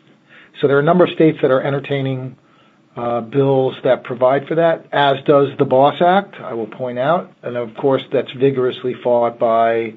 So 0.60 0.68
there 0.68 0.76
are 0.76 0.80
a 0.80 0.84
number 0.84 1.04
of 1.04 1.10
states 1.10 1.38
that 1.42 1.50
are 1.50 1.62
entertaining 1.62 2.36
uh, 2.96 3.20
bills 3.22 3.74
that 3.84 4.04
provide 4.04 4.46
for 4.46 4.56
that, 4.56 4.86
as 4.92 5.16
does 5.24 5.48
the 5.58 5.64
BOSS 5.64 6.02
Act, 6.02 6.34
I 6.36 6.54
will 6.54 6.66
point 6.66 6.98
out. 6.98 7.32
And 7.42 7.56
of 7.56 7.74
course, 7.74 8.02
that's 8.12 8.30
vigorously 8.32 8.94
fought 9.02 9.38
by 9.38 9.94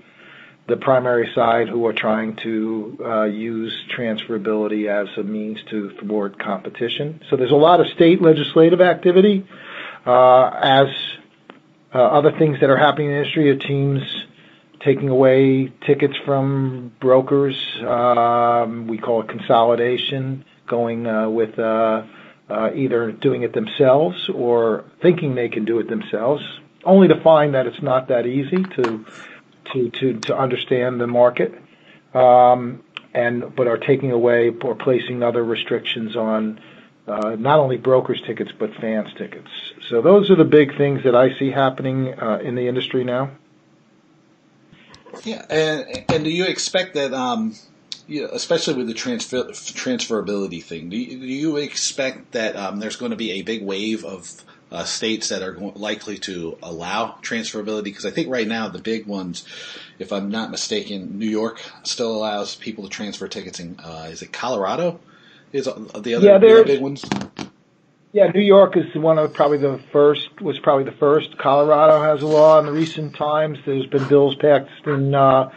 the 0.68 0.78
primary 0.78 1.32
side 1.36 1.70
who 1.70 1.86
are 1.86 1.94
trying 1.94 2.38
to 2.38 2.98
uh, 3.04 3.24
use 3.26 3.74
transferability 3.96 4.88
as 4.88 5.16
a 5.18 5.24
means 5.24 5.60
to 5.70 5.92
thwart 6.00 6.40
competition. 6.40 7.22
So 7.30 7.36
there's 7.36 7.52
a 7.52 7.56
lot 7.56 7.82
of 7.82 7.88
state 7.88 8.22
legislative 8.22 8.82
activity. 8.82 9.46
Uh, 10.06 10.50
as 10.62 10.88
other 12.00 12.32
things 12.38 12.60
that 12.62 12.70
are 12.70 12.78
happening 12.78 13.08
in 13.08 13.14
the 13.14 13.20
industry, 13.20 13.50
are 13.50 13.58
teams 13.58 14.02
taking 14.84 15.10
away 15.10 15.74
tickets 15.86 16.14
from 16.26 16.94
brokers. 17.00 17.56
Um, 17.82 18.88
we 18.88 18.98
call 18.98 19.22
it 19.22 19.30
consolidation, 19.30 20.46
going 20.68 21.08
uh, 21.08 21.30
with 21.30 21.58
uh, 21.58 22.04
uh, 22.50 22.70
either 22.76 23.12
doing 23.12 23.44
it 23.44 23.54
themselves 23.54 24.30
or 24.34 24.86
thinking 25.02 25.36
they 25.36 25.50
can 25.50 25.66
do 25.66 25.80
it 25.80 25.90
themselves, 25.90 26.44
only 26.84 27.08
to 27.08 27.20
find 27.22 27.56
that 27.56 27.66
it's 27.66 27.82
not 27.82 28.10
that 28.10 28.26
easy 28.26 28.64
to 28.64 29.06
to 29.74 29.90
to, 29.90 30.20
to 30.20 30.38
understand 30.38 31.02
the 31.02 31.08
market, 31.08 31.54
um, 32.14 32.84
and 33.14 33.56
but 33.56 33.68
are 33.68 33.78
taking 33.78 34.12
away 34.12 34.52
or 34.64 34.76
placing 34.76 35.24
other 35.24 35.44
restrictions 35.44 36.16
on 36.16 36.60
uh, 37.08 37.36
not 37.38 37.60
only 37.60 37.78
brokers' 37.78 38.22
tickets 38.22 38.52
but 38.58 38.74
fans' 38.76 39.14
tickets. 39.18 39.50
So 39.90 40.02
those 40.02 40.32
are 40.32 40.36
the 40.36 40.46
big 40.46 40.78
things 40.78 41.04
that 41.04 41.16
I 41.16 41.38
see 41.38 41.52
happening 41.52 42.14
uh, 42.20 42.40
in 42.44 42.56
the 42.56 42.68
industry 42.68 43.04
now. 43.04 43.32
Yeah, 45.24 45.46
and 45.50 46.06
and 46.10 46.24
do 46.24 46.30
you 46.30 46.46
expect 46.46 46.96
that? 46.96 47.14
Um 47.14 47.56
yeah, 48.08 48.28
especially 48.32 48.76
with 48.76 48.88
the 48.88 48.94
transfer, 48.94 49.46
transferability 49.46 50.64
thing, 50.64 50.90
do 50.90 50.98
you, 50.98 51.20
do 51.20 51.26
you 51.26 51.58
expect 51.58 52.34
that 52.34 52.56
um, 52.56 52.80
there's 52.80 52.98
going 52.98 53.12
to 53.12 53.18
be 53.18 53.32
a 53.32 53.42
big 53.42 53.64
wave 53.64 54.06
of 54.06 54.44
uh, 54.72 54.84
states 54.84 55.30
that 55.30 55.42
are 55.42 55.58
likely 55.58 56.18
to 56.20 56.58
allow 56.62 57.18
transferability? 57.22 57.86
Because 57.86 58.06
I 58.06 58.12
think 58.12 58.30
right 58.30 58.48
now 58.48 58.68
the 58.68 58.80
big 58.80 59.08
ones, 59.08 59.44
if 59.98 60.12
I'm 60.12 60.30
not 60.30 60.52
mistaken, 60.52 61.18
New 61.18 61.30
York 61.30 61.62
still 61.84 62.16
allows 62.16 62.56
people 62.56 62.84
to 62.84 62.90
transfer 62.90 63.28
tickets. 63.28 63.60
In, 63.60 63.80
uh, 63.80 64.10
is 64.12 64.22
it 64.22 64.32
Colorado? 64.32 65.00
Is 65.56 65.66
the 65.68 66.16
other 66.16 66.20
yeah, 66.20 66.64
big 66.64 66.82
ones? 66.82 67.06
Yeah, 68.12 68.28
New 68.28 68.42
York 68.42 68.76
is 68.76 68.94
one 68.94 69.18
of 69.18 69.34
probably 69.34 69.58
the 69.58 69.80
first. 69.94 70.42
Was 70.42 70.60
probably 70.60 70.84
the 70.84 70.98
first. 70.98 71.38
Colorado 71.38 72.02
has 72.02 72.22
a 72.22 72.28
law 72.28 72.60
in 72.60 72.66
the 72.66 72.74
recent 72.74 73.16
times. 73.16 73.60
There's 73.66 73.86
been 73.86 74.06
bills 74.10 74.36
passed 74.36 74.86
in 74.86 75.16
uh, 75.16 75.52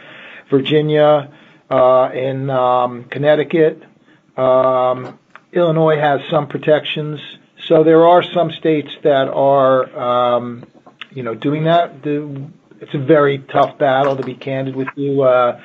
Virginia 0.49 1.33
uh, 1.69 2.11
in 2.13 2.49
um, 2.49 3.03
Connecticut. 3.09 3.83
Um, 4.37 5.19
Illinois 5.51 5.97
has 5.97 6.21
some 6.31 6.47
protections. 6.47 7.19
So 7.65 7.83
there 7.83 8.07
are 8.07 8.23
some 8.23 8.51
states 8.51 8.91
that 9.03 9.27
are, 9.27 9.99
um, 9.99 10.65
you 11.11 11.23
know, 11.23 11.35
doing 11.35 11.65
that. 11.65 12.03
The, 12.03 12.49
it's 12.79 12.93
a 12.93 12.99
very 12.99 13.39
tough 13.39 13.77
battle, 13.77 14.15
to 14.15 14.23
be 14.23 14.35
candid 14.35 14.77
with 14.77 14.87
you. 14.95 15.23
Uh, 15.23 15.59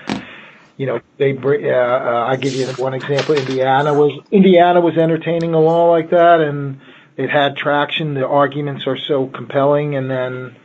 you 0.77 0.87
know, 0.87 1.01
they. 1.19 1.37
Uh, 1.37 1.71
uh, 1.71 2.27
I 2.29 2.37
give 2.37 2.55
you 2.55 2.67
one 2.75 2.95
example. 2.95 3.35
Indiana 3.35 3.95
was 3.95 4.21
Indiana 4.31 4.81
was 4.81 4.97
entertaining 4.97 5.55
a 5.55 5.61
law 5.61 5.91
like 5.91 6.11
that, 6.11 6.41
and 6.41 6.81
it 7.17 7.31
had 7.31 7.57
traction. 7.57 8.15
The 8.15 8.27
arguments 8.27 8.87
are 8.87 8.99
so 8.99 9.27
compelling, 9.27 9.97
and 9.97 10.11
then 10.11 10.57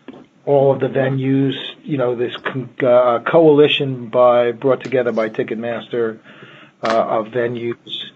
all 0.45 0.73
of 0.73 0.79
the 0.79 0.87
venues, 0.87 1.53
you 1.83 1.97
know, 1.97 2.15
this 2.15 2.35
uh, 2.83 3.19
coalition 3.19 4.07
by 4.07 4.51
brought 4.51 4.81
together 4.81 5.11
by 5.11 5.29
Ticketmaster 5.29 6.19
uh, 6.81 6.87
of 6.87 7.27
venues 7.27 8.09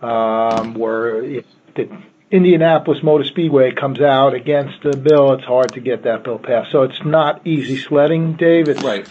um, 0.00 0.74
where 0.74 1.42
the 1.74 2.02
Indianapolis 2.30 3.02
Motor 3.02 3.24
Speedway 3.24 3.72
comes 3.72 4.00
out 4.00 4.34
against 4.34 4.82
the 4.82 4.96
bill, 4.96 5.32
it's 5.32 5.44
hard 5.44 5.72
to 5.72 5.80
get 5.80 6.04
that 6.04 6.22
bill 6.22 6.38
passed. 6.38 6.70
So 6.70 6.82
it's 6.82 7.04
not 7.04 7.46
easy 7.46 7.76
sledding, 7.76 8.34
Dave. 8.34 8.68
It's 8.68 8.82
right. 8.82 9.10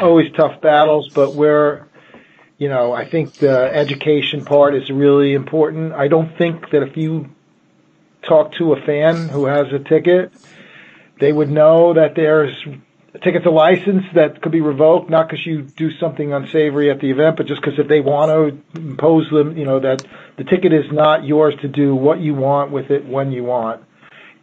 Always 0.00 0.32
tough 0.32 0.60
battles, 0.60 1.10
but 1.14 1.34
we're, 1.34 1.86
you 2.58 2.68
know, 2.68 2.92
I 2.92 3.08
think 3.08 3.34
the 3.38 3.70
education 3.72 4.44
part 4.44 4.74
is 4.74 4.90
really 4.90 5.34
important. 5.34 5.92
I 5.92 6.08
don't 6.08 6.36
think 6.36 6.70
that 6.70 6.82
if 6.82 6.96
you 6.96 7.30
talk 8.22 8.52
to 8.54 8.72
a 8.72 8.80
fan 8.82 9.28
who 9.28 9.46
has 9.46 9.66
a 9.72 9.78
ticket, 9.78 10.32
they 11.20 11.32
would 11.32 11.50
know 11.50 11.94
that 11.94 12.14
there's 12.14 12.52
a 13.14 13.50
license 13.50 14.04
that 14.14 14.42
could 14.42 14.52
be 14.52 14.60
revoked, 14.60 15.08
not 15.08 15.28
because 15.28 15.46
you 15.46 15.62
do 15.62 15.90
something 15.98 16.32
unsavory 16.32 16.90
at 16.90 17.00
the 17.00 17.10
event, 17.10 17.36
but 17.36 17.46
just 17.46 17.62
because 17.62 17.78
if 17.78 17.88
they 17.88 18.00
want 18.00 18.30
to 18.30 18.78
impose 18.78 19.28
them, 19.30 19.56
you 19.56 19.64
know, 19.64 19.80
that 19.80 20.06
the 20.36 20.44
ticket 20.44 20.72
is 20.72 20.84
not 20.92 21.24
yours 21.24 21.54
to 21.62 21.68
do 21.68 21.94
what 21.94 22.20
you 22.20 22.34
want 22.34 22.70
with 22.70 22.90
it 22.90 23.06
when 23.06 23.32
you 23.32 23.44
want. 23.44 23.82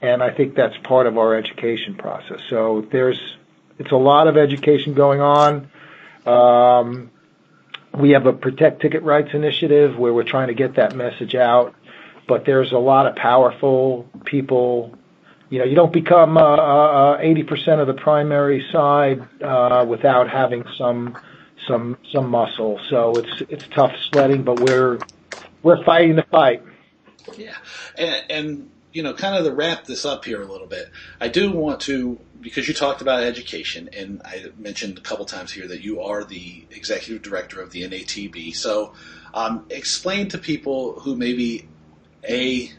And 0.01 0.21
I 0.23 0.32
think 0.32 0.55
that's 0.55 0.75
part 0.84 1.07
of 1.07 1.17
our 1.17 1.36
education 1.36 1.95
process. 1.95 2.39
So 2.49 2.86
there's, 2.91 3.19
it's 3.80 3.91
a 3.91 3.97
lot 3.97 4.28
of 4.28 4.38
education 4.38 4.93
going 4.93 5.21
on. 5.21 5.69
Um, 6.26 7.11
we 7.93 8.11
have 8.11 8.26
a 8.26 8.34
protect 8.34 8.82
ticket 8.82 9.03
rights 9.03 9.30
initiative 9.34 9.97
where 9.97 10.13
we're 10.13 10.24
trying 10.24 10.47
to 10.47 10.53
get 10.53 10.76
that 10.76 10.95
message 10.95 11.36
out, 11.36 11.76
but 12.28 12.45
there's 12.45 12.71
a 12.71 12.78
lot 12.78 13.05
of 13.05 13.15
powerful 13.15 14.09
people 14.26 14.97
you 15.53 15.59
know, 15.59 15.65
you 15.65 15.76
don't 15.76 15.93
become 15.93 16.36
uh, 16.36 16.41
uh, 16.41 17.17
80% 17.19 17.80
of 17.80 17.86
the 17.86 17.93
primary 17.93 18.65
side 18.71 19.21
uh, 19.39 19.86
without 19.88 20.28
having 20.28 20.63
some 20.80 21.15
some 21.67 21.95
some 22.11 22.28
muscle. 22.28 22.80
So 22.89 23.19
it's 23.19 23.41
it's 23.49 23.63
tough 23.76 23.91
sledding, 24.09 24.41
but 24.41 24.59
we're 24.59 24.97
we're 25.61 25.84
fighting 25.84 26.15
the 26.15 26.24
fight. 26.24 26.63
Yeah, 27.38 27.55
and, 27.99 28.24
and 28.32 28.71
you 28.93 29.01
know, 29.01 29.13
kind 29.13 29.35
of 29.35 29.43
to 29.43 29.51
wrap 29.51 29.85
this 29.85 30.05
up 30.05 30.23
here 30.23 30.41
a 30.41 30.45
little 30.45 30.67
bit, 30.67 30.89
I 31.19 31.27
do 31.27 31.51
want 31.51 31.81
to 31.81 32.19
because 32.39 32.67
you 32.67 32.73
talked 32.73 33.01
about 33.01 33.23
education, 33.23 33.89
and 33.93 34.21
I 34.23 34.51
mentioned 34.57 34.97
a 34.97 35.01
couple 35.01 35.25
times 35.25 35.51
here 35.51 35.67
that 35.67 35.81
you 35.81 36.01
are 36.01 36.23
the 36.23 36.65
executive 36.71 37.21
director 37.21 37.61
of 37.61 37.71
the 37.71 37.83
NATB. 37.83 38.53
So, 38.55 38.93
um, 39.33 39.65
explain 39.69 40.27
to 40.29 40.37
people 40.37 40.99
who 40.99 41.15
maybe 41.15 41.67
a 42.27 42.71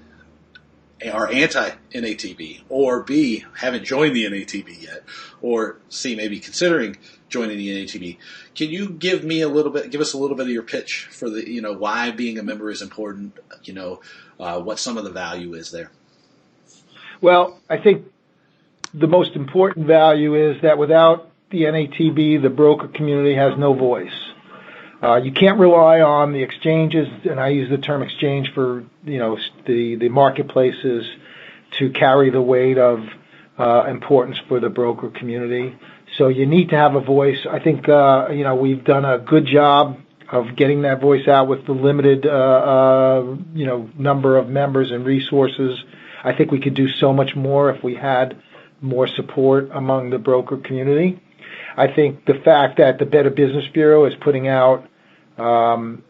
are 1.12 1.30
anti 1.30 1.70
NATB, 1.92 2.62
or 2.68 3.02
B 3.02 3.44
haven't 3.56 3.84
joined 3.84 4.14
the 4.14 4.24
NATB 4.24 4.82
yet, 4.82 5.02
or 5.42 5.78
C 5.88 6.14
maybe 6.14 6.38
considering 6.38 6.96
joining 7.28 7.58
the 7.58 7.84
NATB. 7.84 8.18
Can 8.54 8.70
you 8.70 8.90
give 8.90 9.24
me 9.24 9.40
a 9.40 9.48
little 9.48 9.72
bit, 9.72 9.90
give 9.90 10.00
us 10.00 10.12
a 10.12 10.18
little 10.18 10.36
bit 10.36 10.46
of 10.46 10.52
your 10.52 10.62
pitch 10.62 11.08
for 11.10 11.28
the, 11.28 11.50
you 11.50 11.60
know, 11.60 11.72
why 11.72 12.10
being 12.10 12.38
a 12.38 12.42
member 12.42 12.70
is 12.70 12.80
important, 12.80 13.38
you 13.64 13.72
know, 13.72 14.00
uh, 14.38 14.60
what 14.60 14.78
some 14.78 14.96
of 14.96 15.04
the 15.04 15.10
value 15.10 15.54
is 15.54 15.70
there? 15.70 15.90
Well, 17.24 17.58
I 17.70 17.78
think 17.78 18.04
the 18.92 19.06
most 19.06 19.34
important 19.34 19.86
value 19.86 20.34
is 20.34 20.60
that 20.60 20.76
without 20.76 21.30
the 21.48 21.62
NATB, 21.62 22.42
the 22.42 22.50
broker 22.50 22.86
community 22.86 23.34
has 23.34 23.56
no 23.56 23.72
voice. 23.72 24.12
Uh, 25.02 25.16
you 25.16 25.32
can't 25.32 25.58
rely 25.58 26.02
on 26.02 26.34
the 26.34 26.42
exchanges, 26.42 27.08
and 27.24 27.40
I 27.40 27.48
use 27.48 27.70
the 27.70 27.78
term 27.78 28.02
exchange 28.02 28.52
for 28.52 28.84
you 29.04 29.18
know 29.18 29.38
the 29.66 29.96
the 29.96 30.10
marketplaces 30.10 31.06
to 31.78 31.88
carry 31.92 32.28
the 32.28 32.42
weight 32.42 32.76
of 32.76 32.98
uh, 33.58 33.86
importance 33.88 34.36
for 34.46 34.60
the 34.60 34.68
broker 34.68 35.08
community. 35.08 35.74
So 36.18 36.28
you 36.28 36.44
need 36.44 36.68
to 36.70 36.76
have 36.76 36.94
a 36.94 37.00
voice. 37.00 37.46
I 37.50 37.58
think 37.58 37.88
uh, 37.88 38.28
you 38.32 38.44
know 38.44 38.54
we've 38.54 38.84
done 38.84 39.06
a 39.06 39.18
good 39.18 39.46
job 39.46 39.98
of 40.30 40.56
getting 40.56 40.82
that 40.82 41.00
voice 41.00 41.26
out 41.26 41.48
with 41.48 41.64
the 41.64 41.72
limited 41.72 42.26
uh, 42.26 42.30
uh, 42.30 43.36
you 43.54 43.64
know 43.64 43.88
number 43.96 44.36
of 44.36 44.50
members 44.50 44.90
and 44.90 45.06
resources. 45.06 45.82
I 46.24 46.34
think 46.34 46.50
we 46.50 46.60
could 46.60 46.74
do 46.74 46.88
so 46.88 47.12
much 47.12 47.36
more 47.36 47.70
if 47.70 47.84
we 47.84 47.94
had 47.94 48.42
more 48.80 49.06
support 49.06 49.70
among 49.72 50.10
the 50.10 50.18
broker 50.18 50.56
community. 50.56 51.20
I 51.76 51.88
think 51.92 52.24
the 52.24 52.40
fact 52.44 52.78
that 52.78 52.98
the 52.98 53.06
Better 53.06 53.30
Business 53.30 53.64
Bureau 53.72 54.06
is 54.06 54.14
putting 54.20 54.48
out, 54.48 54.88
um, 55.38 56.02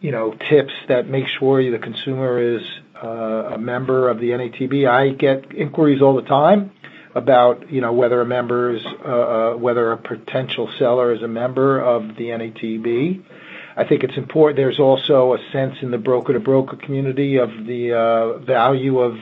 you 0.00 0.10
know, 0.10 0.34
tips 0.48 0.72
that 0.88 1.08
make 1.08 1.26
sure 1.38 1.70
the 1.70 1.78
consumer 1.78 2.56
is 2.56 2.62
uh, 3.02 3.54
a 3.54 3.58
member 3.58 4.08
of 4.08 4.18
the 4.18 4.30
NATB. 4.30 4.88
I 4.88 5.10
get 5.10 5.54
inquiries 5.54 6.02
all 6.02 6.16
the 6.16 6.28
time 6.28 6.72
about, 7.14 7.70
you 7.70 7.80
know, 7.80 7.92
whether 7.92 8.20
a 8.20 8.26
member 8.26 8.76
is, 8.76 8.82
uh, 9.04 9.08
uh, 9.08 9.54
whether 9.56 9.92
a 9.92 9.96
potential 9.96 10.70
seller 10.78 11.12
is 11.12 11.22
a 11.22 11.28
member 11.28 11.80
of 11.80 12.16
the 12.16 12.24
NATB. 12.24 13.22
I 13.76 13.84
think 13.84 14.04
it's 14.04 14.16
important. 14.16 14.56
There's 14.56 14.78
also 14.78 15.34
a 15.34 15.38
sense 15.52 15.76
in 15.82 15.90
the 15.90 15.98
broker-to-broker 15.98 16.76
community 16.76 17.38
of 17.38 17.50
the 17.66 17.92
uh, 17.92 18.38
value 18.38 18.98
of 18.98 19.14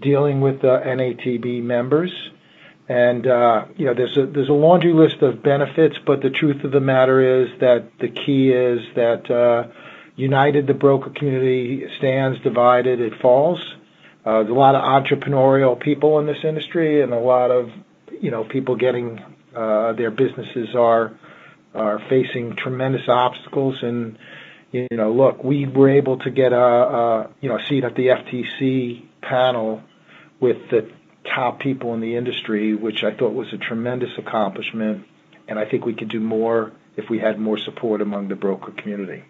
dealing 0.00 0.40
with 0.40 0.60
the 0.60 0.80
NATB 0.84 1.62
members. 1.62 2.12
And 2.88 3.26
uh, 3.26 3.66
you 3.76 3.86
know, 3.86 3.94
there's 3.94 4.16
a 4.16 4.26
there's 4.26 4.48
a 4.48 4.54
laundry 4.54 4.94
list 4.94 5.20
of 5.20 5.42
benefits, 5.42 5.96
but 6.06 6.22
the 6.22 6.30
truth 6.30 6.64
of 6.64 6.72
the 6.72 6.80
matter 6.80 7.42
is 7.42 7.48
that 7.60 7.90
the 8.00 8.08
key 8.08 8.50
is 8.50 8.80
that 8.94 9.30
uh, 9.30 9.70
united 10.16 10.66
the 10.66 10.74
broker 10.74 11.10
community 11.10 11.84
stands, 11.98 12.40
divided 12.40 13.00
it 13.00 13.12
falls. 13.20 13.60
Uh, 14.24 14.42
there's 14.42 14.50
a 14.50 14.54
lot 14.54 14.74
of 14.74 14.82
entrepreneurial 14.82 15.78
people 15.78 16.18
in 16.18 16.26
this 16.26 16.38
industry, 16.44 17.02
and 17.02 17.12
a 17.12 17.18
lot 17.18 17.50
of 17.50 17.70
you 18.22 18.30
know 18.30 18.44
people 18.44 18.74
getting 18.74 19.20
uh, 19.54 19.92
their 19.92 20.10
businesses 20.10 20.74
are 20.74 21.12
are 21.74 22.00
facing 22.08 22.56
tremendous 22.56 23.06
obstacles. 23.06 23.76
And 23.82 24.18
you 24.72 24.86
know, 24.90 25.12
look, 25.12 25.44
we 25.44 25.66
were 25.66 25.90
able 25.90 26.18
to 26.20 26.30
get 26.30 26.52
a, 26.52 26.56
a 26.56 27.30
you 27.40 27.50
know 27.50 27.58
a 27.58 27.66
seat 27.66 27.84
at 27.84 27.94
the 27.94 28.06
FTC 28.06 29.07
panel 29.20 29.82
with 30.40 30.56
the 30.70 30.90
top 31.24 31.60
people 31.60 31.94
in 31.94 32.00
the 32.00 32.16
industry, 32.16 32.74
which 32.74 33.04
I 33.04 33.14
thought 33.14 33.34
was 33.34 33.52
a 33.52 33.58
tremendous 33.58 34.10
accomplishment. 34.18 35.06
And 35.46 35.58
I 35.58 35.64
think 35.64 35.84
we 35.84 35.94
could 35.94 36.08
do 36.08 36.20
more 36.20 36.72
if 36.96 37.08
we 37.08 37.18
had 37.18 37.38
more 37.38 37.58
support 37.58 38.00
among 38.00 38.28
the 38.28 38.36
broker 38.36 38.72
community. 38.72 39.24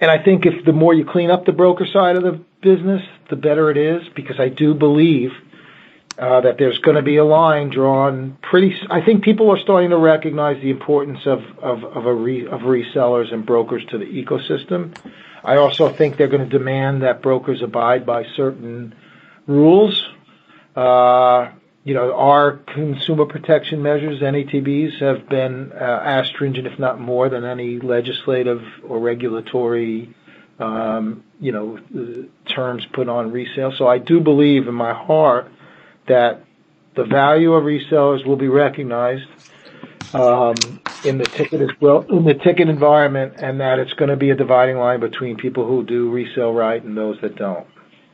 And 0.00 0.10
I 0.10 0.22
think 0.22 0.46
if 0.46 0.64
the 0.64 0.72
more 0.72 0.94
you 0.94 1.04
clean 1.04 1.30
up 1.30 1.44
the 1.44 1.52
broker 1.52 1.86
side 1.86 2.16
of 2.16 2.22
the 2.22 2.40
business, 2.62 3.02
the 3.28 3.36
better 3.36 3.70
it 3.70 3.76
is, 3.76 4.08
because 4.14 4.40
I 4.40 4.48
do 4.48 4.74
believe 4.74 5.32
uh, 6.20 6.42
that 6.42 6.58
there's 6.58 6.78
going 6.78 6.96
to 6.96 7.02
be 7.02 7.16
a 7.16 7.24
line 7.24 7.70
drawn 7.70 8.36
pretty. 8.42 8.76
I 8.90 9.00
think 9.00 9.24
people 9.24 9.50
are 9.50 9.58
starting 9.58 9.88
to 9.88 9.96
recognize 9.96 10.60
the 10.60 10.68
importance 10.68 11.20
of 11.24 11.40
of 11.62 11.82
of, 11.82 12.04
a 12.04 12.14
re, 12.14 12.46
of 12.46 12.60
resellers 12.60 13.32
and 13.32 13.46
brokers 13.46 13.82
to 13.86 13.96
the 13.96 14.04
ecosystem. 14.04 14.94
I 15.42 15.56
also 15.56 15.88
think 15.88 16.18
they're 16.18 16.28
going 16.28 16.46
to 16.46 16.58
demand 16.58 17.02
that 17.02 17.22
brokers 17.22 17.62
abide 17.62 18.04
by 18.04 18.26
certain 18.36 18.94
rules. 19.46 20.06
Uh, 20.76 21.52
you 21.84 21.94
know, 21.94 22.14
our 22.14 22.58
consumer 22.58 23.24
protection 23.24 23.82
measures, 23.82 24.20
NATBs, 24.20 25.00
have 25.00 25.26
been 25.30 25.72
uh, 25.72 26.02
as 26.04 26.26
stringent, 26.26 26.66
if 26.66 26.78
not 26.78 27.00
more, 27.00 27.30
than 27.30 27.46
any 27.46 27.78
legislative 27.78 28.62
or 28.86 29.00
regulatory, 29.00 30.14
um, 30.58 31.24
you 31.40 31.52
know, 31.52 31.78
terms 32.44 32.84
put 32.92 33.08
on 33.08 33.32
resale. 33.32 33.72
So 33.72 33.88
I 33.88 33.96
do 33.96 34.20
believe 34.20 34.68
in 34.68 34.74
my 34.74 34.92
heart 34.92 35.50
that 36.08 36.42
the 36.94 37.04
value 37.04 37.52
of 37.52 37.64
resellers 37.64 38.26
will 38.26 38.36
be 38.36 38.48
recognized 38.48 39.26
um, 40.12 40.54
in 41.04 41.18
the 41.18 41.24
ticket 41.24 41.60
as 41.60 41.70
well, 41.80 42.02
in 42.02 42.24
the 42.24 42.34
ticket 42.34 42.68
environment, 42.68 43.34
and 43.36 43.60
that 43.60 43.78
it's 43.78 43.92
going 43.92 44.08
to 44.08 44.16
be 44.16 44.30
a 44.30 44.34
dividing 44.34 44.76
line 44.76 45.00
between 45.00 45.36
people 45.36 45.66
who 45.66 45.84
do 45.84 46.10
resale 46.10 46.52
right 46.52 46.82
and 46.82 46.96
those 46.96 47.20
that 47.20 47.36
don't. 47.36 47.66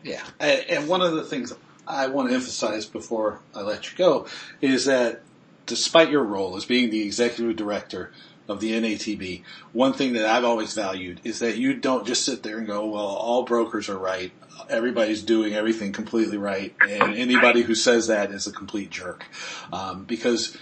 Yeah, 0.03 0.23
and 0.39 0.89
one 0.89 1.01
of 1.01 1.15
the 1.15 1.25
things 1.25 1.53
I 1.87 2.09
want 2.09 2.29
to 2.29 2.35
emphasize 2.35 2.87
before 2.87 3.41
I 3.55 3.63
let 3.63 3.91
you 3.91 3.99
go 3.99 4.27
is 4.61 4.85
that 4.85 5.23
despite 5.67 6.11
your 6.11 6.23
role 6.23 6.57
as 6.57 6.65
being 6.65 6.91
the 6.91 7.03
executive 7.03 7.57
director 7.57 8.13
of 8.49 8.61
the 8.61 8.73
NATB, 8.73 9.43
one 9.73 9.93
thing 9.93 10.13
that 10.13 10.27
I've 10.27 10.45
always 10.45 10.75
valued 10.75 11.21
is 11.25 11.41
that 11.41 11.57
you 11.57 11.75
don't 11.75 12.07
just 12.07 12.25
sit 12.25 12.43
there 12.43 12.59
and 12.59 12.67
go, 12.67 12.87
well, 12.87 13.05
all 13.05 13.43
brokers 13.43 13.89
are 13.89 13.99
right. 13.99 14.31
Everybody's 14.69 15.23
doing 15.23 15.55
everything 15.55 15.93
completely 15.93 16.37
right. 16.37 16.75
And 16.81 17.15
anybody 17.15 17.63
who 17.63 17.75
says 17.75 18.09
that 18.09 18.31
is 18.31 18.47
a 18.47 18.53
complete 18.53 18.91
jerk. 18.91 19.27
Um, 19.73 20.05
because, 20.05 20.57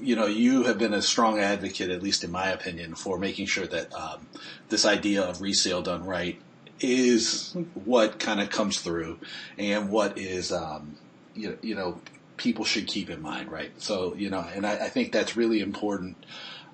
you 0.00 0.14
know, 0.16 0.26
you 0.26 0.64
have 0.64 0.78
been 0.78 0.94
a 0.94 1.02
strong 1.02 1.38
advocate, 1.40 1.90
at 1.90 2.02
least 2.02 2.24
in 2.24 2.30
my 2.30 2.50
opinion, 2.50 2.94
for 2.94 3.18
making 3.18 3.46
sure 3.46 3.66
that 3.66 3.92
um, 3.94 4.26
this 4.68 4.84
idea 4.84 5.22
of 5.22 5.40
resale 5.40 5.82
done 5.82 6.04
right 6.04 6.40
is 6.80 7.56
what 7.84 8.20
kind 8.20 8.40
of 8.40 8.50
comes 8.50 8.80
through 8.80 9.18
and 9.58 9.90
what 9.90 10.16
is, 10.16 10.52
um, 10.52 10.96
you, 11.34 11.58
you 11.62 11.74
know, 11.74 12.00
people 12.36 12.64
should 12.64 12.86
keep 12.86 13.10
in 13.10 13.20
mind, 13.20 13.50
right? 13.50 13.72
So, 13.82 14.14
you 14.14 14.30
know, 14.30 14.46
and 14.54 14.64
I, 14.64 14.86
I 14.86 14.88
think 14.88 15.10
that's 15.10 15.36
really 15.36 15.60
important, 15.60 16.16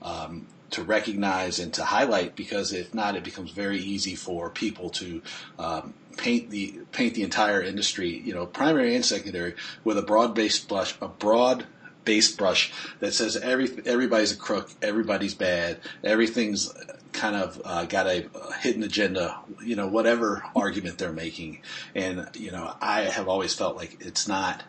um, 0.02 0.46
to 0.70 0.82
recognize 0.82 1.60
and 1.60 1.72
to 1.72 1.84
highlight 1.84 2.34
because 2.34 2.72
if 2.72 2.92
not, 2.92 3.16
it 3.16 3.22
becomes 3.24 3.52
very 3.52 3.78
easy 3.78 4.16
for 4.16 4.50
people 4.50 4.90
to, 4.90 5.22
um, 5.58 5.94
paint 6.16 6.50
the, 6.50 6.80
paint 6.92 7.14
the 7.14 7.22
entire 7.22 7.62
industry, 7.62 8.08
you 8.08 8.34
know, 8.34 8.46
primary 8.46 8.94
and 8.94 9.04
secondary 9.04 9.54
with 9.82 9.98
a 9.98 10.02
broad 10.02 10.34
based 10.34 10.68
brush, 10.68 10.94
a 11.00 11.08
broad 11.08 11.66
base 12.04 12.30
brush 12.30 12.72
that 13.00 13.12
says 13.14 13.36
every 13.36 13.68
everybody's 13.86 14.32
a 14.32 14.36
crook, 14.36 14.70
everybody's 14.82 15.34
bad, 15.34 15.80
everything's 16.02 16.72
kind 17.12 17.36
of 17.36 17.60
uh, 17.64 17.84
got 17.84 18.06
a, 18.06 18.28
a, 18.34 18.54
hidden 18.54 18.82
agenda, 18.82 19.38
you 19.64 19.76
know, 19.76 19.86
whatever 19.86 20.44
argument 20.54 20.98
they're 20.98 21.12
making. 21.12 21.60
And 21.94 22.28
you 22.34 22.50
know, 22.50 22.74
I 22.80 23.02
have 23.02 23.28
always 23.28 23.54
felt 23.54 23.76
like 23.76 23.98
it's 24.00 24.28
not 24.28 24.62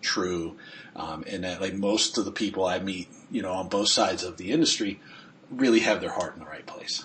true, 0.00 0.56
um, 0.96 1.24
and 1.26 1.44
that 1.44 1.60
like 1.60 1.74
most 1.74 2.18
of 2.18 2.24
the 2.24 2.32
people 2.32 2.64
I 2.64 2.78
meet, 2.78 3.08
you 3.30 3.42
know, 3.42 3.52
on 3.52 3.68
both 3.68 3.88
sides 3.88 4.22
of 4.24 4.36
the 4.36 4.52
industry, 4.52 5.00
really 5.50 5.80
have 5.80 6.00
their 6.00 6.10
heart 6.10 6.34
in 6.34 6.40
the 6.40 6.46
right 6.46 6.66
place. 6.66 7.04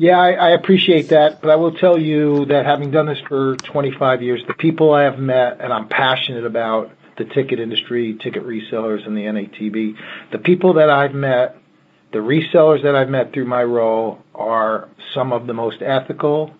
Yeah, 0.00 0.16
I, 0.16 0.30
I 0.30 0.50
appreciate 0.50 1.08
that, 1.08 1.40
but 1.42 1.50
I 1.50 1.56
will 1.56 1.72
tell 1.72 1.98
you 1.98 2.46
that 2.46 2.64
having 2.66 2.92
done 2.92 3.06
this 3.06 3.18
for 3.28 3.56
25 3.56 4.22
years, 4.22 4.40
the 4.46 4.54
people 4.54 4.94
I 4.94 5.02
have 5.02 5.18
met 5.18 5.60
and 5.60 5.72
I'm 5.72 5.88
passionate 5.88 6.46
about 6.46 6.92
the 7.16 7.24
ticket 7.24 7.58
industry, 7.58 8.16
ticket 8.22 8.44
resellers, 8.46 9.04
and 9.04 9.16
the 9.16 9.22
NATB. 9.22 9.96
The 10.30 10.38
people 10.38 10.74
that 10.74 10.88
I've 10.88 11.14
met, 11.14 11.56
the 12.12 12.20
resellers 12.20 12.84
that 12.84 12.94
I've 12.94 13.08
met 13.08 13.32
through 13.32 13.46
my 13.46 13.64
role, 13.64 14.22
are 14.36 14.88
some 15.14 15.32
of 15.32 15.48
the 15.48 15.52
most 15.52 15.82
ethical, 15.82 16.54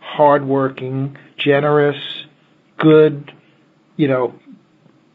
hardworking, 0.00 1.16
generous, 1.38 1.96
good, 2.78 3.32
you 3.96 4.08
know, 4.08 4.34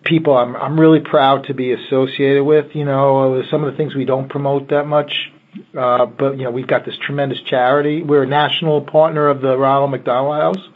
people 0.03 0.35
I'm 0.35 0.55
I'm 0.55 0.79
really 0.79 1.01
proud 1.01 1.45
to 1.47 1.53
be 1.53 1.71
associated 1.71 2.43
with. 2.43 2.73
You 2.73 2.85
know, 2.85 3.43
some 3.51 3.63
of 3.63 3.71
the 3.71 3.77
things 3.77 3.93
we 3.93 4.05
don't 4.05 4.27
promote 4.27 4.69
that 4.69 4.87
much. 4.87 5.31
Uh, 5.77 6.05
but 6.05 6.37
you 6.37 6.43
know, 6.43 6.51
we've 6.51 6.67
got 6.67 6.85
this 6.85 6.97
tremendous 7.05 7.39
charity. 7.41 8.03
We're 8.03 8.23
a 8.23 8.27
national 8.27 8.81
partner 8.81 9.27
of 9.27 9.41
the 9.41 9.57
Ronald 9.57 9.91
McDonald 9.91 10.35
House. 10.35 10.69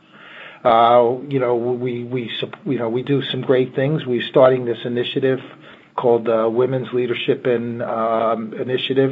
Uh, 0.64 1.22
you 1.28 1.40
know, 1.40 1.56
we 1.56 2.04
we 2.04 2.32
you 2.66 2.80
know 2.80 2.90
we 2.90 3.04
do 3.04 3.22
some 3.24 3.42
great 3.42 3.76
things. 3.76 4.06
We're 4.06 4.28
starting 4.30 4.66
this 4.66 4.80
initiative 4.86 5.40
called 5.96 6.26
the 6.26 6.50
Women's 6.50 6.92
Leadership 6.94 7.46
and 7.46 7.84
um, 7.84 8.54
Initiative, 8.54 9.12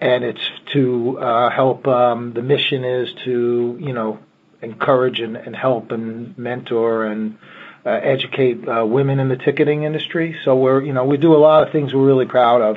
and 0.00 0.24
it's 0.24 0.50
to 0.72 1.18
uh, 1.18 1.50
help. 1.50 1.86
Um, 1.86 2.32
the 2.34 2.42
mission 2.42 2.84
is 2.84 3.08
to 3.24 3.78
you 3.80 3.92
know 3.92 4.18
encourage 4.62 5.20
and, 5.20 5.36
and 5.36 5.56
help 5.56 5.90
and 5.90 6.36
mentor 6.38 7.06
and 7.06 7.38
uh, 7.84 7.90
educate 7.90 8.66
uh, 8.68 8.84
women 8.84 9.20
in 9.20 9.28
the 9.28 9.36
ticketing 9.36 9.84
industry. 9.84 10.36
So 10.44 10.56
we're, 10.56 10.82
you 10.82 10.92
know, 10.92 11.04
we 11.04 11.16
do 11.16 11.34
a 11.34 11.38
lot 11.38 11.66
of 11.66 11.72
things 11.72 11.94
we're 11.94 12.06
really 12.06 12.26
proud 12.26 12.60
of, 12.60 12.76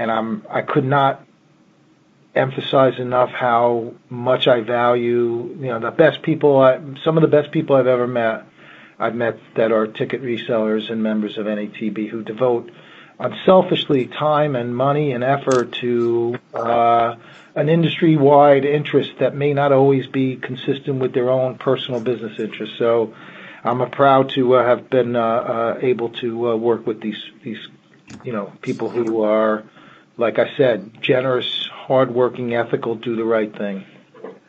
and 0.00 0.10
I'm, 0.10 0.46
I 0.48 0.62
could 0.62 0.86
not 0.86 1.26
emphasize 2.34 2.98
enough 2.98 3.28
how 3.28 3.92
much 4.08 4.48
I 4.48 4.62
value, 4.62 5.54
you 5.60 5.66
know, 5.66 5.78
the 5.78 5.90
best 5.90 6.22
people, 6.22 6.58
I, 6.58 6.80
some 7.04 7.18
of 7.18 7.20
the 7.20 7.28
best 7.28 7.52
people 7.52 7.76
I've 7.76 7.86
ever 7.86 8.06
met. 8.06 8.46
I've 8.98 9.14
met 9.14 9.38
that 9.56 9.72
are 9.72 9.86
ticket 9.86 10.22
resellers 10.22 10.90
and 10.90 11.02
members 11.02 11.36
of 11.36 11.44
NATB 11.44 12.08
who 12.08 12.22
devote 12.22 12.70
unselfishly 13.18 14.06
time 14.06 14.56
and 14.56 14.74
money 14.74 15.12
and 15.12 15.22
effort 15.22 15.72
to 15.80 16.38
uh, 16.54 17.16
an 17.54 17.68
industry-wide 17.68 18.64
interest 18.64 19.10
that 19.18 19.34
may 19.34 19.52
not 19.52 19.70
always 19.70 20.06
be 20.06 20.36
consistent 20.36 20.98
with 20.98 21.12
their 21.12 21.28
own 21.28 21.58
personal 21.58 22.00
business 22.00 22.38
interests. 22.38 22.78
So 22.78 23.14
I'm 23.62 23.90
proud 23.90 24.30
to 24.30 24.56
uh, 24.56 24.64
have 24.64 24.88
been 24.88 25.14
uh, 25.14 25.20
uh, 25.20 25.78
able 25.82 26.08
to 26.20 26.52
uh, 26.52 26.56
work 26.56 26.86
with 26.86 27.02
these 27.02 27.22
these 27.44 27.68
you 28.24 28.32
know 28.32 28.52
people 28.62 28.88
who 28.88 29.22
are, 29.22 29.64
like 30.20 30.38
I 30.38 30.56
said, 30.56 31.02
generous, 31.02 31.68
hardworking, 31.72 32.54
ethical, 32.54 32.94
do 32.94 33.16
the 33.16 33.24
right 33.24 33.52
thing. 33.56 33.84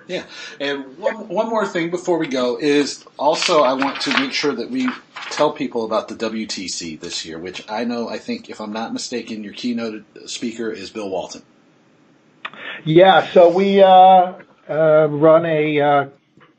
Yeah, 0.08 0.26
and 0.60 0.98
one 0.98 1.30
one 1.30 1.50
more 1.50 1.66
thing 1.66 1.90
before 1.90 2.18
we 2.18 2.28
go 2.28 2.58
is 2.60 3.06
also 3.18 3.62
I 3.62 3.74
want 3.74 4.02
to 4.02 4.20
make 4.20 4.34
sure 4.34 4.54
that 4.54 4.70
we 4.70 4.90
tell 5.30 5.54
people 5.54 5.86
about 5.86 6.10
the 6.10 6.16
WTC 6.16 7.00
this 7.00 7.26
year, 7.26 7.40
which 7.40 7.64
I 7.70 7.86
know 7.86 8.10
I 8.10 8.18
think 8.18 8.50
if 8.50 8.60
I'm 8.60 8.74
not 8.74 8.92
mistaken, 8.92 9.44
your 9.44 9.54
keynote 9.54 10.04
speaker 10.26 10.70
is 10.70 10.90
Bill 10.90 11.10
Walton. 11.10 11.44
Yeah, 12.84 13.32
so 13.32 13.50
we 13.50 13.82
uh, 13.82 14.34
uh, 14.70 15.08
run 15.10 15.46
a 15.46 16.10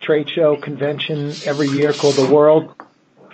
trade 0.00 0.30
show 0.30 0.56
convention 0.56 1.32
every 1.44 1.68
year 1.68 1.92
called 1.92 2.14
the 2.14 2.26
World 2.32 2.74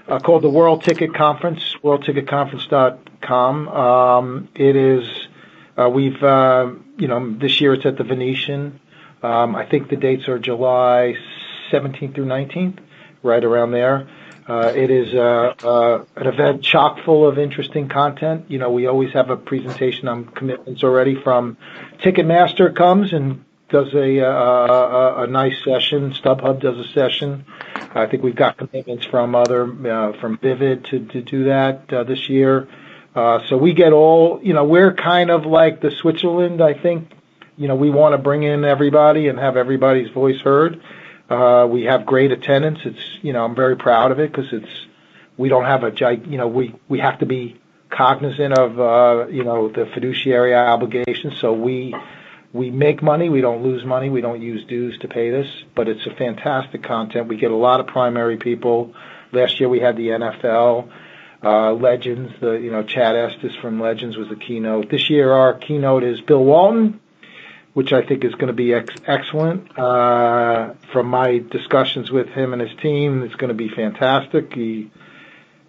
uh, 0.08 0.18
called 0.18 0.42
the 0.42 0.50
World 0.50 0.82
Ticket 0.82 1.14
Conference, 1.14 1.76
worldticketconference.com. 1.82 3.68
Um, 3.68 4.48
it 4.54 4.74
is 4.74 5.04
uh, 5.04 5.27
we've 5.86 6.22
uh, 6.22 6.72
you 6.96 7.06
know 7.06 7.34
this 7.38 7.60
year 7.60 7.74
it's 7.74 7.86
at 7.86 7.96
the 7.96 8.04
Venetian. 8.04 8.80
Um, 9.22 9.54
I 9.54 9.64
think 9.66 9.88
the 9.88 9.96
dates 9.96 10.28
are 10.28 10.38
July 10.38 11.14
17th 11.70 12.14
through 12.14 12.26
19th, 12.26 12.78
right 13.22 13.44
around 13.44 13.72
there. 13.72 14.08
Uh, 14.48 14.72
it 14.74 14.90
is 14.90 15.12
uh, 15.12 15.54
uh, 15.62 16.04
an 16.16 16.26
event 16.26 16.62
chock 16.62 17.04
full 17.04 17.28
of 17.28 17.38
interesting 17.38 17.88
content. 17.88 18.46
You 18.48 18.58
know, 18.58 18.70
we 18.70 18.86
always 18.86 19.12
have 19.12 19.28
a 19.28 19.36
presentation 19.36 20.08
on 20.08 20.24
commitments 20.24 20.82
already 20.82 21.20
from 21.22 21.58
Ticketmaster 22.02 22.74
comes 22.74 23.12
and 23.12 23.44
does 23.68 23.92
a, 23.92 25.26
nice 25.28 25.62
session. 25.62 26.12
StubHub 26.12 26.60
does 26.60 26.78
a 26.78 26.88
session. 26.92 27.44
I 27.94 28.06
think 28.06 28.22
we've 28.22 28.34
got 28.34 28.56
commitments 28.56 29.04
from 29.04 29.34
other 29.34 29.64
uh, 29.64 30.18
from 30.18 30.38
Vivid 30.38 30.86
to 30.86 31.04
to 31.06 31.20
do 31.20 31.44
that 31.44 31.92
uh, 31.92 32.04
this 32.04 32.30
year. 32.30 32.68
Uh, 33.14 33.40
so 33.48 33.56
we 33.56 33.72
get 33.72 33.92
all 33.92 34.40
you 34.42 34.54
know. 34.54 34.64
We're 34.64 34.94
kind 34.94 35.30
of 35.30 35.44
like 35.46 35.80
the 35.80 35.90
Switzerland. 35.90 36.62
I 36.62 36.74
think 36.74 37.10
you 37.56 37.68
know 37.68 37.74
we 37.74 37.90
want 37.90 38.12
to 38.12 38.18
bring 38.18 38.42
in 38.42 38.64
everybody 38.64 39.28
and 39.28 39.38
have 39.38 39.56
everybody's 39.56 40.10
voice 40.10 40.40
heard. 40.40 40.80
Uh, 41.28 41.66
we 41.70 41.84
have 41.84 42.06
great 42.06 42.32
attendance. 42.32 42.80
It's 42.84 43.18
you 43.22 43.32
know 43.32 43.44
I'm 43.44 43.54
very 43.54 43.76
proud 43.76 44.12
of 44.12 44.20
it 44.20 44.30
because 44.30 44.52
it's 44.52 44.86
we 45.36 45.48
don't 45.48 45.64
have 45.64 45.84
a 45.84 45.92
you 46.26 46.36
know 46.38 46.48
we 46.48 46.74
we 46.88 47.00
have 47.00 47.18
to 47.20 47.26
be 47.26 47.60
cognizant 47.90 48.58
of 48.58 48.78
uh, 48.78 49.26
you 49.28 49.44
know 49.44 49.68
the 49.68 49.86
fiduciary 49.94 50.54
obligations. 50.54 51.38
So 51.40 51.52
we 51.52 51.94
we 52.52 52.70
make 52.70 53.02
money, 53.02 53.28
we 53.28 53.40
don't 53.40 53.62
lose 53.62 53.84
money, 53.84 54.08
we 54.08 54.20
don't 54.20 54.40
use 54.40 54.64
dues 54.64 54.98
to 54.98 55.08
pay 55.08 55.30
this, 55.30 55.46
but 55.74 55.88
it's 55.88 56.06
a 56.06 56.14
fantastic 56.14 56.82
content. 56.82 57.28
We 57.28 57.36
get 57.36 57.50
a 57.50 57.56
lot 57.56 57.80
of 57.80 57.86
primary 57.86 58.38
people. 58.38 58.94
Last 59.32 59.60
year 59.60 59.68
we 59.68 59.80
had 59.80 59.96
the 59.96 60.08
NFL, 60.08 60.90
Legends, 61.42 62.32
the 62.40 62.52
you 62.52 62.70
know 62.70 62.82
Chad 62.82 63.16
Estes 63.16 63.54
from 63.56 63.80
Legends 63.80 64.16
was 64.16 64.28
the 64.28 64.36
keynote. 64.36 64.90
This 64.90 65.08
year 65.10 65.32
our 65.32 65.54
keynote 65.54 66.04
is 66.04 66.20
Bill 66.20 66.44
Walton, 66.44 67.00
which 67.74 67.92
I 67.92 68.02
think 68.02 68.24
is 68.24 68.34
going 68.34 68.48
to 68.48 68.52
be 68.52 68.74
ex- 68.74 68.94
excellent. 69.06 69.78
Uh, 69.78 70.74
from 70.92 71.06
my 71.06 71.38
discussions 71.38 72.10
with 72.10 72.28
him 72.28 72.52
and 72.52 72.62
his 72.62 72.76
team, 72.80 73.22
it's 73.22 73.36
going 73.36 73.48
to 73.48 73.54
be 73.54 73.68
fantastic. 73.68 74.52
He 74.52 74.90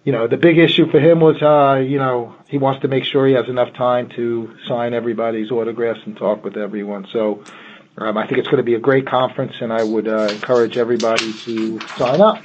you 0.04 0.12
know, 0.12 0.26
the 0.26 0.36
big 0.36 0.58
issue 0.58 0.90
for 0.90 0.98
him 0.98 1.20
was, 1.20 1.42
uh, 1.42 1.80
you 1.80 1.98
know, 1.98 2.34
he 2.48 2.58
wants 2.58 2.82
to 2.82 2.88
make 2.88 3.04
sure 3.04 3.26
he 3.26 3.34
has 3.34 3.48
enough 3.48 3.74
time 3.74 4.08
to 4.16 4.56
sign 4.66 4.94
everybody's 4.94 5.50
autographs 5.50 6.00
and 6.06 6.16
talk 6.16 6.42
with 6.42 6.56
everyone. 6.56 7.06
So 7.12 7.44
um, 7.98 8.16
I 8.16 8.26
think 8.26 8.38
it's 8.38 8.48
going 8.48 8.58
to 8.58 8.64
be 8.64 8.74
a 8.74 8.80
great 8.80 9.06
conference, 9.06 9.54
and 9.60 9.72
I 9.72 9.82
would 9.84 10.08
uh, 10.08 10.28
encourage 10.30 10.78
everybody 10.78 11.32
to 11.32 11.80
sign 11.98 12.20
up. 12.20 12.42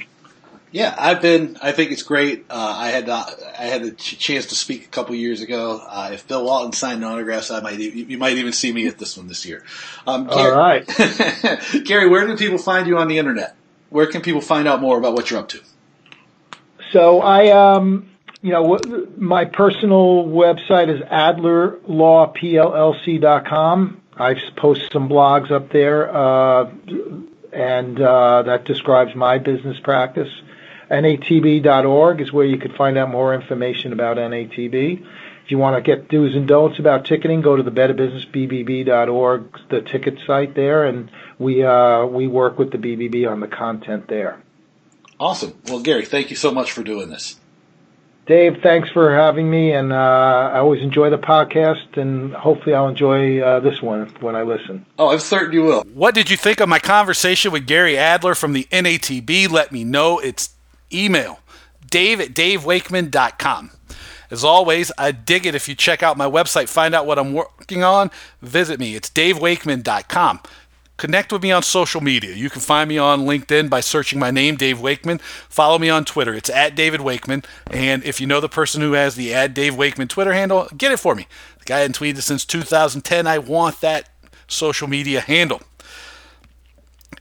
Yeah, 0.76 0.94
I've 0.98 1.22
been. 1.22 1.56
I 1.62 1.72
think 1.72 1.90
it's 1.90 2.02
great. 2.02 2.44
Uh, 2.50 2.74
I 2.76 2.88
had 2.88 3.08
uh, 3.08 3.24
I 3.58 3.62
had 3.62 3.80
a 3.80 3.92
ch- 3.92 4.18
chance 4.18 4.44
to 4.48 4.54
speak 4.54 4.84
a 4.84 4.88
couple 4.88 5.14
years 5.14 5.40
ago. 5.40 5.80
Uh, 5.82 6.10
if 6.12 6.28
Bill 6.28 6.44
Walton 6.44 6.74
signed 6.74 7.02
autographs, 7.02 7.50
I 7.50 7.60
might 7.60 7.80
e- 7.80 8.04
you 8.06 8.18
might 8.18 8.36
even 8.36 8.52
see 8.52 8.74
me 8.74 8.86
at 8.86 8.98
this 8.98 9.16
one 9.16 9.26
this 9.26 9.46
year. 9.46 9.64
Um, 10.06 10.26
Gary, 10.26 10.52
All 10.52 10.58
right, 10.58 10.86
Gary, 11.86 12.10
where 12.10 12.26
do 12.26 12.36
people 12.36 12.58
find 12.58 12.86
you 12.86 12.98
on 12.98 13.08
the 13.08 13.16
internet? 13.16 13.56
Where 13.88 14.06
can 14.06 14.20
people 14.20 14.42
find 14.42 14.68
out 14.68 14.82
more 14.82 14.98
about 14.98 15.14
what 15.14 15.30
you're 15.30 15.40
up 15.40 15.48
to? 15.48 15.62
So 16.92 17.22
I, 17.22 17.52
um, 17.52 18.10
you 18.42 18.52
know, 18.52 18.78
my 19.16 19.46
personal 19.46 20.26
website 20.26 20.94
is 20.94 21.00
adlerlawplc.com. 21.04 24.02
I 24.18 24.34
post 24.56 24.92
some 24.92 25.08
blogs 25.08 25.50
up 25.50 25.72
there, 25.72 26.14
uh, 26.14 26.70
and 27.50 27.98
uh, 27.98 28.42
that 28.42 28.66
describes 28.66 29.14
my 29.14 29.38
business 29.38 29.80
practice. 29.80 30.28
NATB.org 30.90 32.20
is 32.20 32.32
where 32.32 32.46
you 32.46 32.58
can 32.58 32.72
find 32.72 32.96
out 32.96 33.10
more 33.10 33.34
information 33.34 33.92
about 33.92 34.16
NATB. 34.16 35.04
If 35.44 35.50
you 35.50 35.58
want 35.58 35.76
to 35.76 35.80
get 35.82 36.08
do's 36.08 36.34
and 36.34 36.48
don'ts 36.48 36.78
about 36.78 37.04
ticketing, 37.04 37.40
go 37.40 37.56
to 37.56 37.62
the 37.62 37.70
betterbusinessbbb.org, 37.70 39.58
the 39.70 39.80
ticket 39.80 40.18
site 40.26 40.54
there, 40.54 40.84
and 40.84 41.10
we 41.38 41.64
uh, 41.64 42.04
we 42.06 42.26
work 42.26 42.58
with 42.58 42.72
the 42.72 42.78
BBB 42.78 43.30
on 43.30 43.40
the 43.40 43.46
content 43.46 44.08
there. 44.08 44.42
Awesome. 45.20 45.54
Well, 45.68 45.80
Gary, 45.80 46.04
thank 46.04 46.30
you 46.30 46.36
so 46.36 46.50
much 46.50 46.72
for 46.72 46.82
doing 46.82 47.10
this. 47.10 47.38
Dave, 48.26 48.56
thanks 48.60 48.90
for 48.90 49.14
having 49.14 49.48
me, 49.48 49.72
and 49.72 49.92
uh, 49.92 50.50
I 50.52 50.58
always 50.58 50.82
enjoy 50.82 51.10
the 51.10 51.18
podcast, 51.18 51.96
and 51.96 52.34
hopefully 52.34 52.74
I'll 52.74 52.88
enjoy 52.88 53.40
uh, 53.40 53.60
this 53.60 53.80
one 53.80 54.08
when 54.20 54.34
I 54.34 54.42
listen. 54.42 54.84
Oh, 54.98 55.12
I'm 55.12 55.20
certain 55.20 55.52
you 55.52 55.62
will. 55.62 55.84
What 55.94 56.12
did 56.12 56.28
you 56.28 56.36
think 56.36 56.58
of 56.58 56.68
my 56.68 56.80
conversation 56.80 57.52
with 57.52 57.68
Gary 57.68 57.96
Adler 57.96 58.34
from 58.34 58.52
the 58.52 58.64
NATB? 58.72 59.48
Let 59.48 59.70
me 59.70 59.84
know. 59.84 60.18
It's 60.18 60.55
email 60.92 61.40
dave 61.88 62.20
at 62.20 62.34
davewakeman.com. 62.34 63.70
As 64.30 64.42
always, 64.42 64.90
I 64.98 65.12
dig 65.12 65.46
it 65.46 65.54
if 65.54 65.68
you 65.68 65.74
check 65.74 66.02
out 66.02 66.16
my 66.16 66.26
website, 66.26 66.68
find 66.68 66.94
out 66.94 67.06
what 67.06 67.18
I'm 67.18 67.32
working 67.32 67.84
on, 67.84 68.10
visit 68.42 68.80
me. 68.80 68.96
It's 68.96 69.08
davewakeman.com. 69.08 70.40
Connect 70.96 71.30
with 71.30 71.42
me 71.42 71.52
on 71.52 71.62
social 71.62 72.00
media. 72.00 72.34
You 72.34 72.48
can 72.48 72.62
find 72.62 72.88
me 72.88 72.96
on 72.96 73.26
LinkedIn 73.26 73.68
by 73.68 73.80
searching 73.80 74.18
my 74.18 74.30
name, 74.30 74.56
Dave 74.56 74.80
Wakeman. 74.80 75.18
Follow 75.18 75.78
me 75.78 75.90
on 75.90 76.06
Twitter. 76.06 76.32
It's 76.32 76.48
at 76.48 76.74
David 76.74 77.02
Wakeman. 77.02 77.44
And 77.70 78.02
if 78.02 78.18
you 78.18 78.26
know 78.26 78.40
the 78.40 78.48
person 78.48 78.80
who 78.80 78.92
has 78.92 79.14
the 79.14 79.34
at 79.34 79.52
Dave 79.52 79.76
Wakeman 79.76 80.08
Twitter 80.08 80.32
handle, 80.32 80.68
get 80.76 80.92
it 80.92 80.98
for 80.98 81.14
me. 81.14 81.26
The 81.58 81.66
guy 81.66 81.78
hadn't 81.80 81.98
tweeted 81.98 82.22
since 82.22 82.46
2010. 82.46 83.26
I 83.26 83.36
want 83.36 83.82
that 83.82 84.08
social 84.48 84.88
media 84.88 85.20
handle. 85.20 85.60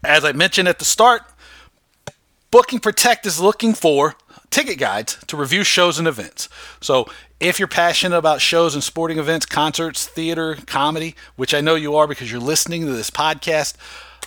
As 0.06 0.24
I 0.24 0.32
mentioned 0.32 0.70
at 0.70 0.80
the 0.80 0.86
start, 0.86 1.24
Booking 2.56 2.80
Protect 2.80 3.26
is 3.26 3.38
looking 3.38 3.74
for 3.74 4.16
ticket 4.50 4.80
guides 4.80 5.18
to 5.28 5.36
review 5.36 5.66
shows 5.66 6.00
and 6.00 6.08
events. 6.08 6.48
So 6.80 7.06
if 7.38 7.60
you're 7.60 7.68
passionate 7.68 8.16
about 8.16 8.40
shows 8.40 8.76
and 8.76 8.82
sporting 8.82 9.20
events, 9.20 9.46
concerts, 9.46 10.08
theater, 10.08 10.56
comedy, 10.66 11.18
which 11.36 11.54
I 11.54 11.60
know 11.60 11.76
you 11.76 11.98
are 11.98 12.08
because 12.08 12.32
you're 12.32 12.40
listening 12.40 12.86
to 12.86 12.94
this 12.94 13.10
podcast, 13.10 13.76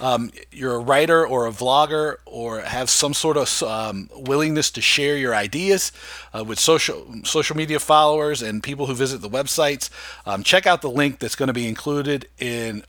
um, 0.02 0.30
you're 0.52 0.74
a 0.74 0.78
writer 0.78 1.26
or 1.26 1.46
a 1.46 1.50
vlogger 1.50 2.16
or 2.26 2.60
have 2.60 2.90
some 2.90 3.14
sort 3.14 3.38
of 3.38 3.62
um, 3.62 4.10
willingness 4.14 4.70
to 4.72 4.82
share 4.82 5.16
your 5.16 5.34
ideas 5.34 5.90
uh, 6.34 6.44
with 6.44 6.58
social 6.58 7.06
social 7.24 7.56
media 7.56 7.80
followers 7.80 8.42
and 8.42 8.62
people 8.62 8.84
who 8.84 8.94
visit 8.94 9.22
the 9.22 9.30
websites, 9.30 9.88
um, 10.26 10.42
check 10.42 10.66
out 10.66 10.82
the 10.82 10.90
link 10.90 11.18
that's 11.18 11.34
going 11.34 11.46
to 11.46 11.54
be 11.54 11.66
included 11.66 12.28
in 12.38 12.84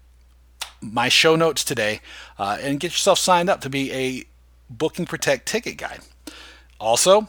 my 0.81 1.07
show 1.07 1.37
notes 1.37 1.63
today 1.63 2.01
uh, 2.37 2.57
and 2.61 2.81
get 2.81 2.91
yourself 2.91 3.17
signed 3.17 3.49
up 3.49 3.61
to 3.61 3.69
be 3.69 3.89
a 3.93 4.25
Booking 4.69 5.05
Protect 5.05 5.47
ticket 5.47 5.77
guide. 5.77 6.01
Also, 6.79 7.27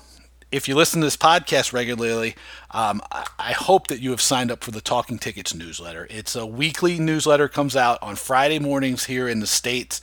if 0.52 0.66
you 0.66 0.74
listen 0.74 1.00
to 1.00 1.06
this 1.06 1.16
podcast 1.16 1.72
regularly, 1.72 2.34
um, 2.72 3.00
I 3.38 3.52
hope 3.52 3.86
that 3.86 4.00
you 4.00 4.10
have 4.10 4.20
signed 4.20 4.50
up 4.50 4.64
for 4.64 4.72
the 4.72 4.80
Talking 4.80 5.18
Tickets 5.18 5.54
newsletter. 5.54 6.06
It's 6.10 6.34
a 6.34 6.44
weekly 6.44 6.98
newsletter, 6.98 7.48
comes 7.48 7.76
out 7.76 7.98
on 8.02 8.16
Friday 8.16 8.58
mornings 8.58 9.04
here 9.04 9.28
in 9.28 9.40
the 9.40 9.46
States. 9.46 10.00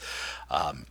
Um, 0.50 0.86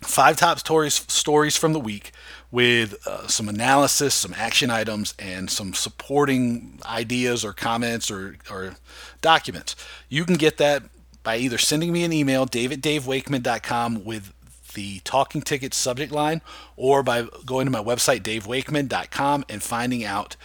five 0.00 0.36
top 0.36 0.58
stories, 0.58 0.94
stories 0.94 1.56
from 1.56 1.72
the 1.72 1.80
week 1.80 2.12
with 2.50 3.06
uh, 3.06 3.28
some 3.28 3.48
analysis, 3.48 4.14
some 4.14 4.34
action 4.36 4.70
items, 4.70 5.14
and 5.18 5.48
some 5.50 5.72
supporting 5.72 6.80
ideas 6.84 7.44
or 7.44 7.52
comments 7.52 8.10
or, 8.10 8.36
or 8.50 8.74
documents. 9.20 9.76
You 10.08 10.24
can 10.24 10.36
get 10.36 10.56
that 10.56 10.82
by 11.22 11.36
either 11.36 11.58
sending 11.58 11.92
me 11.92 12.02
an 12.02 12.12
email, 12.12 12.46
david@davewakeman.com, 12.46 14.04
with 14.04 14.32
the 14.74 15.00
Talking 15.00 15.42
Tickets 15.42 15.76
subject 15.76 16.12
line 16.12 16.42
or 16.76 17.02
by 17.02 17.26
going 17.44 17.66
to 17.66 17.70
my 17.70 17.82
website, 17.82 18.22
davewakeman.com, 18.22 19.44
and 19.48 19.62
finding 19.62 20.04
out 20.04 20.36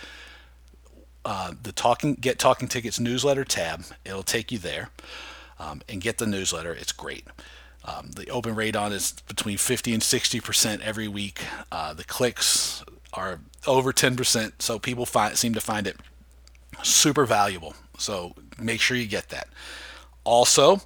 uh, 1.23 1.53
the 1.61 1.71
Talking 1.71 2.15
Get 2.15 2.39
Talking 2.39 2.67
Tickets 2.67 2.99
newsletter 2.99 3.43
tab. 3.43 3.83
It'll 4.03 4.23
take 4.23 4.51
you 4.51 4.59
there 4.59 4.89
um, 5.59 5.81
and 5.89 6.01
get 6.01 6.17
the 6.17 6.27
newsletter. 6.27 6.73
It's 6.73 6.91
great. 6.91 7.25
Um, 7.83 8.11
the 8.15 8.29
open 8.29 8.55
rate 8.55 8.75
on 8.75 8.91
is 8.91 9.13
between 9.27 9.57
50 9.57 9.93
and 9.93 10.03
60 10.03 10.39
percent 10.39 10.81
every 10.81 11.07
week. 11.07 11.41
Uh, 11.71 11.93
the 11.93 12.03
clicks 12.03 12.83
are 13.13 13.39
over 13.67 13.93
10 13.93 14.15
percent, 14.15 14.61
so 14.61 14.79
people 14.79 15.05
find, 15.05 15.37
seem 15.37 15.53
to 15.53 15.61
find 15.61 15.87
it 15.87 15.97
super 16.83 17.25
valuable. 17.25 17.73
So 17.97 18.35
make 18.59 18.81
sure 18.81 18.97
you 18.97 19.07
get 19.07 19.29
that. 19.29 19.47
Also, 20.23 20.81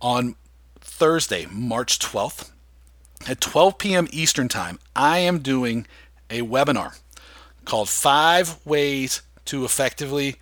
on 0.00 0.36
Thursday, 0.80 1.46
March 1.50 1.98
12th, 1.98 2.50
at 3.26 3.40
12 3.40 3.78
p.m. 3.78 4.08
Eastern 4.10 4.48
Time, 4.48 4.78
I 4.94 5.18
am 5.18 5.38
doing 5.38 5.86
a 6.30 6.42
webinar 6.42 6.98
called 7.64 7.88
Five 7.88 8.58
Ways 8.64 9.22
to 9.46 9.64
Effectively 9.64 10.36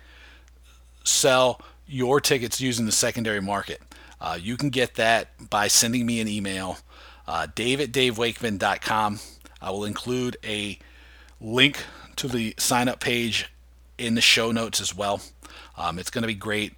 Sell 1.03 1.61
Your 1.87 2.19
Tickets 2.19 2.59
Using 2.59 2.85
the 2.85 2.91
Secondary 2.91 3.41
Market. 3.41 3.81
Uh, 4.19 4.37
you 4.41 4.57
can 4.57 4.69
get 4.69 4.95
that 4.95 5.49
by 5.49 5.67
sending 5.67 6.05
me 6.05 6.19
an 6.21 6.27
email, 6.27 6.77
uh, 7.27 7.47
dave 7.53 7.81
at 7.81 7.91
davewakeman.com. 7.91 9.19
I 9.61 9.71
will 9.71 9.85
include 9.85 10.37
a 10.43 10.79
link 11.39 11.83
to 12.17 12.27
the 12.27 12.53
sign 12.57 12.87
up 12.87 12.99
page 12.99 13.51
in 13.97 14.15
the 14.15 14.21
show 14.21 14.51
notes 14.51 14.81
as 14.81 14.95
well. 14.95 15.21
Um, 15.77 15.99
it's 15.99 16.09
going 16.09 16.23
to 16.23 16.27
be 16.27 16.35
great. 16.35 16.73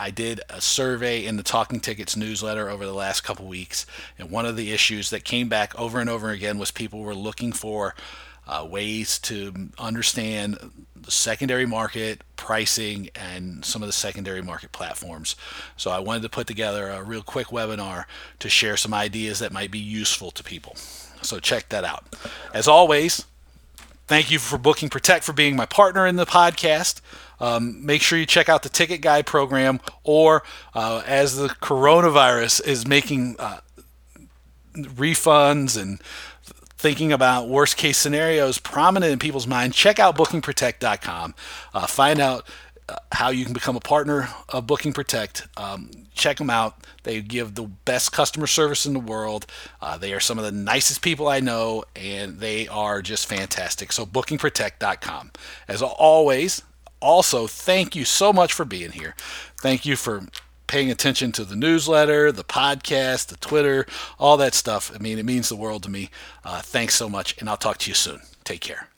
I 0.00 0.10
did 0.10 0.40
a 0.48 0.62
survey 0.62 1.26
in 1.26 1.36
the 1.36 1.42
Talking 1.42 1.78
Tickets 1.78 2.16
newsletter 2.16 2.70
over 2.70 2.86
the 2.86 2.94
last 2.94 3.20
couple 3.20 3.44
weeks, 3.44 3.84
and 4.18 4.30
one 4.30 4.46
of 4.46 4.56
the 4.56 4.72
issues 4.72 5.10
that 5.10 5.24
came 5.24 5.50
back 5.50 5.78
over 5.78 6.00
and 6.00 6.08
over 6.08 6.30
again 6.30 6.56
was 6.56 6.70
people 6.70 7.00
were 7.00 7.14
looking 7.14 7.52
for 7.52 7.94
uh, 8.48 8.66
ways 8.68 9.18
to 9.18 9.68
understand 9.78 10.56
the 10.96 11.10
secondary 11.10 11.66
market 11.66 12.22
pricing 12.36 13.10
and 13.14 13.62
some 13.62 13.82
of 13.82 13.88
the 13.88 13.92
secondary 13.92 14.40
market 14.40 14.72
platforms. 14.72 15.36
So 15.76 15.90
I 15.90 15.98
wanted 15.98 16.22
to 16.22 16.30
put 16.30 16.46
together 16.46 16.88
a 16.88 17.02
real 17.02 17.22
quick 17.22 17.48
webinar 17.48 18.04
to 18.38 18.48
share 18.48 18.78
some 18.78 18.94
ideas 18.94 19.38
that 19.40 19.52
might 19.52 19.70
be 19.70 19.78
useful 19.78 20.30
to 20.30 20.42
people. 20.42 20.76
So 21.20 21.38
check 21.40 21.68
that 21.68 21.84
out. 21.84 22.16
As 22.54 22.66
always, 22.66 23.26
thank 24.06 24.30
you 24.30 24.38
for 24.38 24.56
Booking 24.56 24.88
Protect 24.88 25.24
for 25.24 25.34
being 25.34 25.56
my 25.56 25.66
partner 25.66 26.06
in 26.06 26.16
the 26.16 26.24
podcast. 26.24 27.02
Um, 27.40 27.84
make 27.84 28.02
sure 28.02 28.18
you 28.18 28.26
check 28.26 28.48
out 28.48 28.62
the 28.62 28.68
Ticket 28.68 29.00
Guide 29.00 29.26
program, 29.26 29.80
or 30.04 30.42
uh, 30.74 31.02
as 31.06 31.36
the 31.36 31.48
coronavirus 31.48 32.66
is 32.66 32.86
making 32.86 33.36
uh, 33.38 33.60
refunds 34.74 35.80
and 35.80 36.00
thinking 36.80 37.12
about 37.12 37.48
worst 37.48 37.76
case 37.76 37.98
scenarios 37.98 38.58
prominent 38.58 39.12
in 39.12 39.18
people's 39.18 39.46
mind, 39.46 39.74
check 39.74 39.98
out 39.98 40.16
bookingprotect.com. 40.16 41.34
Uh, 41.74 41.86
find 41.86 42.20
out 42.20 42.48
uh, 42.88 42.96
how 43.12 43.28
you 43.28 43.44
can 43.44 43.52
become 43.52 43.76
a 43.76 43.80
partner 43.80 44.28
of 44.48 44.66
Booking 44.66 44.92
Protect. 44.92 45.46
Um, 45.56 45.90
check 46.14 46.38
them 46.38 46.50
out. 46.50 46.76
They 47.02 47.20
give 47.20 47.54
the 47.54 47.64
best 47.64 48.12
customer 48.12 48.46
service 48.46 48.86
in 48.86 48.94
the 48.94 49.00
world. 49.00 49.46
Uh, 49.80 49.98
they 49.98 50.12
are 50.12 50.20
some 50.20 50.38
of 50.38 50.44
the 50.44 50.52
nicest 50.52 51.02
people 51.02 51.28
I 51.28 51.40
know, 51.40 51.84
and 51.94 52.40
they 52.40 52.66
are 52.68 53.02
just 53.02 53.26
fantastic. 53.26 53.92
So, 53.92 54.06
bookingprotect.com. 54.06 55.32
As 55.68 55.82
always, 55.82 56.62
also, 57.00 57.46
thank 57.46 57.96
you 57.96 58.04
so 58.04 58.32
much 58.32 58.52
for 58.52 58.64
being 58.64 58.92
here. 58.92 59.14
Thank 59.60 59.86
you 59.86 59.96
for 59.96 60.26
paying 60.66 60.90
attention 60.90 61.32
to 61.32 61.44
the 61.44 61.56
newsletter, 61.56 62.30
the 62.30 62.44
podcast, 62.44 63.26
the 63.26 63.36
Twitter, 63.36 63.86
all 64.18 64.36
that 64.36 64.54
stuff. 64.54 64.92
I 64.94 64.98
mean, 64.98 65.18
it 65.18 65.24
means 65.24 65.48
the 65.48 65.56
world 65.56 65.82
to 65.82 65.90
me. 65.90 66.10
Uh, 66.44 66.60
thanks 66.60 66.94
so 66.94 67.08
much, 67.08 67.36
and 67.40 67.48
I'll 67.48 67.56
talk 67.56 67.78
to 67.78 67.90
you 67.90 67.94
soon. 67.94 68.20
Take 68.44 68.60
care. 68.60 68.89